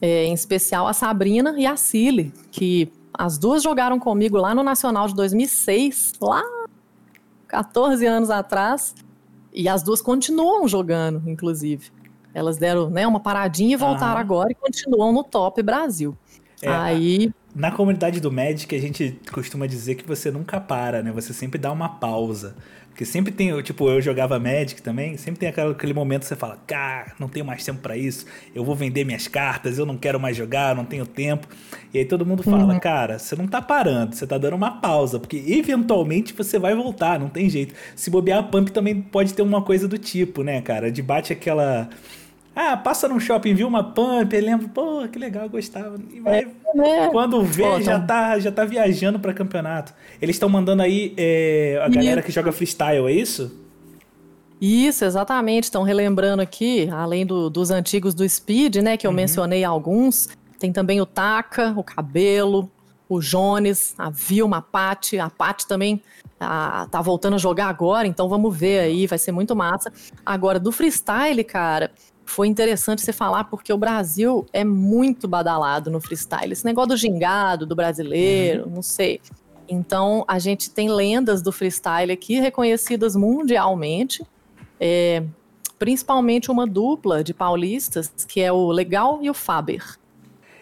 [0.00, 4.62] é, em especial a Sabrina e a Cile, que as duas jogaram comigo lá no
[4.62, 6.42] Nacional de 2006, lá
[7.46, 8.94] 14 anos atrás,
[9.52, 11.90] e as duas continuam jogando, inclusive.
[12.32, 16.16] Elas deram né, uma paradinha e voltaram agora e continuam no top Brasil.
[16.62, 17.32] É, Aí.
[17.54, 21.10] Na comunidade do Magic, a gente costuma dizer que você nunca para, né?
[21.12, 22.54] Você sempre dá uma pausa.
[22.98, 26.34] Porque sempre tem, tipo, eu jogava Magic também, sempre tem aquele, aquele momento que você
[26.34, 29.96] fala, cara, não tenho mais tempo para isso, eu vou vender minhas cartas, eu não
[29.96, 31.46] quero mais jogar, não tenho tempo.
[31.94, 32.80] E aí todo mundo fala, uhum.
[32.80, 37.20] cara, você não tá parando, você tá dando uma pausa, porque eventualmente você vai voltar,
[37.20, 37.72] não tem jeito.
[37.94, 40.90] Se bobear a Pump também pode ter uma coisa do tipo, né, cara?
[40.90, 41.88] De bate aquela
[42.60, 45.96] ah, passa num shopping, viu uma pump, lembra, pô, que legal, gostava.
[46.12, 47.08] E vai, é, é.
[47.08, 49.94] Quando vê, pô, já, tá, já tá viajando para campeonato.
[50.20, 53.56] Eles estão mandando aí é, a galera que joga freestyle, é isso?
[54.60, 55.64] Isso, exatamente.
[55.64, 59.16] Estão relembrando aqui, além do, dos antigos do Speed, né, que eu uhum.
[59.16, 60.28] mencionei alguns,
[60.58, 62.68] tem também o Taka, o Cabelo,
[63.08, 65.20] o Jones, a Vilma, a Paty.
[65.20, 66.02] A Paty também
[66.40, 69.92] a, tá voltando a jogar agora, então vamos ver aí, vai ser muito massa.
[70.26, 71.92] Agora, do freestyle, cara,
[72.28, 76.52] foi interessante você falar porque o Brasil é muito badalado no freestyle.
[76.52, 78.74] Esse negócio do gingado, do brasileiro, uhum.
[78.76, 79.20] não sei.
[79.66, 84.22] Então, a gente tem lendas do freestyle aqui reconhecidas mundialmente,
[84.78, 85.24] é,
[85.78, 89.82] principalmente uma dupla de paulistas, que é o Legal e o Faber.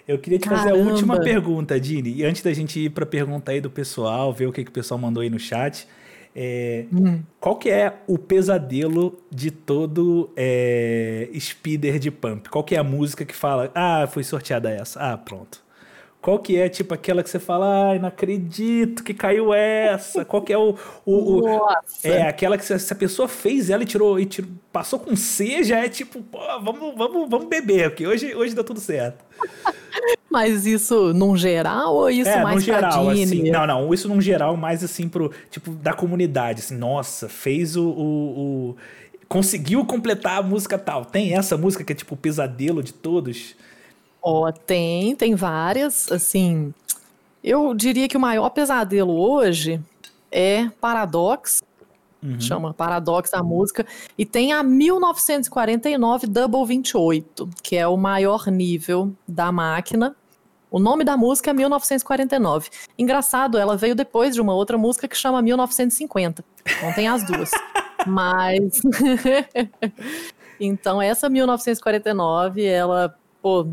[0.07, 0.71] Eu queria te Caramba.
[0.71, 3.69] fazer a última pergunta, Dini, e antes da gente ir para a pergunta aí do
[3.69, 5.89] pessoal, ver o que, que o pessoal mandou aí no chat.
[6.39, 7.23] É, hum.
[7.41, 12.51] Qual que é o pesadelo de todo é, speeder de pump?
[12.51, 15.01] Qual que é a música que fala, ah, foi sorteada essa?
[15.01, 15.65] Ah, pronto.
[16.21, 20.27] Qual que é, tipo, aquela que você fala, ai, não acredito que caiu essa?
[20.27, 20.77] Qual que é o...
[21.07, 21.69] o, o
[22.05, 25.17] é, aquela que se, se, a pessoa fez ela e tirou, e tirou, passou com
[25.17, 29.25] C, já é tipo, pô, vamos, vamos, vamos beber, porque hoje, hoje dá tudo certo.
[30.31, 34.21] Mas isso num geral ou isso é, mais no geral, assim, Não, não, isso num
[34.21, 38.77] geral mais assim pro, tipo, da comunidade, assim, nossa, fez o, o, o
[39.29, 41.05] conseguiu completar a música tal.
[41.05, 43.55] Tem essa música que é tipo o pesadelo de todos?
[44.21, 46.75] Ó, oh, tem, tem várias, assim,
[47.43, 49.81] eu diria que o maior pesadelo hoje
[50.33, 51.63] é Paradox,
[52.27, 52.41] Uhum.
[52.41, 53.87] Chama Paradox a música.
[54.19, 60.17] E tem a 1949 Double 28, que é o maior nível da máquina.
[60.69, 62.69] O nome da música é 1949.
[62.99, 66.45] Engraçado, ela veio depois de uma outra música que chama 1950.
[66.67, 67.51] Então tem as duas.
[68.05, 68.81] Mas.
[70.61, 73.69] então, essa 1949, ela, pô.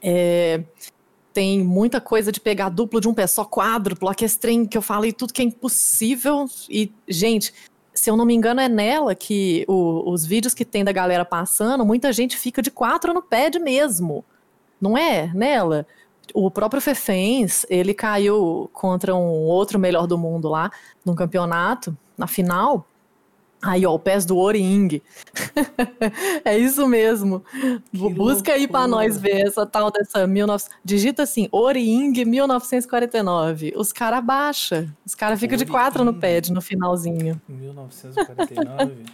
[0.00, 0.62] É,
[1.36, 4.80] tem muita coisa de pegar duplo de um pé só, quádruplo, aquele trem que eu
[4.80, 6.46] falei, tudo que é impossível.
[6.66, 7.52] E, gente,
[7.92, 11.26] se eu não me engano, é nela que o, os vídeos que tem da galera
[11.26, 14.24] passando, muita gente fica de quatro no pad mesmo.
[14.80, 15.30] Não é?
[15.34, 15.86] Nela?
[16.32, 20.70] O próprio Fefens, ele caiu contra um outro melhor do mundo lá,
[21.04, 22.88] num campeonato, na final.
[23.62, 25.00] Aí, ó, o pés do Oring.
[26.44, 27.42] é isso mesmo.
[27.50, 28.54] Que Busca loucura.
[28.54, 30.64] aí para nós ver essa tal dessa 19...
[30.84, 33.72] Digita assim, Oring 1949.
[33.76, 34.88] Os caras baixa.
[35.04, 37.40] Os caras ficam de quatro no pad no finalzinho.
[37.48, 39.04] 1949?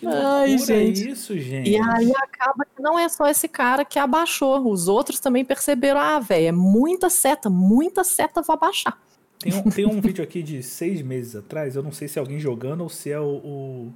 [0.00, 0.72] Que Ai, gente.
[0.72, 1.70] é isso, gente?
[1.70, 4.66] E aí acaba que não é só esse cara que abaixou.
[4.70, 8.98] Os outros também perceberam, ah, velho, é muita seta, muita seta, vou abaixar.
[9.40, 12.20] Tem um, tem um vídeo aqui de seis meses atrás, eu não sei se é
[12.20, 13.24] alguém jogando ou se é o.
[13.24, 13.90] o...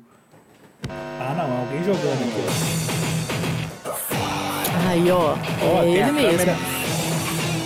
[0.89, 2.41] Ah, não, é alguém jogando aqui,
[3.87, 4.89] ó.
[4.89, 5.37] Aí, ó.
[5.63, 6.39] ó é ele mesmo.
[6.39, 6.57] Câmera...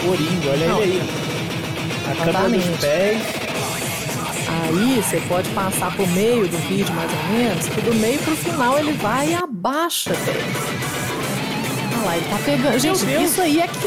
[0.05, 0.82] Coringa, olha não.
[0.82, 1.09] ele aí.
[2.05, 2.32] A Exatamente.
[2.32, 3.22] câmera dos pés.
[4.48, 8.34] Aí você pode passar por meio do vídeo, mais ou menos, que do meio pro
[8.34, 10.38] final ele vai e abaixa, velho.
[11.92, 12.78] Olha lá, ele tá pegando.
[12.80, 13.86] Gente, isso aí é que.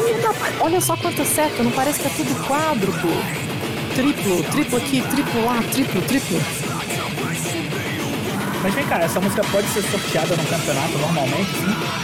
[0.61, 3.51] Olha só quanta seta, não parece que é tudo quádruplo
[3.95, 6.39] triplo, triplo aqui, triplo lá, triplo, triplo.
[8.63, 12.01] Mas vem cá, essa música pode ser sorteada no campeonato normalmente, sim?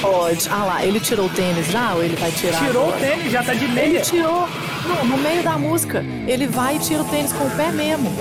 [0.00, 0.48] Pode.
[0.50, 2.58] Ah lá, ele tirou o tênis já ou ele vai tirar?
[2.58, 2.96] Tirou agora?
[2.96, 3.86] o tênis, já tá de meia.
[3.86, 4.48] Ele tirou.
[4.86, 6.04] Não, no meio da música.
[6.26, 8.12] Ele vai e tira o tênis com o pé mesmo.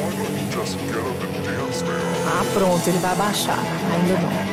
[2.28, 3.60] Ah, pronto, ele vai baixar.
[3.94, 4.46] Ainda não.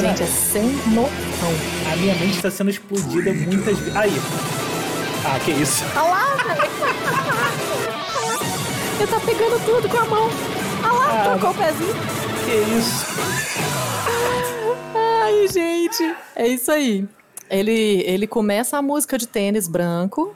[0.00, 1.54] Gente, é sem noção.
[1.92, 3.96] A minha mente está sendo explodida muitas vezes.
[3.96, 4.12] Aí,
[5.24, 5.84] ah, que isso.
[5.96, 6.60] Olha lá, velho.
[8.98, 10.30] Ele tá pegando tudo com a mão.
[10.82, 11.94] Olha lá, ah, trocou o pezinho.
[12.44, 13.06] Que isso.
[14.94, 16.14] Ai, gente.
[16.36, 17.08] É isso aí.
[17.50, 20.34] Ele, ele começa a música de tênis branco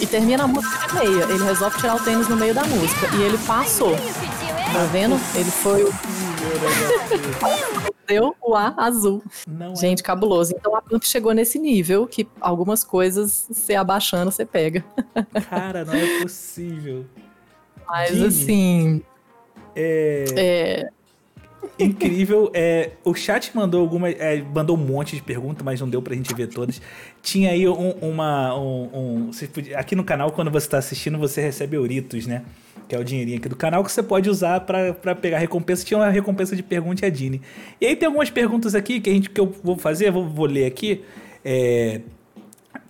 [0.00, 1.24] e termina a música de meia.
[1.24, 3.08] Ele resolve tirar o tênis no meio da música.
[3.16, 3.96] E ele passou.
[3.96, 5.20] Tá vendo?
[5.34, 5.92] Ele foi o.
[8.06, 9.22] Deu o A azul.
[9.46, 9.76] Não é.
[9.76, 10.02] Gente, é.
[10.02, 10.54] cabuloso.
[10.56, 14.84] Então a Pump chegou nesse nível que algumas coisas, você abaixando, você pega.
[15.48, 17.06] Cara, não é possível.
[17.86, 19.02] Mas Jimmy, assim.
[19.74, 20.24] É...
[20.36, 20.88] é.
[21.78, 22.50] Incrível.
[22.54, 26.14] É, o chat mandou alguma, é, mandou um monte de perguntas, mas não deu pra
[26.14, 26.80] gente ver todas.
[27.22, 28.58] Tinha aí um, uma.
[28.58, 29.30] Um, um,
[29.76, 32.44] aqui no canal, quando você tá assistindo, você recebe euritos, né?
[32.92, 35.82] Que é o dinheirinho aqui do canal, que você pode usar para pegar recompensa.
[35.82, 37.40] Tinha uma recompensa de pergunta a Dini.
[37.80, 40.44] E aí tem algumas perguntas aqui que, a gente, que eu vou fazer, vou, vou
[40.44, 41.02] ler aqui.
[41.42, 42.02] É,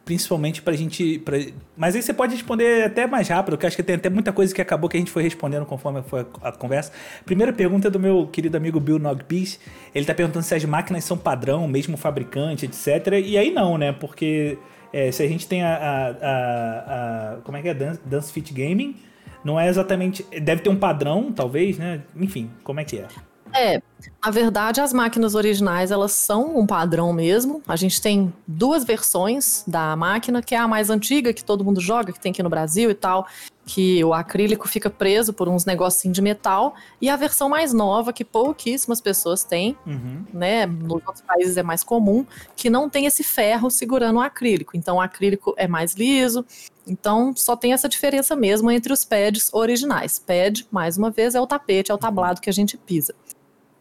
[0.05, 1.21] principalmente pra gente.
[1.21, 1.39] Pra,
[1.77, 4.53] mas aí você pode responder até mais rápido, que acho que tem até muita coisa
[4.53, 6.91] que acabou que a gente foi respondendo conforme foi a, a conversa.
[7.25, 9.61] Primeira pergunta é do meu querido amigo Bill Nogpiece.
[9.95, 13.21] Ele tá perguntando se as máquinas são padrão, mesmo fabricante, etc.
[13.25, 13.93] E aí não, né?
[13.93, 14.59] Porque
[14.93, 17.37] é, se a gente tem a, a, a, a.
[17.45, 17.75] como é que é?
[17.75, 18.97] Dance, Dance Fit Gaming
[19.45, 20.23] não é exatamente.
[20.41, 22.03] Deve ter um padrão, talvez, né?
[22.17, 23.09] Enfim, como é que é?
[23.55, 23.83] É,
[24.25, 27.63] na verdade, as máquinas originais elas são um padrão mesmo.
[27.69, 31.81] A gente tem duas versões da máquina, que é a mais antiga, que todo mundo
[31.81, 33.27] joga, que tem aqui no Brasil e tal,
[33.67, 38.13] que o acrílico fica preso por uns negocinhos de metal, e a versão mais nova,
[38.13, 40.25] que pouquíssimas pessoas têm, uhum.
[40.33, 40.67] né?
[40.67, 44.77] Nos outros países é mais comum, que não tem esse ferro segurando o acrílico.
[44.77, 46.45] Então, o acrílico é mais liso,
[46.87, 50.19] então, só tem essa diferença mesmo entre os pads originais.
[50.19, 53.15] Pad, mais uma vez, é o tapete, é o tablado que a gente pisa.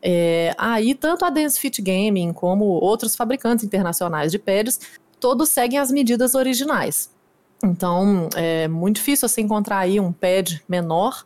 [0.01, 4.79] É, aí, tanto a Dance Fit Gaming como outros fabricantes internacionais de pads,
[5.19, 7.11] todos seguem as medidas originais.
[7.63, 11.23] Então, é muito difícil você encontrar aí um pad menor.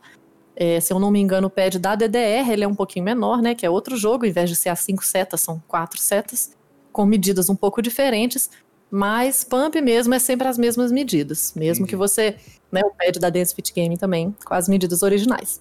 [0.54, 3.40] É, se eu não me engano, o pad da DDR ele é um pouquinho menor,
[3.40, 3.54] né?
[3.54, 6.54] Que é outro jogo, ao invés de ser as cinco setas, são quatro setas,
[6.92, 8.50] com medidas um pouco diferentes.
[8.90, 11.52] Mas pump mesmo é sempre as mesmas medidas.
[11.56, 11.90] Mesmo Entendi.
[11.90, 12.36] que você,
[12.70, 15.60] né, o pad da Dance Fit Game também, com as medidas originais.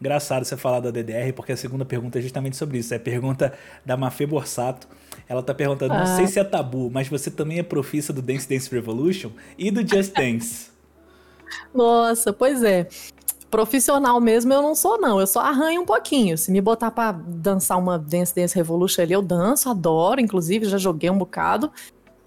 [0.00, 2.94] Engraçado você falar da DDR, porque a segunda pergunta é justamente sobre isso.
[2.94, 3.52] É a pergunta
[3.84, 4.86] da Mafê Borsato.
[5.28, 5.98] Ela tá perguntando, ah.
[5.98, 9.70] não sei se é tabu, mas você também é profissa do Dance Dance Revolution e
[9.70, 10.70] do Just Dance.
[11.74, 12.86] Nossa, pois é.
[13.50, 15.18] Profissional mesmo eu não sou, não.
[15.18, 16.36] Eu só arranho um pouquinho.
[16.36, 20.20] Se me botar pra dançar uma Dance Dance Revolution ali, eu danço, adoro.
[20.20, 21.72] Inclusive, já joguei um bocado.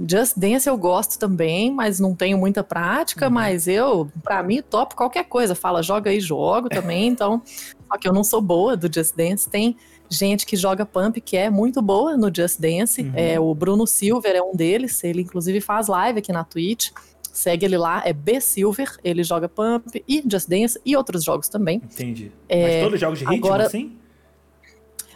[0.08, 3.34] Just Dance eu gosto também, mas não tenho muita prática, uhum.
[3.34, 5.56] mas eu, para mim, topo qualquer coisa.
[5.56, 7.42] Fala, joga aí, jogo também, então.
[7.88, 9.50] Só que eu não sou boa do Just Dance.
[9.50, 9.76] Tem
[10.10, 13.02] gente que joga Pump que é muito boa no Just Dance.
[13.02, 13.12] Uhum.
[13.16, 16.92] É, o Bruno Silver é um deles, ele inclusive faz live aqui na Twitch.
[17.34, 21.48] Segue ele lá, é B Silver, ele joga Pump e Just Dance e outros jogos
[21.48, 21.78] também.
[21.78, 22.30] Entendi.
[22.50, 23.98] É, mas todos os jogos de ritmo, agora, assim?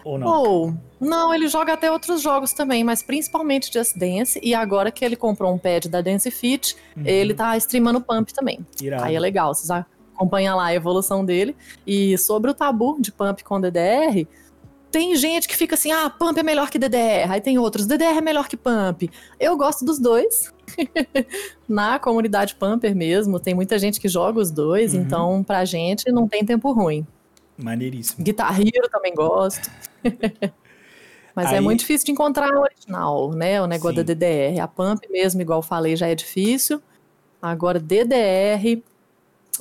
[0.06, 0.28] Ou não?
[0.28, 4.40] Ou, não, ele joga até outros jogos também, mas principalmente Just Dance.
[4.42, 7.04] E agora que ele comprou um pad da Dance Fit, uhum.
[7.06, 8.60] ele tá streamando Pump também.
[8.82, 9.04] Irado.
[9.04, 9.70] Aí é legal, vocês
[10.16, 11.56] acompanha lá a evolução dele.
[11.86, 14.28] E sobre o tabu de pump com DDR,
[14.92, 17.30] tem gente que fica assim, ah, pump é melhor que DDR.
[17.30, 19.10] Aí tem outros, DDR é melhor que pump.
[19.40, 20.54] Eu gosto dos dois.
[21.68, 25.02] Na comunidade pumper mesmo, tem muita gente que joga os dois, uhum.
[25.02, 27.06] então pra gente não tem tempo ruim.
[27.58, 28.24] Maneiríssimo.
[28.24, 29.70] Guitar Hero também gosto.
[31.36, 31.56] Mas é Aí...
[31.58, 33.62] é muito difícil de encontrar o original, né?
[33.62, 34.04] O negócio Sim.
[34.06, 34.60] da DDR.
[34.62, 36.82] A Pump mesmo, igual falei, já é difícil.
[37.42, 38.82] Agora, DDR.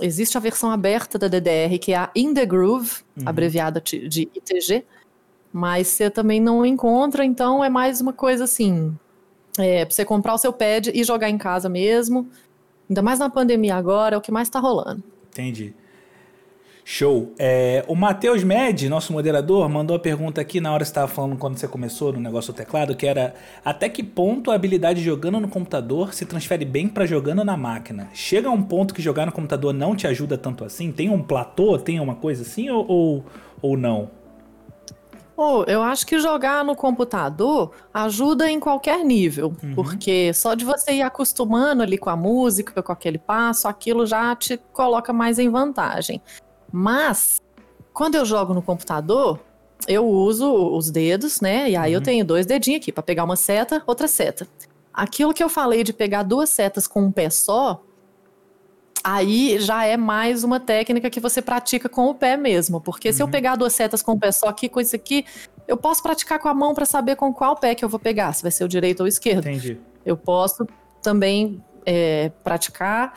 [0.00, 3.28] Existe a versão aberta da DDR, que é a In The Groove, uhum.
[3.28, 4.84] abreviada de ITG.
[5.52, 8.96] Mas você também não encontra, então é mais uma coisa assim.
[9.56, 12.28] É, pra você comprar o seu pad e jogar em casa mesmo.
[12.88, 15.02] Ainda mais na pandemia agora, é o que mais tá rolando.
[15.30, 15.74] Entendi.
[16.86, 17.32] Show.
[17.38, 21.08] É, o Matheus Med, nosso moderador, mandou a pergunta aqui na hora que você estava
[21.08, 23.34] falando quando você começou no negócio do teclado, que era
[23.64, 28.10] até que ponto a habilidade jogando no computador se transfere bem para jogando na máquina?
[28.12, 30.92] Chega a um ponto que jogar no computador não te ajuda tanto assim?
[30.92, 33.24] Tem um platô, tem uma coisa assim ou, ou,
[33.62, 34.10] ou não?
[35.36, 39.74] Oh, eu acho que jogar no computador ajuda em qualquer nível, uhum.
[39.74, 44.36] porque só de você ir acostumando ali com a música, com aquele passo, aquilo já
[44.36, 46.22] te coloca mais em vantagem.
[46.76, 47.40] Mas,
[47.92, 49.38] quando eu jogo no computador,
[49.86, 51.70] eu uso os dedos, né?
[51.70, 51.98] E aí uhum.
[51.98, 54.48] eu tenho dois dedinhos aqui para pegar uma seta, outra seta.
[54.92, 57.80] Aquilo que eu falei de pegar duas setas com um pé só,
[59.04, 62.80] aí já é mais uma técnica que você pratica com o pé mesmo.
[62.80, 63.14] Porque uhum.
[63.14, 63.30] se eu uhum.
[63.32, 65.24] pegar duas setas com o pé só aqui, com isso aqui,
[65.68, 68.32] eu posso praticar com a mão para saber com qual pé que eu vou pegar,
[68.32, 69.46] se vai ser o direito ou o esquerdo.
[69.46, 69.78] Entendi.
[70.04, 70.66] Eu posso
[71.00, 73.14] também é, praticar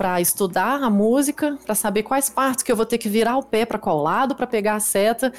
[0.00, 3.42] para estudar a música, para saber quais partes que eu vou ter que virar o
[3.42, 5.30] pé para qual lado para pegar a seta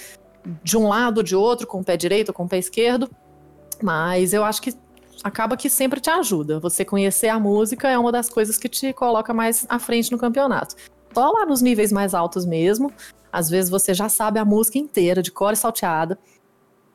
[0.62, 3.10] de um lado ou de outro, com o pé direito ou com o pé esquerdo.
[3.82, 4.72] Mas eu acho que
[5.24, 6.60] acaba que sempre te ajuda.
[6.60, 10.20] Você conhecer a música é uma das coisas que te coloca mais à frente no
[10.20, 10.76] campeonato.
[11.12, 12.94] Só lá nos níveis mais altos mesmo,
[13.34, 16.20] às vezes você já sabe a música inteira, de cor e salteada.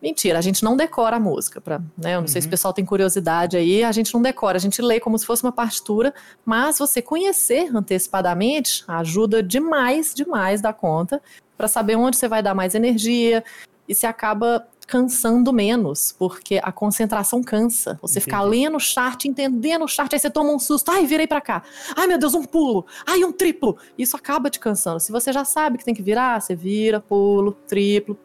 [0.01, 2.11] Mentira, a gente não decora a música, pra, né?
[2.11, 2.29] Eu não uhum.
[2.29, 2.51] sei se o uhum.
[2.51, 5.53] pessoal tem curiosidade aí, a gente não decora, a gente lê como se fosse uma
[5.53, 6.15] partitura,
[6.45, 11.21] mas você conhecer antecipadamente ajuda demais, demais da conta
[11.57, 13.43] para saber onde você vai dar mais energia
[13.89, 17.99] e se acaba cansando menos, porque a concentração cansa.
[18.01, 18.25] Você Entendi.
[18.25, 21.41] ficar lendo o chart, entendendo o chart, aí você toma um susto, ai, virei para
[21.41, 21.63] cá.
[21.97, 22.87] Ai, meu Deus, um pulo.
[23.05, 23.77] Ai, um triplo.
[23.99, 25.01] Isso acaba te cansando.
[25.01, 28.17] Se você já sabe que tem que virar, você vira, pulo, triplo,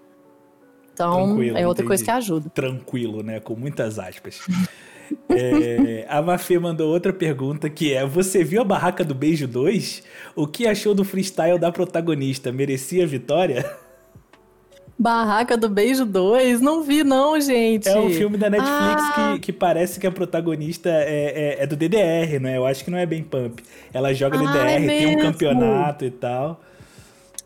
[1.02, 1.88] então, Tranquilo, é outra entendi.
[1.88, 2.50] coisa que ajuda.
[2.50, 3.40] Tranquilo, né?
[3.40, 4.42] Com muitas aspas.
[5.30, 10.04] é, a Mafê mandou outra pergunta que é: Você viu a barraca do Beijo 2?
[10.36, 12.52] O que achou do freestyle da protagonista?
[12.52, 13.66] Merecia vitória?
[15.02, 16.62] Barraca do Beijo 2?
[16.62, 17.90] Não vi, não, gente.
[17.90, 19.32] É um filme da Netflix ah.
[19.34, 22.56] que, que parece que a protagonista é, é, é, do DDR, né?
[22.56, 23.64] Eu acho que não é bem pump.
[23.92, 26.62] Ela joga ah, DDR, é tem um campeonato e tal.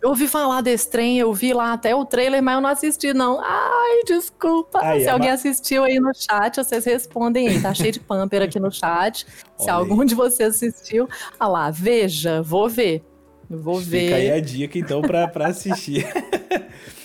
[0.05, 3.11] Eu ouvi falar desse trem, eu vi lá até o trailer, mas eu não assisti,
[3.11, 3.41] não.
[3.41, 4.79] Ai, desculpa.
[4.79, 7.59] Aí, Se é alguém assistiu aí no chat, vocês respondem aí.
[7.59, 9.25] Tá cheio de pumper aqui no chat.
[9.57, 10.07] Se algum aí.
[10.07, 11.09] de vocês assistiu,
[11.39, 13.03] ah lá, veja, vou ver.
[13.49, 14.01] Vou Fica ver.
[14.01, 16.05] Fica aí a dica, então, pra, pra assistir.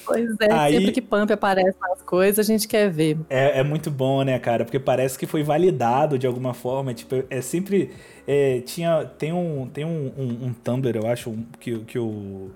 [0.05, 3.17] Pois é, aí, sempre que Pump aparece nas coisas, a gente quer ver.
[3.31, 4.65] É, é, muito bom, né, cara?
[4.65, 6.93] Porque parece que foi validado de alguma forma.
[6.93, 7.93] Tipo, é sempre.
[8.27, 12.51] É, tinha, tem um, tem um, um, um Tumblr, eu acho, que, que o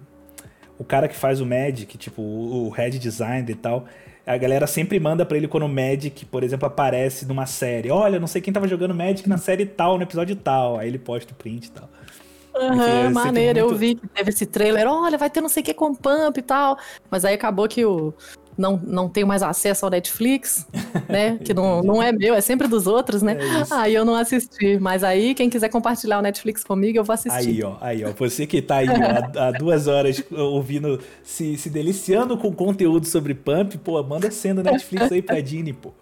[0.79, 3.87] o cara que faz o Magic, tipo, o head design e tal,
[4.27, 7.91] a galera sempre manda para ele quando o Magic, por exemplo, aparece numa série.
[7.91, 10.79] Olha, não sei quem tava jogando Magic na série tal, no episódio tal.
[10.79, 11.89] Aí ele posta o print e tal.
[12.55, 13.75] Uhum, é maneiro, muito...
[13.75, 16.39] eu vi que teve esse trailer, olha, vai ter não sei o que com pump
[16.39, 16.79] e tal.
[17.11, 18.15] Mas aí acabou que o,
[18.57, 20.67] não, não tenho mais acesso ao Netflix,
[21.09, 21.39] né?
[21.45, 23.37] que não, não é meu, é sempre dos outros, né?
[23.39, 24.79] É aí eu não assisti.
[24.79, 27.49] Mas aí, quem quiser compartilhar o Netflix comigo, eu vou assistir.
[27.49, 28.13] Aí, ó, aí, ó.
[28.13, 33.35] Você que tá aí ó, há, duas horas ouvindo, se, se deliciando com conteúdo sobre
[33.35, 35.93] Pump, pô, manda sendo Netflix aí pra Dini, pô.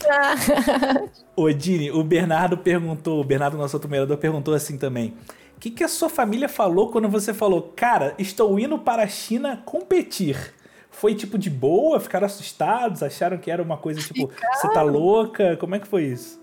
[1.36, 5.14] Ô, Dini, o Bernardo perguntou, o Bernardo, nosso outro perguntou assim também.
[5.56, 9.06] O que, que a sua família falou quando você falou, cara, estou indo para a
[9.06, 10.54] China competir?
[11.00, 11.98] Foi tipo de boa?
[11.98, 13.02] Ficaram assustados?
[13.02, 15.56] Acharam que era uma coisa tipo, você tá louca?
[15.56, 16.38] Como é que foi isso?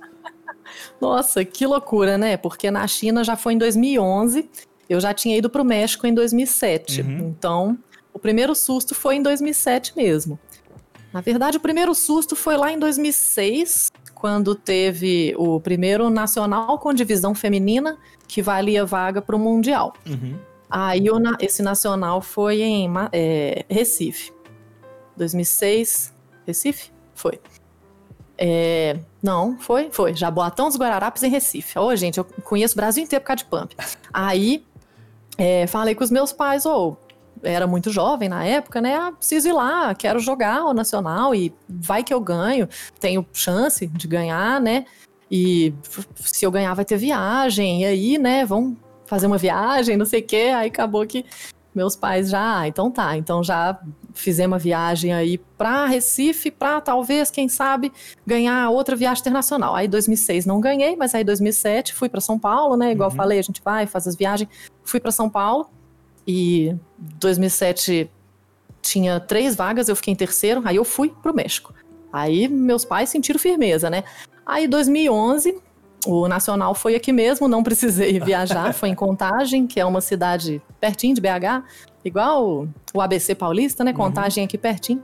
[1.00, 2.38] Nossa, que loucura, né?
[2.38, 4.50] Porque na China já foi em 2011,
[4.90, 7.02] eu já tinha ido para o México em 2007.
[7.02, 7.18] Uhum.
[7.30, 7.78] Então,
[8.12, 10.40] o primeiro susto foi em 2007 mesmo.
[11.14, 16.92] Na verdade, o primeiro susto foi lá em 2006, quando teve o primeiro nacional com
[16.94, 17.98] divisão feminina
[18.28, 19.94] que valia vaga para o Mundial.
[20.08, 20.36] Uhum.
[20.70, 21.06] Aí
[21.40, 24.32] esse nacional foi em é, Recife.
[25.18, 26.14] 2006,
[26.46, 26.92] Recife?
[27.14, 27.40] Foi.
[28.38, 29.90] É, não, foi?
[29.92, 30.16] Foi.
[30.16, 31.78] Jaboatão dos Guararapes em Recife.
[31.80, 33.76] Ô, oh, gente, eu conheço o Brasil inteiro por causa de Pump.
[34.14, 34.64] Aí,
[35.38, 37.08] é, falei com os meus pais, ou oh,
[37.44, 38.96] era muito jovem na época, né?
[38.96, 42.68] Ah, preciso ir lá, quero jogar o Nacional e vai que eu ganho,
[43.00, 44.86] tenho chance de ganhar, né?
[45.30, 45.74] E
[46.16, 50.22] se eu ganhar vai ter viagem, e aí, né, vamos fazer uma viagem, não sei
[50.22, 50.52] o quê.
[50.56, 51.26] Aí acabou que
[51.78, 53.80] meus pais já, ah, então tá, então já
[54.14, 57.94] fizemos uma viagem aí para Recife, para talvez, quem sabe,
[58.26, 59.76] ganhar outra viagem internacional.
[59.76, 62.92] Aí 2006 não ganhei, mas aí 2007 fui para São Paulo, né?
[62.92, 63.16] Igual uhum.
[63.16, 64.50] falei, a gente vai, faz as viagens.
[64.84, 65.70] Fui para São Paulo
[66.28, 68.10] e 2007
[68.82, 71.74] tinha três vagas, eu fiquei em terceiro, aí eu fui pro México.
[72.12, 74.04] Aí meus pais sentiram firmeza, né?
[74.44, 75.62] Aí 2011
[76.06, 80.62] o Nacional foi aqui mesmo, não precisei viajar, foi em Contagem, que é uma cidade
[80.80, 81.64] pertinho de BH,
[82.04, 83.92] igual o ABC Paulista, né?
[83.92, 83.98] Uhum.
[83.98, 84.46] Contagem uhum.
[84.46, 85.02] aqui pertinho.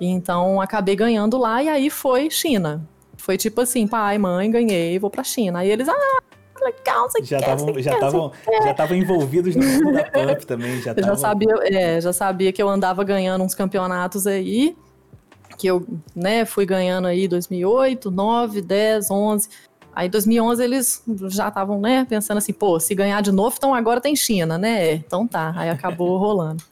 [0.00, 2.86] Então acabei ganhando lá e aí foi China.
[3.16, 5.60] Foi tipo assim, pai, mãe, ganhei, vou pra China.
[5.60, 6.18] Aí eles, ah,
[6.60, 8.32] legal, você já estavam já estavam
[8.62, 11.10] já estavam envolvidos no mundo da pump também, já tavam...
[11.10, 14.76] já sabia, é, já sabia que eu andava ganhando uns campeonatos aí,
[15.58, 19.48] que eu, né, fui ganhando aí 2008, 9, 10, 11
[19.94, 23.74] Aí em 2011 eles já estavam, né, pensando assim, pô, se ganhar de novo, então
[23.74, 24.94] agora tem China, né?
[24.94, 26.62] Então tá, aí acabou rolando.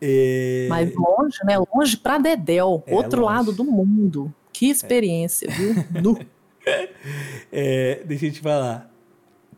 [0.00, 0.66] E...
[0.68, 1.56] Mas longe, né?
[1.74, 3.34] Longe pra Dedel, é, outro longe.
[3.34, 4.32] lado do mundo.
[4.52, 5.50] Que experiência, é.
[5.50, 6.18] viu?
[7.52, 8.90] é, deixa eu te falar.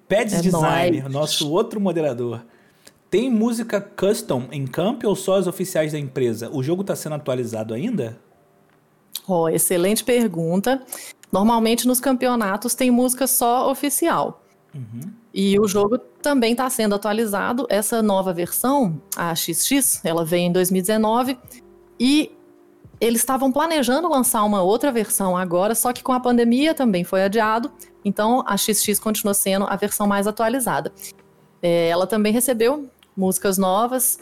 [0.08, 1.12] Peds é Design, nóis.
[1.12, 2.44] nosso outro moderador.
[3.10, 6.50] Tem música custom em camp ou só as oficiais da empresa?
[6.52, 8.18] O jogo está sendo atualizado ainda?
[9.26, 10.82] Oh, excelente pergunta.
[11.32, 14.44] Normalmente nos campeonatos tem música só oficial.
[14.74, 15.00] Uhum.
[15.32, 17.66] E o jogo também está sendo atualizado.
[17.70, 21.38] Essa nova versão, a XX, ela veio em 2019
[21.98, 22.30] e
[23.00, 27.24] eles estavam planejando lançar uma outra versão agora, só que com a pandemia também foi
[27.24, 27.72] adiado.
[28.04, 30.92] Então a XX continua sendo a versão mais atualizada.
[31.62, 34.18] É, ela também recebeu músicas novas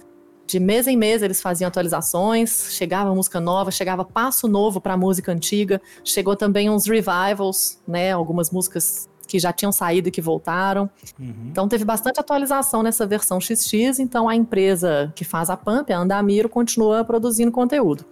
[0.51, 5.31] de mês em mês eles faziam atualizações, chegava música nova, chegava passo novo para música
[5.31, 10.91] antiga, chegou também uns revivals, né, algumas músicas que já tinham saído e que voltaram.
[11.17, 11.47] Uhum.
[11.53, 15.99] Então teve bastante atualização nessa versão XX, então a empresa que faz a Pump, a
[15.99, 18.05] Andamiro, continua produzindo conteúdo.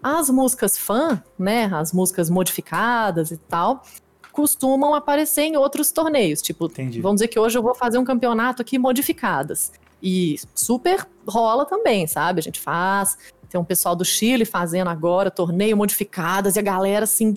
[0.00, 3.82] As músicas fã, né, as músicas modificadas e tal,
[4.30, 7.00] costumam aparecer em outros torneios, tipo, Entendi.
[7.00, 9.72] vamos dizer que hoje eu vou fazer um campeonato aqui modificadas.
[10.02, 12.40] E super rola também, sabe?
[12.40, 13.16] A gente faz.
[13.48, 17.36] Tem um pessoal do Chile fazendo agora torneio modificadas e a galera assim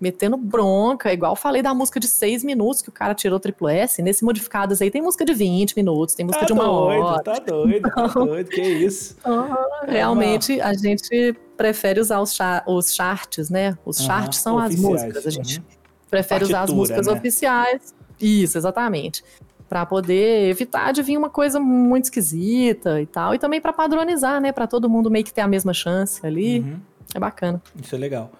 [0.00, 4.00] metendo bronca, igual falei da música de seis minutos que o cara tirou triplo S.
[4.00, 7.22] Nesse modificadas aí tem música de 20 minutos, tem música tá de uma doido, hora.
[7.22, 9.16] Tá doido, tá então, tá doido, que isso.
[9.88, 13.76] realmente a gente prefere usar os, char os charts, né?
[13.84, 14.84] Os charts são oficiais.
[14.84, 15.64] as músicas, a gente uhum.
[16.08, 17.12] prefere Partitura, usar as músicas né?
[17.12, 17.94] oficiais.
[18.20, 19.24] Isso, exatamente
[19.68, 24.40] para poder evitar de vir uma coisa muito esquisita e tal, e também para padronizar,
[24.40, 26.60] né, para todo mundo meio que ter a mesma chance ali.
[26.60, 26.80] Uhum.
[27.14, 27.62] É bacana.
[27.82, 28.30] Isso é legal.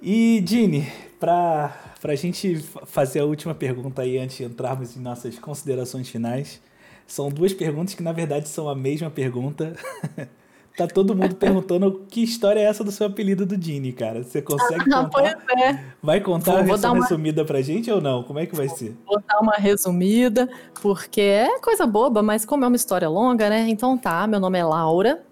[0.00, 0.86] E Dini,
[1.20, 1.72] para
[2.02, 2.56] a gente
[2.86, 6.60] fazer a última pergunta aí antes de entrarmos em nossas considerações finais,
[7.06, 9.76] são duas perguntas que na verdade são a mesma pergunta.
[10.76, 14.24] Tá todo mundo perguntando que história é essa do seu apelido do Dini, cara.
[14.24, 15.10] Você consegue ah, contar?
[15.10, 15.84] Pois é.
[16.02, 17.02] Vai contar vou, a versão uma...
[17.02, 18.22] resumida pra gente ou não?
[18.22, 18.96] Como é que vai ser?
[19.06, 20.48] Vou dar uma resumida,
[20.80, 23.66] porque é coisa boba, mas como é uma história longa, né?
[23.68, 25.22] Então tá, meu nome é Laura,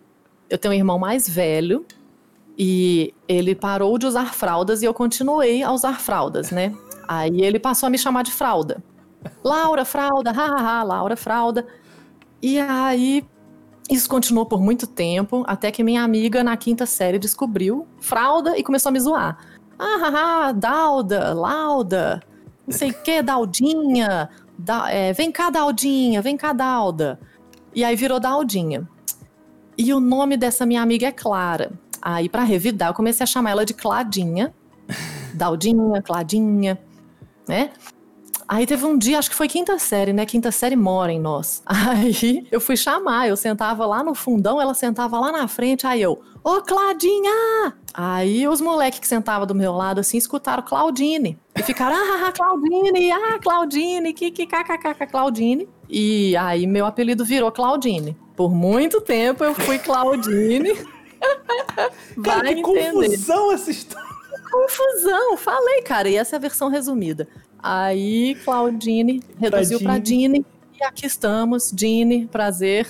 [0.51, 1.87] eu tenho um irmão mais velho,
[2.63, 6.75] e ele parou de usar fraldas e eu continuei a usar fraldas, né?
[7.09, 8.83] Aí ele passou a me chamar de fralda.
[9.43, 11.67] Laura, fralda, hahaha, Laura, fralda.
[12.43, 13.25] E aí
[13.91, 18.63] isso continuou por muito tempo, até que minha amiga na quinta série descobriu fralda e
[18.63, 19.39] começou a me zoar.
[19.79, 22.23] Ah, haha, Dalda, Lauda,
[22.67, 27.19] não sei o que, Daldinha, da, é, vem cá, Daldinha, vem cá, Dalda.
[27.75, 28.89] E aí virou Daldinha.
[29.77, 31.73] E o nome dessa minha amiga é Clara.
[32.03, 34.55] Aí, para revidar, eu comecei a chamar ela de Cladinha.
[35.35, 36.79] Daldinha, Cladinha,
[37.49, 37.71] né?
[38.51, 40.27] Aí teve um dia, acho que foi quinta série, né?
[40.27, 41.63] Quinta série mora em nós.
[41.71, 46.03] Aí eu fui chamar, eu sentava lá no fundão, ela sentava lá na frente, aí
[46.03, 47.73] eu, ô Claudinha!
[47.95, 51.39] Aí os moleques que sentavam do meu lado assim escutaram Claudine.
[51.57, 55.69] E ficaram, ah, Claudine, ah, Claudine, que que kkk, Claudine.
[55.89, 58.17] E aí meu apelido virou Claudine.
[58.35, 60.73] Por muito tempo eu fui Claudine.
[62.17, 62.93] Vai que entender.
[62.95, 64.11] confusão essa história.
[64.51, 67.29] Confusão, falei, cara, e essa é a versão resumida.
[67.63, 70.45] Aí Claudine reduziu para Dini.
[70.81, 72.87] E aqui estamos, Dini, prazer.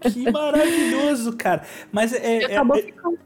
[0.00, 1.62] Que maravilhoso, cara.
[1.92, 2.60] Mas é, é, é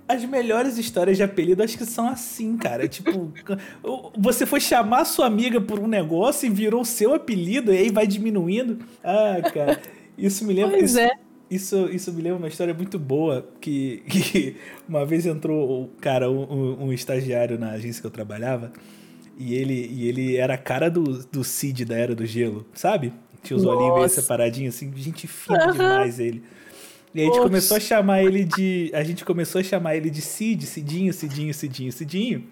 [0.07, 2.87] as melhores histórias de apelido acho que são assim, cara.
[2.87, 3.33] Tipo,
[4.19, 8.07] você foi chamar sua amiga por um negócio e virou seu apelido, e aí vai
[8.07, 8.85] diminuindo.
[9.03, 9.81] Ah, cara.
[10.19, 10.77] Isso me lembra.
[10.77, 11.11] Pois isso, é.
[11.51, 14.57] Isso, isso me lembra uma história muito boa, que, que
[14.89, 18.73] uma vez entrou, cara, um, um, estagiário na agência que eu trabalhava,
[19.39, 23.13] e ele, e ele era a cara do, do Cid da Era do Gelo, sabe?
[23.43, 23.77] Tinha os Nossa.
[23.77, 25.73] olhinhos meio separadinhos, assim, gente fina uhum.
[25.73, 26.43] demais ele.
[27.15, 28.91] E a gente começou a chamar ele de.
[28.95, 32.47] A gente começou a chamar ele de Cid, Cidinho, Cidinho, Cidinho, Cidinho.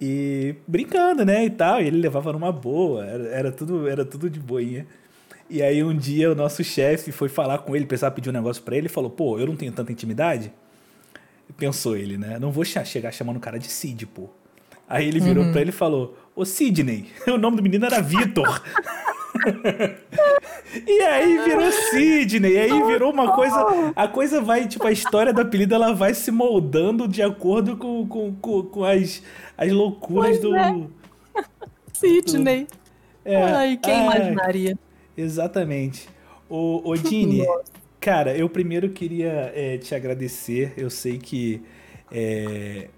[0.00, 1.44] E brincando, né?
[1.44, 1.82] E tal.
[1.82, 3.04] E ele levava numa boa.
[3.04, 4.86] Era, era, tudo, era tudo de boinha.
[5.50, 8.62] E aí um dia o nosso chefe foi falar com ele, precisava pedir um negócio
[8.62, 10.50] para ele, e falou: "Pô, eu não tenho tanta intimidade".
[11.58, 12.38] Pensou ele, né?
[12.38, 14.30] Não vou chegar chamando o cara de Cid, pô.
[14.88, 15.52] Aí ele virou uhum.
[15.52, 17.06] para ele e falou: "Ô Sidney".
[17.26, 18.62] O nome do menino era Vitor.
[20.86, 23.92] e aí virou Sidney, aí virou uma coisa.
[23.94, 28.06] A coisa vai, tipo, a história do apelido ela vai se moldando de acordo com,
[28.06, 29.22] com, com, com as,
[29.56, 30.56] as loucuras pois do.
[30.56, 30.86] É.
[31.92, 32.66] Sidney.
[33.24, 34.78] É, Ai, quem ai, imaginaria?
[35.16, 36.08] Exatamente.
[36.48, 37.42] O, o Dini,
[37.98, 40.74] cara, eu primeiro queria é, te agradecer.
[40.76, 41.62] Eu sei que
[42.12, 42.88] é,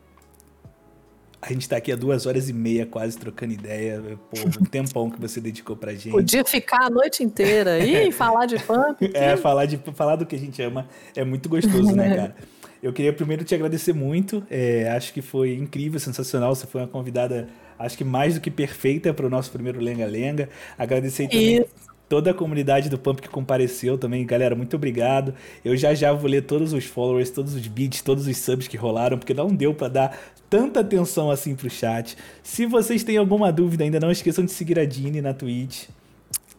[1.46, 4.02] a gente tá aqui há duas horas e meia quase trocando ideia.
[4.30, 6.10] Pô, um tempão que você dedicou pra gente.
[6.10, 9.10] Podia ficar a noite inteira e falar de funk.
[9.14, 12.36] É, falar, de, falar do que a gente ama é muito gostoso, né, cara?
[12.82, 14.44] Eu queria primeiro te agradecer muito.
[14.50, 16.54] É, acho que foi incrível, sensacional.
[16.54, 17.48] Você foi uma convidada,
[17.78, 20.48] acho que mais do que perfeita para o nosso primeiro Lenga Lenga.
[20.76, 24.24] Agradecer também Isso toda a comunidade do Pump que compareceu também.
[24.24, 25.34] Galera, muito obrigado.
[25.64, 28.76] Eu já já vou ler todos os followers, todos os beats, todos os subs que
[28.76, 30.18] rolaram, porque não deu para dar
[30.48, 32.16] tanta atenção assim pro chat.
[32.42, 35.84] Se vocês têm alguma dúvida ainda, não esqueçam de seguir a Dini na Twitch.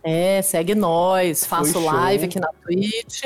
[0.03, 1.45] É, segue nós.
[1.45, 3.26] Faço live aqui na Twitch.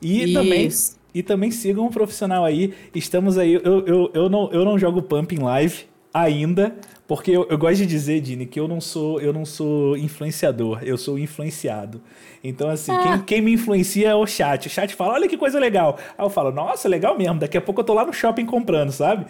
[0.00, 0.32] E Isso.
[0.34, 0.70] também
[1.16, 2.74] e também sigam um profissional aí.
[2.94, 3.54] Estamos aí.
[3.54, 6.76] Eu, eu, eu, não, eu não jogo Pump em live ainda,
[7.06, 10.80] porque eu, eu, gosto de dizer, Dini, que eu não sou eu não sou influenciador,
[10.82, 12.00] eu sou influenciado.
[12.42, 13.02] Então, assim, ah.
[13.02, 14.66] quem, quem, me influencia é o chat.
[14.66, 15.98] O chat fala, olha que coisa legal.
[16.16, 17.38] Aí eu falo, nossa, legal mesmo.
[17.38, 19.26] Daqui a pouco eu tô lá no shopping comprando, sabe?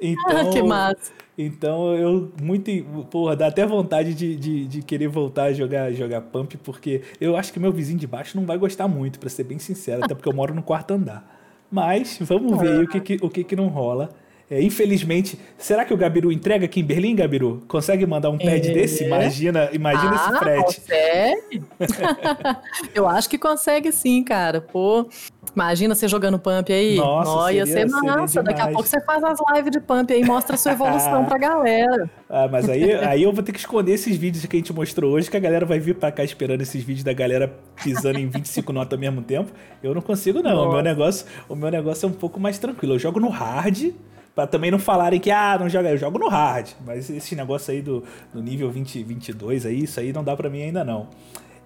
[0.00, 1.12] Então, ah, que massa.
[1.36, 2.70] Então eu muito.
[3.10, 7.36] Porra, dá até vontade de, de, de, querer voltar a jogar, jogar pump, porque eu
[7.36, 10.14] acho que meu vizinho de baixo não vai gostar muito, para ser bem sincero, até
[10.14, 11.36] porque eu moro no quarto andar.
[11.70, 14.08] Mas vamos ver o que, que, o que, que não rola.
[14.50, 17.62] É, infelizmente, será que o Gabiru entrega aqui em Berlim, Gabiru?
[17.68, 18.72] Consegue mandar um pad é.
[18.72, 19.04] desse?
[19.04, 20.80] Imagina, imagina ah, esse frete.
[20.80, 21.62] Consegue?
[22.94, 24.62] Eu acho que consegue sim, cara.
[24.62, 25.06] Pô,
[25.54, 26.96] imagina você jogando pump aí.
[26.96, 28.42] Nossa, Nó, ia ser massa.
[28.42, 31.26] Daqui a pouco você faz as lives de pump aí e mostra a sua evolução
[31.28, 32.10] pra galera.
[32.26, 35.12] Ah, mas aí, aí eu vou ter que esconder esses vídeos que a gente mostrou
[35.12, 37.54] hoje, que a galera vai vir pra cá esperando esses vídeos da galera
[37.84, 39.52] pisando em 25 notas ao mesmo tempo.
[39.82, 40.70] Eu não consigo, não.
[40.70, 42.94] O meu, negócio, o meu negócio é um pouco mais tranquilo.
[42.94, 43.92] Eu jogo no hard
[44.38, 46.68] Pra também não falarem que, ah, não joga, eu jogo no hard.
[46.86, 50.48] Mas esse negócio aí do, do nível 20, 22 aí, isso aí não dá pra
[50.48, 51.08] mim ainda não.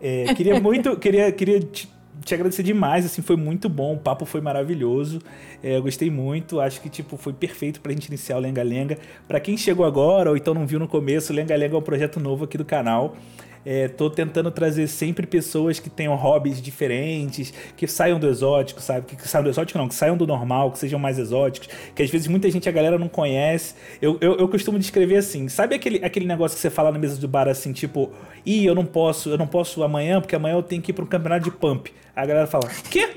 [0.01, 1.87] É, queria muito, queria, queria te,
[2.25, 5.21] te, agradecer demais, assim, foi muito bom, o papo foi maravilhoso,
[5.63, 8.97] é, eu gostei muito, acho que, tipo, foi perfeito pra gente iniciar o Lenga Lenga.
[9.29, 11.83] Pra quem chegou agora, ou então não viu no começo, o Lenga Lenga é um
[11.83, 13.15] projeto novo aqui do canal.
[13.65, 19.07] É, tô tentando trazer sempre pessoas que tenham hobbies diferentes, que saiam do exótico, sabe?
[19.07, 22.03] Que, que saiam do exótico não, que saiam do normal, que sejam mais exóticos, que
[22.03, 23.75] às vezes muita gente, a galera não conhece.
[24.01, 27.21] Eu, eu, eu costumo descrever assim, sabe aquele, aquele negócio que você fala na mesa
[27.21, 28.13] do bar assim, tipo,
[28.45, 31.05] ih, eu não posso, eu não posso amanhã, porque amanhã eu tenho que ir para
[31.05, 31.93] um campeonato de pump.
[32.15, 33.09] A galera fala, quê?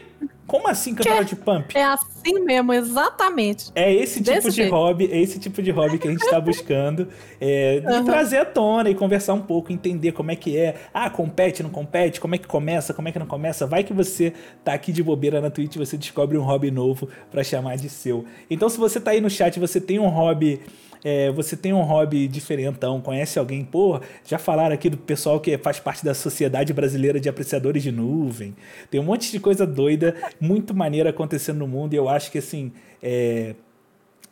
[0.47, 1.75] Como assim campeonato de pump?
[1.75, 3.71] É assim mesmo, exatamente.
[3.73, 4.71] É esse tipo Desse de jeito.
[4.71, 7.07] hobby, é esse tipo de hobby que a gente está buscando.
[7.41, 8.05] É, de uhum.
[8.05, 10.75] trazer à tona e conversar um pouco, entender como é que é.
[10.93, 12.19] Ah, compete, não compete?
[12.19, 12.93] Como é que começa?
[12.93, 13.65] Como é que não começa?
[13.65, 17.09] Vai que você tá aqui de bobeira na Twitch e você descobre um hobby novo
[17.31, 18.25] para chamar de seu.
[18.49, 20.61] Então, se você tá aí no chat, você tem um hobby
[21.05, 25.55] é, você tem um hobby diferentão, conhece alguém, pô, já falaram aqui do pessoal que
[25.55, 28.55] faz parte da Sociedade Brasileira de Apreciadores de Nuvem.
[28.89, 32.39] Tem um monte de coisa doida, muito maneira acontecendo no mundo, e eu acho que
[32.39, 32.71] assim,
[33.03, 33.53] é,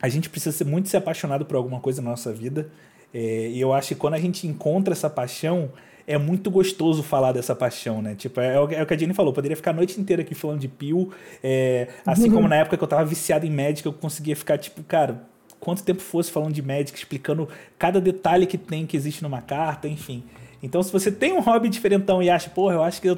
[0.02, 2.72] a gente precisa ser muito ser apaixonado por alguma coisa na nossa vida.
[3.14, 5.70] É, e eu acho que quando a gente encontra essa paixão,
[6.08, 8.16] é muito gostoso falar dessa paixão, né?
[8.16, 10.34] Tipo, é, o, é o que a Jenny falou, poderia ficar a noite inteira aqui
[10.34, 11.12] falando de pio.
[11.44, 12.34] É, assim uhum.
[12.34, 15.32] como na época que eu tava viciado em médica, eu conseguia ficar, tipo, cara,
[15.64, 17.48] quanto tempo fosse falando de médica, explicando
[17.80, 20.24] cada detalhe que tem que existe numa carta, enfim.
[20.62, 23.18] Então, se você tem um hobby diferentão e acha, porra, eu acho que eu.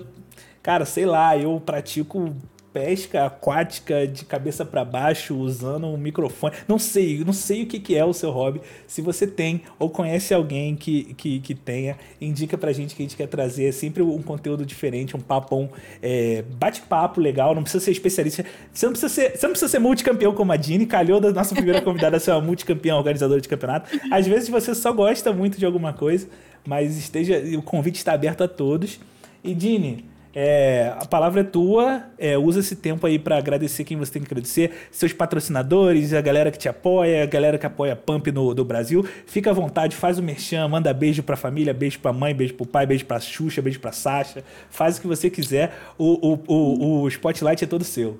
[0.62, 2.36] Cara, sei lá, eu pratico
[2.76, 6.54] pesca aquática de cabeça para baixo, usando um microfone.
[6.68, 8.60] Não sei, não sei o que, que é o seu hobby.
[8.86, 13.06] Se você tem ou conhece alguém que, que, que tenha, indica pra gente que a
[13.06, 15.70] gente quer trazer sempre um conteúdo diferente, um papão,
[16.04, 17.56] é, bate-papo legal.
[17.56, 18.44] Não precisa ser especialista.
[18.74, 20.86] Você não precisa ser, você não precisa ser multicampeão como a Dini.
[20.86, 23.90] Calhou da nossa primeira convidada ser uma multicampeã organizadora de campeonato.
[24.12, 26.28] Às vezes você só gosta muito de alguma coisa,
[26.68, 29.00] mas esteja, o convite está aberto a todos.
[29.42, 30.04] E Dini,
[30.38, 34.22] é, a palavra é tua, é, usa esse tempo aí para agradecer quem você tem
[34.22, 38.28] que agradecer, seus patrocinadores, a galera que te apoia, a galera que apoia a Pump
[38.34, 39.08] no, do Brasil.
[39.26, 42.66] Fica à vontade, faz o merchan, manda beijo pra família, beijo pra mãe, beijo pro
[42.66, 44.44] pai, beijo pra Xuxa, beijo pra Sasha.
[44.70, 48.20] Faz o que você quiser, o, o, o, o spotlight é todo seu.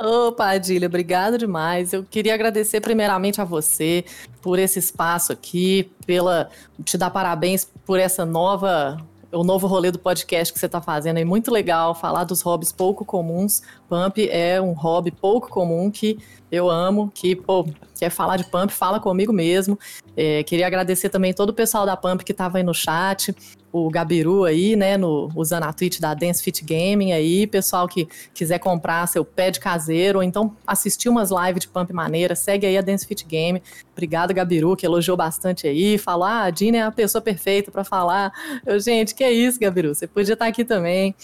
[0.00, 1.92] Ô, Padilha, obrigado demais.
[1.92, 4.02] Eu queria agradecer primeiramente a você
[4.40, 6.48] por esse espaço aqui, pela
[6.84, 8.96] te dar parabéns por essa nova
[9.32, 12.72] o novo rolê do podcast que você está fazendo é muito legal, falar dos hobbies
[12.72, 13.62] pouco comuns.
[13.88, 16.18] Pump é um hobby pouco comum que
[16.50, 17.66] eu amo, que, pô,
[17.98, 19.78] quer falar de Pump, fala comigo mesmo.
[20.16, 23.34] É, queria agradecer também todo o pessoal da Pump que estava aí no chat
[23.72, 28.08] o Gabiru aí, né, no, usando a Twitch da Dance Fit Gaming aí, pessoal que
[28.32, 32.78] quiser comprar seu pad caseiro, ou então assistir umas lives de pump maneira, segue aí
[32.78, 33.62] a Dance Fit Game.
[33.92, 37.84] Obrigado, Gabiru, que elogiou bastante aí, falou, ah, a Dina é a pessoa perfeita para
[37.84, 38.32] falar.
[38.64, 41.14] Eu, gente, que é isso, Gabiru, você podia estar aqui também.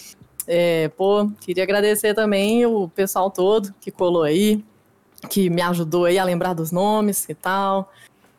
[0.47, 4.63] É, pô, queria agradecer também o pessoal todo que colou aí,
[5.29, 7.91] que me ajudou aí a lembrar dos nomes e tal.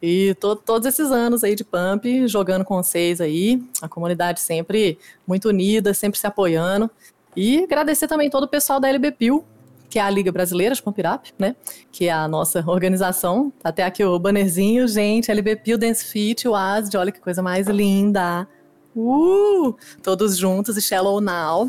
[0.08, 5.00] E to, todos esses anos aí de Pump, jogando com vocês aí, a comunidade sempre
[5.26, 6.88] muito unida, sempre se apoiando.
[7.34, 9.44] E agradecer também todo o pessoal da LBPIL,
[9.90, 11.56] que é a Liga Brasileira de Pump Up, né?
[11.90, 13.52] Que é a nossa organização.
[13.60, 17.66] Tá até aqui o bannerzinho, gente, LBPIL Dance Fit, o ASD, olha que coisa mais
[17.66, 18.46] linda.
[18.94, 19.74] Uh!
[20.04, 21.68] Todos juntos e Shallow Now.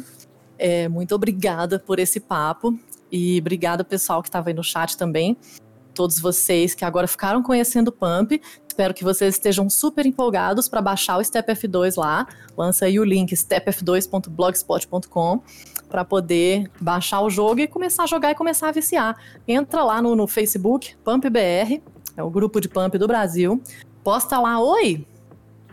[0.59, 2.77] É, muito obrigada por esse papo.
[3.11, 5.35] E obrigada, pessoal, que estava aí no chat também
[5.97, 8.39] todos vocês que agora ficaram conhecendo o Pump.
[8.67, 12.27] Espero que vocês estejam super empolgados para baixar o Step F2 lá.
[12.55, 15.41] Lança aí o link stepf2.blogspot.com
[15.89, 19.17] para poder baixar o jogo e começar a jogar e começar a viciar.
[19.47, 21.81] Entra lá no, no Facebook, PumpBR,
[22.15, 23.59] é o grupo de Pump do Brasil.
[24.03, 25.03] Posta lá, oi,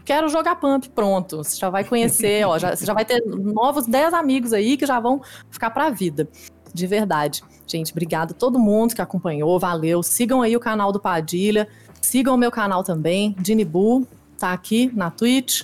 [0.06, 1.36] quero jogar Pump, pronto.
[1.38, 4.86] Você já vai conhecer, ó, já, você já vai ter novos 10 amigos aí que
[4.86, 5.20] já vão
[5.50, 6.26] ficar para a vida
[6.74, 7.42] de verdade.
[7.66, 10.02] Gente, obrigado a todo mundo que acompanhou, valeu.
[10.02, 11.68] Sigam aí o canal do Padilha,
[12.02, 14.06] sigam o meu canal também, Dinibu,
[14.36, 15.62] tá aqui na Twitch.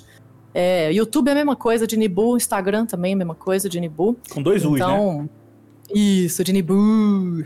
[0.55, 4.17] É, YouTube é a mesma coisa, Dinibu, Instagram também é a mesma coisa, Dinibu.
[4.31, 5.29] Com dois U's, então, né?
[5.93, 7.45] Isso, Dinibu.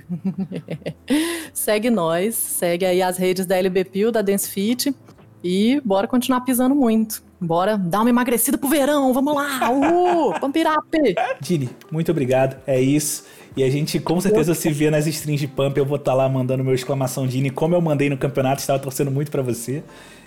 [1.53, 4.95] segue nós, segue aí as redes da LBPIL, da Dance Fit
[5.43, 7.23] e bora continuar pisando muito.
[7.39, 9.71] Bora dar uma emagrecida pro verão, vamos lá!
[9.71, 10.41] Uhul!
[10.41, 11.15] Pampirape!
[11.41, 13.25] Dini, muito obrigado, é isso.
[13.57, 15.79] E a gente com certeza se vê nas strings de pump.
[15.79, 18.79] Eu vou estar tá lá mandando meu exclamação Dini, como eu mandei no campeonato, estava
[18.79, 19.85] torcendo muito para você.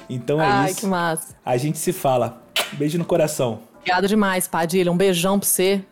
[0.09, 0.81] Então é Ai, isso.
[0.81, 1.35] que massa.
[1.45, 2.41] A gente se fala.
[2.73, 3.59] Beijo no coração.
[3.79, 4.91] Obrigado demais, Padilha.
[4.91, 5.83] Um beijão pra você.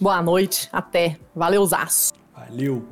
[0.00, 0.68] Boa noite.
[0.72, 1.16] Até.
[1.34, 2.12] Valeuzaço.
[2.34, 2.84] Valeu.